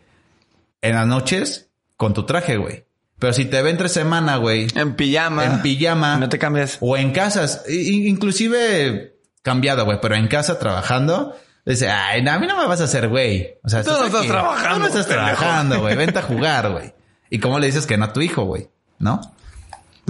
en 0.82 0.96
las 0.96 1.08
noches 1.08 1.68
con 1.98 2.14
tu 2.14 2.26
traje, 2.26 2.58
güey. 2.58 2.86
Pero 3.18 3.34
si 3.34 3.44
te 3.46 3.62
ve 3.62 3.70
entre 3.72 3.90
semana, 3.90 4.38
güey, 4.38 4.68
En 4.76 4.96
pijama. 4.96 5.44
en 5.46 5.62
pijama 5.62 6.16
No 6.18 6.30
te 6.30 6.40
cambias. 6.40 6.78
o 6.80 6.96
en 6.96 7.12
casas, 7.12 7.64
inclusive 7.70 9.16
cambiado, 9.42 9.86
güey, 9.86 10.00
pero 10.02 10.16
en 10.16 10.28
casa 10.28 10.60
trabajando, 10.60 11.36
dice, 11.66 11.90
ay, 11.90 12.22
no, 12.22 12.32
a 12.32 12.40
mí 12.40 12.48
no 12.48 12.58
me 12.58 12.66
vas 12.68 12.82
a 12.82 12.86
hacer, 12.86 13.08
güey. 13.10 13.56
O 13.64 13.70
sea, 13.70 13.84
Tú 13.84 13.92
no 13.92 14.06
estás 14.06 14.28
trabajando, 14.28 14.74
Tú 14.76 14.80
no 14.80 14.88
estás 14.88 15.08
trabajando, 15.08 15.80
güey. 15.82 15.96
Vente 15.98 16.20
a 16.20 16.24
jugar, 16.24 16.72
güey. 16.72 16.94
¿Y 17.30 17.40
cómo 17.40 17.60
le 17.60 17.68
dices 17.68 17.86
que 17.86 17.98
no 17.98 18.06
a 18.06 18.14
tu 18.14 18.22
hijo, 18.22 18.44
güey? 18.44 18.70
¿No? 19.00 19.20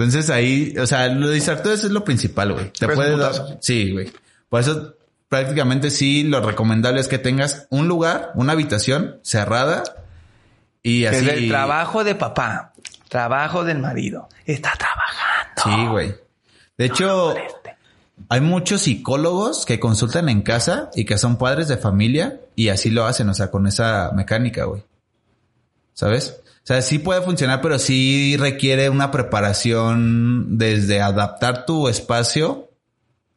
Entonces 0.04 0.30
ahí, 0.30 0.74
o 0.78 0.86
sea, 0.86 1.08
lo 1.08 1.28
distractores 1.30 1.84
es 1.84 1.90
lo 1.90 2.04
principal, 2.04 2.52
güey. 2.52 2.72
Te 2.72 2.86
Es 2.86 2.92
puede 2.92 3.14
un 3.14 3.20
dar. 3.20 3.58
Sí, 3.60 3.92
güey. 3.92 4.10
Por 4.48 4.60
eso, 4.60 4.94
prácticamente 5.28 5.90
sí, 5.90 6.22
lo 6.24 6.40
recomendable 6.40 7.00
es 7.00 7.08
que 7.08 7.18
tengas 7.18 7.66
un 7.70 7.88
lugar, 7.88 8.32
una 8.34 8.52
habitación 8.52 9.20
cerrada 9.22 9.82
y 10.82 11.04
así. 11.04 11.26
es 11.26 11.32
el 11.32 11.48
trabajo 11.48 12.04
de 12.04 12.14
papá. 12.14 12.72
Trabajo 13.08 13.64
del 13.64 13.78
marido. 13.78 14.28
Está 14.46 14.72
trabajando. 14.78 15.62
Sí, 15.64 15.86
güey. 15.88 16.14
De 16.78 16.86
hecho, 16.86 17.34
hay 18.28 18.40
muchos 18.40 18.82
psicólogos 18.82 19.66
que 19.66 19.80
consultan 19.80 20.28
en 20.28 20.42
casa 20.42 20.90
y 20.94 21.04
que 21.04 21.18
son 21.18 21.36
padres 21.36 21.68
de 21.68 21.76
familia 21.76 22.40
y 22.54 22.68
así 22.68 22.90
lo 22.90 23.04
hacen, 23.06 23.28
o 23.28 23.34
sea, 23.34 23.50
con 23.50 23.66
esa 23.66 24.12
mecánica, 24.14 24.64
güey. 24.64 24.84
¿Sabes? 25.92 26.39
O 26.62 26.66
sea, 26.66 26.82
sí 26.82 26.98
puede 26.98 27.22
funcionar, 27.22 27.60
pero 27.60 27.78
sí 27.78 28.36
requiere 28.38 28.90
una 28.90 29.10
preparación 29.10 30.58
desde 30.58 31.00
adaptar 31.00 31.64
tu 31.66 31.88
espacio 31.88 32.70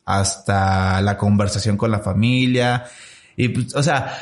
hasta 0.06 1.02
la 1.02 1.18
conversación 1.18 1.78
con 1.78 1.92
la 1.92 2.00
familia. 2.00 2.86
Y, 3.36 3.50
pues, 3.50 3.76
o 3.76 3.82
sea, 3.84 4.18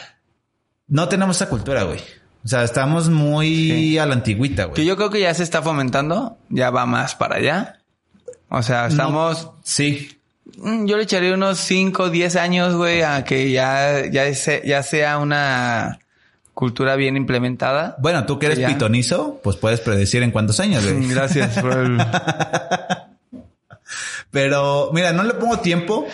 no 0.87 1.09
tenemos 1.09 1.35
esa 1.37 1.49
cultura, 1.49 1.83
güey. 1.83 1.99
O 2.43 2.47
sea, 2.47 2.63
estamos 2.63 3.09
muy 3.09 3.97
a 3.97 4.05
la 4.05 4.13
antigüita, 4.13 4.65
güey. 4.65 4.75
Que 4.75 4.85
yo 4.85 4.95
creo 4.95 5.09
que 5.09 5.19
ya 5.19 5.33
se 5.33 5.43
está 5.43 5.61
fomentando. 5.61 6.37
Ya 6.49 6.69
va 6.69 6.85
más 6.85 7.15
para 7.15 7.35
allá. 7.37 7.79
O 8.49 8.61
sea, 8.63 8.87
estamos... 8.87 9.49
Sí. 9.63 10.19
Mm, 10.57 10.85
Yo 10.85 10.97
le 10.97 11.03
echaría 11.03 11.33
unos 11.33 11.59
5 11.59 12.03
o 12.03 12.09
10 12.09 12.35
años, 12.35 12.75
güey, 12.75 13.01
a 13.03 13.23
que 13.23 13.51
ya, 13.51 14.05
ya, 14.11 14.33
se- 14.33 14.61
ya 14.65 14.83
sea 14.83 15.17
una 15.19 15.99
cultura 16.61 16.95
bien 16.95 17.17
implementada. 17.17 17.95
Bueno, 17.97 18.27
tú 18.27 18.37
que 18.37 18.45
eres 18.45 18.59
Ya. 18.59 18.67
pitonizo, 18.67 19.39
pues 19.43 19.57
puedes 19.57 19.79
predecir 19.81 20.21
en 20.21 20.29
cuántos 20.29 20.59
años, 20.59 20.85
güey. 20.85 21.07
Gracias 21.09 21.57
por 21.57 21.71
el... 21.73 21.97
Pero, 24.29 24.91
mira, 24.93 25.11
no 25.11 25.23
le 25.23 25.33
pongo 25.33 25.57
tiempo. 25.57 26.05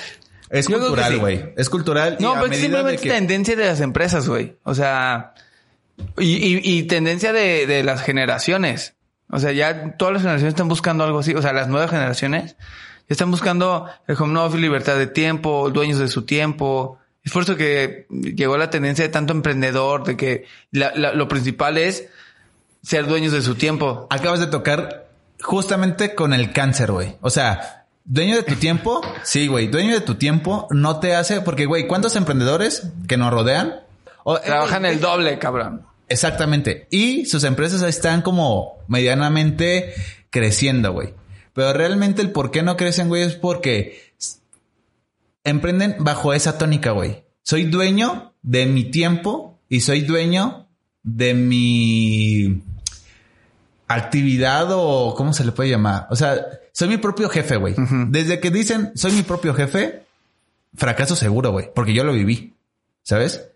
Es 0.49 0.69
Yo 0.69 0.79
cultural, 0.79 1.11
sí. 1.13 1.19
güey. 1.19 1.53
Es 1.57 1.69
cultural. 1.69 2.15
No, 2.21 2.33
pero 2.35 2.45
es 2.47 2.59
simplemente 2.61 2.91
de 2.93 2.97
que- 2.97 3.09
tendencia 3.09 3.55
de 3.57 3.65
las 3.65 3.81
empresas, 3.81 4.27
güey. 4.29 4.55
O 4.63 4.73
sea, 4.73 5.33
y, 6.17 6.37
y, 6.37 6.61
y 6.63 6.83
tendencia 6.83 7.33
de, 7.33 7.67
de 7.67 7.83
las 7.83 8.01
generaciones. 8.03 8.95
O 9.29 9.39
sea, 9.39 9.51
ya 9.51 9.97
todas 9.97 10.13
las 10.13 10.21
generaciones 10.21 10.53
están 10.53 10.69
buscando 10.69 11.03
algo 11.03 11.19
así. 11.19 11.33
O 11.35 11.41
sea, 11.41 11.51
las 11.51 11.67
nuevas 11.67 11.89
generaciones 11.91 12.55
están 13.09 13.31
buscando 13.31 13.87
el 14.07 14.15
home 14.17 14.39
office, 14.39 14.61
libertad 14.61 14.95
de 14.97 15.07
tiempo, 15.07 15.69
dueños 15.71 15.99
de 15.99 16.07
su 16.07 16.21
tiempo. 16.23 16.97
Es 17.27 17.33
por 17.33 17.43
eso 17.43 17.57
que 17.57 18.05
llegó 18.09 18.57
la 18.57 18.69
tendencia 18.69 19.03
de 19.03 19.09
tanto 19.09 19.33
emprendedor, 19.33 20.05
de 20.05 20.15
que 20.15 20.45
la- 20.71 20.93
la- 20.95 21.11
lo 21.11 21.27
principal 21.27 21.77
es 21.77 22.07
ser 22.81 23.05
dueños 23.05 23.33
de 23.33 23.41
su 23.41 23.55
tiempo. 23.55 24.07
Acabas 24.09 24.39
de 24.39 24.47
tocar 24.47 25.09
justamente 25.41 26.15
con 26.15 26.31
el 26.33 26.53
cáncer, 26.53 26.89
güey. 26.93 27.17
O 27.19 27.29
sea, 27.29 27.85
dueño 28.05 28.37
de 28.37 28.43
tu 28.43 28.55
tiempo. 28.55 29.01
Sí, 29.23 29.47
güey. 29.47 29.67
Dueño 29.67 29.93
de 29.93 29.99
tu 29.99 30.15
tiempo 30.15 30.69
no 30.71 31.01
te 31.01 31.15
hace, 31.17 31.41
porque, 31.41 31.65
güey, 31.65 31.85
¿cuántos 31.85 32.15
emprendedores 32.15 32.87
que 33.09 33.17
nos 33.17 33.29
rodean? 33.33 33.81
O- 34.23 34.39
Trabajan 34.39 34.85
eh, 34.85 34.91
el 34.91 35.01
doble, 35.01 35.37
cabrón. 35.37 35.85
Exactamente. 36.07 36.87
Y 36.91 37.25
sus 37.25 37.43
empresas 37.43 37.81
están 37.81 38.21
como 38.21 38.77
medianamente 38.87 39.93
creciendo, 40.29 40.93
güey. 40.93 41.13
Pero 41.53 41.73
realmente 41.73 42.21
el 42.21 42.31
por 42.31 42.51
qué 42.51 42.63
no 42.63 42.77
crecen, 42.77 43.09
güey, 43.09 43.23
es 43.23 43.33
porque 43.35 44.06
emprenden 45.47 45.95
bajo 45.99 46.33
esa 46.33 46.57
tónica, 46.57 46.91
güey. 46.91 47.23
Soy 47.41 47.63
dueño 47.63 48.33
de 48.41 48.65
mi 48.65 48.85
tiempo 48.85 49.59
y 49.69 49.81
soy 49.81 50.01
dueño 50.01 50.67
de 51.03 51.33
mi 51.33 52.61
actividad 53.87 54.67
o 54.71 55.15
cómo 55.15 55.33
se 55.33 55.45
le 55.45 55.53
puede 55.53 55.69
llamar. 55.69 56.07
O 56.09 56.15
sea, 56.15 56.35
soy 56.73 56.89
mi 56.89 56.97
propio 56.97 57.29
jefe, 57.29 57.55
güey. 57.55 57.75
Desde 58.09 58.39
que 58.39 58.51
dicen 58.51 58.91
soy 58.95 59.13
mi 59.13 59.23
propio 59.23 59.53
jefe, 59.53 60.03
fracaso 60.75 61.15
seguro, 61.15 61.51
güey, 61.51 61.69
porque 61.73 61.93
yo 61.93 62.03
lo 62.03 62.13
viví. 62.13 62.53
¿Sabes? 63.03 63.49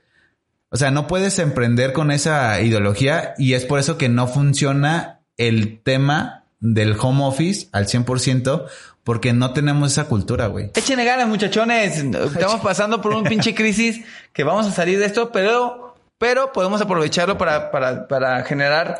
O 0.70 0.78
sea, 0.78 0.92
no 0.92 1.08
puedes 1.08 1.38
emprender 1.40 1.92
con 1.92 2.12
esa 2.12 2.62
ideología 2.62 3.34
y 3.38 3.54
es 3.54 3.66
por 3.66 3.80
eso 3.80 3.98
que 3.98 4.08
no 4.08 4.28
funciona 4.28 5.20
el 5.36 5.82
tema 5.82 6.46
del 6.62 6.96
home 6.98 7.26
office 7.26 7.68
al 7.74 7.88
100% 7.88 8.66
porque 9.04 9.34
no 9.34 9.54
tenemos 9.54 9.92
esa 9.92 10.06
cultura, 10.06 10.48
güey. 10.48 10.72
Échenle 10.76 11.06
ganas, 11.06 11.28
muchachones. 11.28 11.98
Estamos 11.98 12.62
pasando 12.62 13.02
por 13.02 13.14
un 13.14 13.24
pinche 13.24 13.56
crisis 13.56 14.04
que 14.34 14.44
vamos 14.44 14.68
a 14.68 14.72
salir 14.72 15.00
de 15.00 15.06
esto, 15.06 15.32
pero, 15.32 15.96
pero 16.18 16.52
podemos 16.52 16.82
aprovecharlo 16.82 17.38
para, 17.38 17.72
para, 17.72 18.08
para 18.08 18.44
generar 18.44 19.00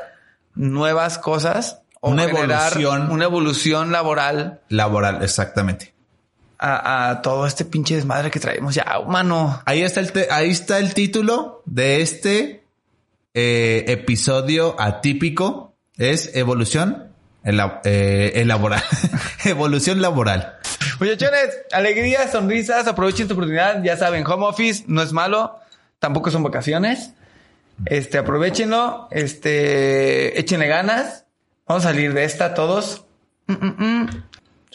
nuevas 0.56 1.18
cosas. 1.18 1.80
O 2.00 2.10
Una 2.10 2.24
evolución. 2.24 3.12
Una 3.12 3.26
evolución 3.26 3.92
laboral 3.92 4.62
Laboral, 4.70 5.22
exactamente. 5.24 5.94
a, 6.58 7.10
a 7.12 7.22
todo 7.22 7.46
este 7.46 7.64
pinche 7.64 7.96
desmadre 7.96 8.32
que 8.32 8.40
traemos 8.40 8.74
ya, 8.74 8.86
mano. 9.08 9.62
Ahí 9.66 9.84
está 9.84 10.00
el, 10.00 10.12
te- 10.12 10.32
ahí 10.32 10.50
está 10.50 10.80
el 10.80 10.96
título 10.96 11.62
de 11.66 12.02
este 12.02 12.64
eh, 13.36 13.86
episodio 13.88 14.76
atípico. 14.80 15.76
Es 15.98 16.32
evolución 16.36 17.11
ela- 17.44 17.82
eh, 17.84 18.34
elaboral. 18.36 18.84
evolución 19.46 20.02
laboral. 20.02 20.58
Muchachones, 21.00 21.50
alegría, 21.72 22.28
sonrisas, 22.28 22.88
aprovechen 22.88 23.28
tu 23.28 23.34
oportunidad. 23.34 23.82
Ya 23.84 23.98
saben, 23.98 24.26
home 24.26 24.46
office 24.46 24.84
no 24.88 25.02
es 25.02 25.12
malo, 25.14 25.60
tampoco 26.00 26.30
son 26.32 26.44
vacaciones. 26.44 27.12
Este, 27.86 28.18
aprovechenlo, 28.20 29.08
este, 29.12 30.40
échenle 30.40 30.68
ganas. 30.68 31.26
Vamos 31.68 31.86
a 31.86 31.90
salir 31.90 32.14
de 32.14 32.24
esta 32.26 32.54
todos. 32.54 33.06
Mm, 33.48 33.54
mm, 33.54 33.76
mm. 34.04 34.24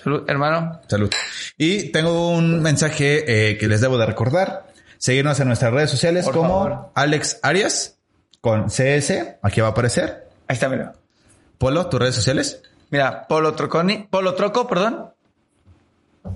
Salud, 0.03 0.25
hermano. 0.29 0.81
Salud. 0.89 1.11
Y 1.57 1.91
tengo 1.93 2.31
un 2.31 2.63
mensaje 2.63 3.51
eh, 3.51 3.59
que 3.59 3.69
les 3.69 3.81
debo 3.81 3.97
de 3.99 4.07
recordar. 4.07 4.67
Seguirnos 4.99 5.39
en 5.41 5.49
nuestras 5.49 5.73
redes 5.73 5.91
sociales 5.91 6.25
Por 6.25 6.35
como 6.35 6.49
favor. 6.65 6.91
Alex 6.95 7.39
Arias 7.43 7.99
con 8.41 8.69
CS. 8.71 9.37
Aquí 9.43 9.61
va 9.61 9.69
a 9.69 9.71
aparecer. 9.71 10.29
Ahí 10.49 10.55
está, 10.55 10.69
mira. 10.69 10.95
Polo, 11.59 11.87
tus 11.89 12.01
redes 12.01 12.15
sociales. 12.15 12.63
Mira, 12.91 13.27
Polo 13.27 13.55
Troconi, 13.55 14.07
Polo 14.11 14.35
Troco, 14.35 14.67
perdón. 14.69 15.11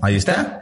Ahí 0.01 0.15
está. 0.15 0.61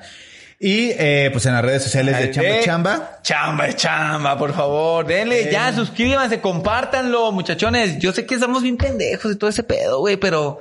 Y 0.59 0.89
eh, 0.91 1.29
pues 1.31 1.45
en 1.45 1.53
las 1.53 1.63
redes 1.63 1.83
sociales 1.83 2.17
de 2.19 2.31
Chamba 2.31 2.49
ve. 2.49 2.61
Chamba. 2.65 3.19
Chamba 3.21 3.73
chamba, 3.75 4.37
por 4.37 4.53
favor. 4.53 5.05
Denle 5.07 5.47
Eh. 5.47 5.51
ya, 5.51 5.73
suscríbanse, 5.73 6.41
compártanlo, 6.41 7.31
muchachones. 7.31 7.97
Yo 7.99 8.11
sé 8.11 8.25
que 8.25 8.35
estamos 8.35 8.61
bien 8.61 8.75
pendejos 8.75 9.31
y 9.31 9.35
todo 9.37 9.49
ese 9.49 9.63
pedo, 9.63 9.99
güey, 9.99 10.17
pero 10.17 10.59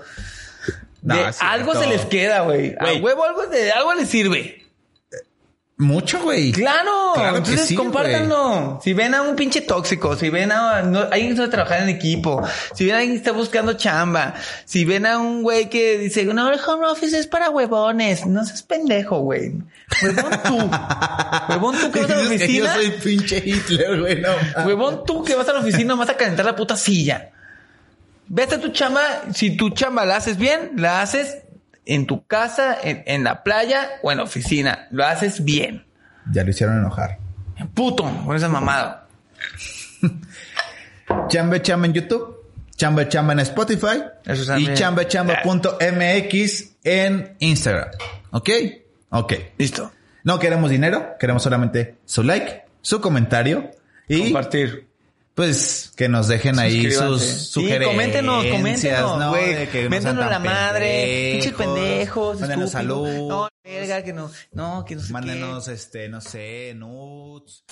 No, 1.02 1.16
de 1.16 1.30
algo 1.40 1.74
se 1.74 1.86
les 1.88 2.04
queda, 2.04 2.42
güey. 2.42 2.76
A 2.78 2.92
huevo 3.02 3.24
algo, 3.24 3.46
de 3.46 3.72
algo 3.72 3.92
les 3.94 4.08
sirve. 4.08 4.64
Mucho, 5.80 6.20
güey. 6.20 6.50
Claro, 6.50 7.14
entonces 7.36 7.66
sí, 7.66 7.76
compártanlo. 7.76 8.80
Si 8.82 8.94
ven 8.94 9.14
a 9.14 9.22
un 9.22 9.36
pinche 9.36 9.60
tóxico, 9.60 10.16
si 10.16 10.28
ven 10.28 10.50
a 10.50 10.82
no, 10.82 11.02
alguien 11.02 11.30
que 11.30 11.36
sabe 11.36 11.48
trabajar 11.50 11.82
en 11.82 11.88
equipo, 11.88 12.42
si 12.74 12.84
ven 12.84 12.96
a 12.96 12.98
alguien 12.98 13.12
que 13.14 13.18
está 13.18 13.30
buscando 13.30 13.74
chamba, 13.74 14.34
si 14.64 14.84
ven 14.84 15.06
a 15.06 15.18
un 15.20 15.44
güey 15.44 15.70
que 15.70 15.96
dice, 15.98 16.24
no, 16.24 16.50
el 16.52 16.58
home 16.58 16.84
office 16.84 17.16
es 17.16 17.28
para 17.28 17.50
huevones, 17.50 18.26
no 18.26 18.44
seas 18.44 18.64
pendejo, 18.64 19.20
güey. 19.20 19.52
Huevón 20.02 20.30
tú. 20.44 20.56
Huevón 21.48 21.76
tú 21.78 21.92
que 21.92 22.00
vas 22.00 22.10
a 22.10 22.16
la 22.16 22.22
que 22.22 22.38
yo 22.38 22.64
oficina. 22.64 22.74
soy 22.74 22.90
pinche 22.90 23.42
Hitler, 23.44 24.00
güey. 24.00 24.20
No. 24.20 24.30
Huevón 24.66 25.04
tú 25.06 25.22
que 25.22 25.36
vas 25.36 25.48
a 25.48 25.52
la 25.52 25.60
oficina 25.60 25.94
vas 25.94 26.10
a 26.10 26.16
calentar 26.16 26.44
la 26.44 26.56
puta 26.56 26.76
silla. 26.76 27.30
Vete 28.26 28.56
a 28.56 28.60
tu 28.60 28.70
chamba, 28.70 29.00
si 29.32 29.56
tu 29.56 29.70
chamba 29.70 30.04
la 30.04 30.16
haces 30.16 30.38
bien, 30.38 30.72
la 30.74 31.02
haces 31.02 31.38
en 31.88 32.06
tu 32.06 32.24
casa, 32.26 32.78
en, 32.82 33.02
en 33.06 33.24
la 33.24 33.42
playa 33.42 33.88
o 34.02 34.12
en 34.12 34.18
la 34.18 34.24
oficina. 34.24 34.86
Lo 34.90 35.04
haces 35.04 35.42
bien. 35.42 35.86
Ya 36.30 36.44
lo 36.44 36.50
hicieron 36.50 36.78
enojar. 36.78 37.18
Puto, 37.74 38.04
con 38.24 38.36
esa 38.36 38.48
mamada. 38.48 39.08
Chamba 41.28 41.60
Chamba 41.62 41.86
en 41.86 41.94
YouTube. 41.94 42.36
Chamba 42.76 43.08
Chamba 43.08 43.32
en 43.32 43.40
Spotify. 43.40 44.04
Eso 44.24 44.56
y 44.58 44.72
chambachamba.mx 44.74 46.64
en 46.84 47.34
Instagram. 47.40 47.88
¿Ok? 48.30 48.50
Ok. 49.10 49.32
Listo. 49.56 49.90
No 50.22 50.38
queremos 50.38 50.70
dinero. 50.70 51.16
Queremos 51.18 51.42
solamente 51.42 51.96
su 52.04 52.22
like, 52.22 52.66
su 52.82 53.00
comentario. 53.00 53.70
Y 54.06 54.24
Compartir. 54.24 54.87
Pues 55.38 55.92
que 55.94 56.08
nos 56.08 56.26
dejen 56.26 56.58
ahí 56.58 56.90
sus 56.90 57.22
Sí, 57.22 57.44
sugerencias. 57.44 57.90
coméntenos, 57.92 58.44
coméntenos, 58.46 59.18
¿no? 59.20 59.32
que 59.34 59.88
sean 60.00 60.18
la 60.18 60.38
madre, 60.40 61.30
pinches 61.34 61.52
pendejos, 61.52 62.40
Mándenos 62.40 62.72
salud. 62.72 63.06
No, 63.28 63.48
verga, 63.62 64.02
que 64.02 64.12
no, 64.12 64.32
no, 64.50 64.84
que 64.84 64.96
no 64.96 65.00
sé 65.00 65.06
qué. 65.06 65.12
Mándenos, 65.12 65.68
este, 65.68 66.08
no 66.08 66.20
sé, 66.20 66.74
nudes. 66.74 67.62